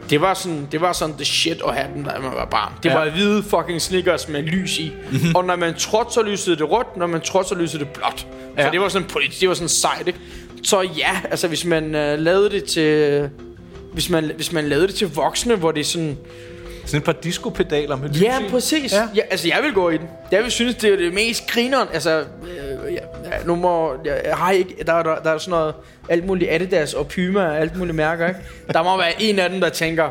Det 0.09 0.21
var 0.21 0.33
sådan, 0.33 0.67
det 0.71 0.81
var 0.81 0.93
sådan 0.93 1.15
the 1.15 1.25
shit 1.25 1.61
at 1.67 1.75
have 1.75 1.87
den, 1.95 2.03
da 2.03 2.11
man 2.21 2.31
var 2.35 2.45
barn. 2.51 2.73
Det 2.83 2.89
Ja. 2.89 2.97
var 2.97 3.09
hvide 3.09 3.43
fucking 3.43 3.81
sneakers 3.81 4.27
med 4.27 4.41
lys 4.43 4.79
i. 4.79 4.91
Mm-hmm. 5.11 5.35
Og 5.35 5.45
når 5.45 5.55
man 5.55 5.73
trådte, 5.73 6.13
så 6.13 6.21
lysede 6.21 6.55
det 6.55 6.71
rødt. 6.71 6.97
Når 6.97 7.07
man 7.07 7.21
trådte, 7.21 7.49
så 7.49 7.55
lysede 7.55 7.79
det 7.83 7.89
blåt. 7.93 8.27
Ja. 8.57 8.65
Så 8.65 8.71
det 8.71 8.79
var 8.81 8.89
sådan 8.89 9.07
politisk, 9.07 9.41
det 9.41 9.49
var 9.49 9.55
sådan 9.55 9.69
sejt, 9.69 10.07
ikke? 10.07 10.19
Så 10.63 10.81
ja, 10.81 11.19
altså 11.31 11.47
hvis 11.47 11.65
man 11.65 11.95
øh, 11.95 12.19
lavede 12.19 12.49
det 12.49 12.63
til... 12.63 13.29
Hvis 13.93 14.09
man, 14.09 14.31
hvis 14.35 14.51
man 14.51 14.63
lavede 14.69 14.87
det 14.87 14.95
til 14.95 15.07
voksne, 15.15 15.55
hvor 15.55 15.71
det 15.71 15.79
er 15.79 15.83
sådan... 15.85 16.17
sådan 16.85 16.97
et 16.97 17.03
par 17.03 17.11
discopedaler 17.11 17.95
med 17.95 18.09
lys 18.09 18.21
Ja, 18.21 18.39
i. 18.39 18.49
præcis. 18.49 18.93
Ja. 18.93 19.07
Ja. 19.15 19.21
Altså, 19.31 19.47
jeg 19.47 19.59
vil 19.63 19.73
gå 19.73 19.89
i 19.89 19.97
den. 19.97 20.07
Jeg 20.31 20.43
vil 20.43 20.51
synes, 20.51 20.75
det 20.75 20.93
er 20.93 20.97
det 20.97 21.13
mest 21.13 21.47
grineren. 21.47 21.87
Altså, 21.93 22.23
nu 23.45 23.55
må... 23.55 23.93
Jeg, 24.05 24.37
har 24.37 24.51
ikke... 24.51 24.75
Der, 24.87 25.03
der, 25.03 25.15
der 25.15 25.29
er 25.29 25.37
sådan 25.37 25.51
noget... 25.51 25.73
Alt 26.09 26.25
muligt 26.25 26.51
Adidas 26.51 26.93
og 26.93 27.07
Puma 27.07 27.39
og 27.39 27.57
alt 27.57 27.77
muligt 27.77 27.95
mærker, 27.95 28.27
ikke? 28.27 28.39
Der 28.73 28.83
må 28.83 28.97
være 28.97 29.11
en 29.19 29.39
af 29.39 29.49
dem, 29.49 29.61
der 29.61 29.69
tænker... 29.69 30.09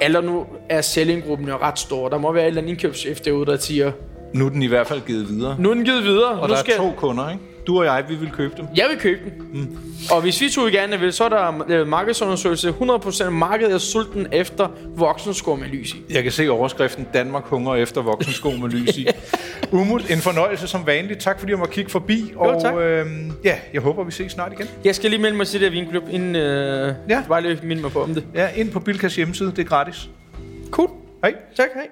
Eller 0.00 0.20
nu 0.20 0.46
er 0.68 0.80
sellinggruppen 0.80 1.48
jo 1.48 1.56
ret 1.56 1.78
stor. 1.78 2.08
Der 2.08 2.18
må 2.18 2.32
være 2.32 2.42
et 2.42 2.48
eller 2.48 2.62
andet 2.62 2.72
indkøbschef 2.72 3.20
derude, 3.20 3.46
der 3.46 3.56
siger... 3.56 3.92
Nu 4.34 4.46
er 4.46 4.50
den 4.50 4.62
i 4.62 4.66
hvert 4.66 4.86
fald 4.86 5.00
givet 5.06 5.28
videre. 5.28 5.56
Nu 5.58 5.70
er 5.70 5.74
den 5.74 5.84
givet 5.84 6.04
videre. 6.04 6.30
Og 6.30 6.48
nu 6.48 6.54
der 6.54 6.60
er 6.72 6.76
to 6.76 6.92
kunder, 6.96 7.30
ikke? 7.30 7.42
Du 7.70 7.78
og 7.78 7.84
jeg, 7.84 8.04
vi 8.08 8.14
vil 8.14 8.30
købe 8.30 8.54
dem. 8.56 8.66
Jeg 8.76 8.86
vil 8.90 8.98
købe 8.98 9.20
den. 9.24 9.60
Mm. 9.60 9.76
Og 10.10 10.20
hvis 10.22 10.40
vi 10.40 10.48
to 10.50 10.62
gerne 10.62 11.00
vil, 11.00 11.12
så 11.12 11.24
er 11.24 11.28
der 11.28 11.64
øh, 11.68 11.86
markedsundersøgelse. 11.88 12.70
100% 12.70 13.30
markedet 13.30 13.74
er 13.74 13.78
sulten 13.78 14.26
efter 14.32 14.68
voksensko 14.96 15.54
med 15.54 15.68
lys 15.68 15.94
i. 15.94 16.02
Jeg 16.10 16.22
kan 16.22 16.32
se 16.32 16.48
overskriften 16.50 17.06
Danmark 17.14 17.44
hunger 17.44 17.74
efter 17.74 18.02
voksensko 18.02 18.50
med 18.50 18.68
lys 18.68 18.96
i. 18.96 19.06
Umut, 19.72 20.10
en 20.10 20.18
fornøjelse 20.18 20.66
som 20.68 20.86
vanligt. 20.86 21.20
Tak 21.20 21.38
fordi 21.38 21.52
jeg 21.52 21.58
måtte 21.58 21.74
kigge 21.74 21.90
forbi. 21.90 22.32
Og 22.36 22.62
tak. 22.62 22.74
øhm, 22.74 23.32
ja, 23.44 23.54
jeg 23.72 23.80
håber, 23.82 24.04
vi 24.04 24.12
ses 24.12 24.32
snart 24.32 24.52
igen. 24.52 24.66
Jeg 24.84 24.94
skal 24.94 25.10
lige 25.10 25.22
melde 25.22 25.36
mig 25.36 25.46
til 25.46 25.60
det 25.60 25.72
her 25.72 25.80
vinklub, 25.80 26.04
inden... 26.10 26.36
Øh, 26.36 26.40
Ja. 26.86 26.94
ja. 27.08 27.22
Bare 27.28 27.42
lige 27.42 27.58
minde 27.62 27.82
mig 27.82 27.90
på 27.90 28.02
om 28.02 28.14
det. 28.14 28.24
Ja, 28.34 28.48
ind 28.56 28.70
på 28.70 28.80
Bilkas 28.80 29.16
hjemmeside. 29.16 29.50
Det 29.50 29.58
er 29.58 29.64
gratis. 29.64 30.08
Cool. 30.70 30.88
Hej. 31.22 31.34
Tak, 31.56 31.68
hej. 31.74 31.86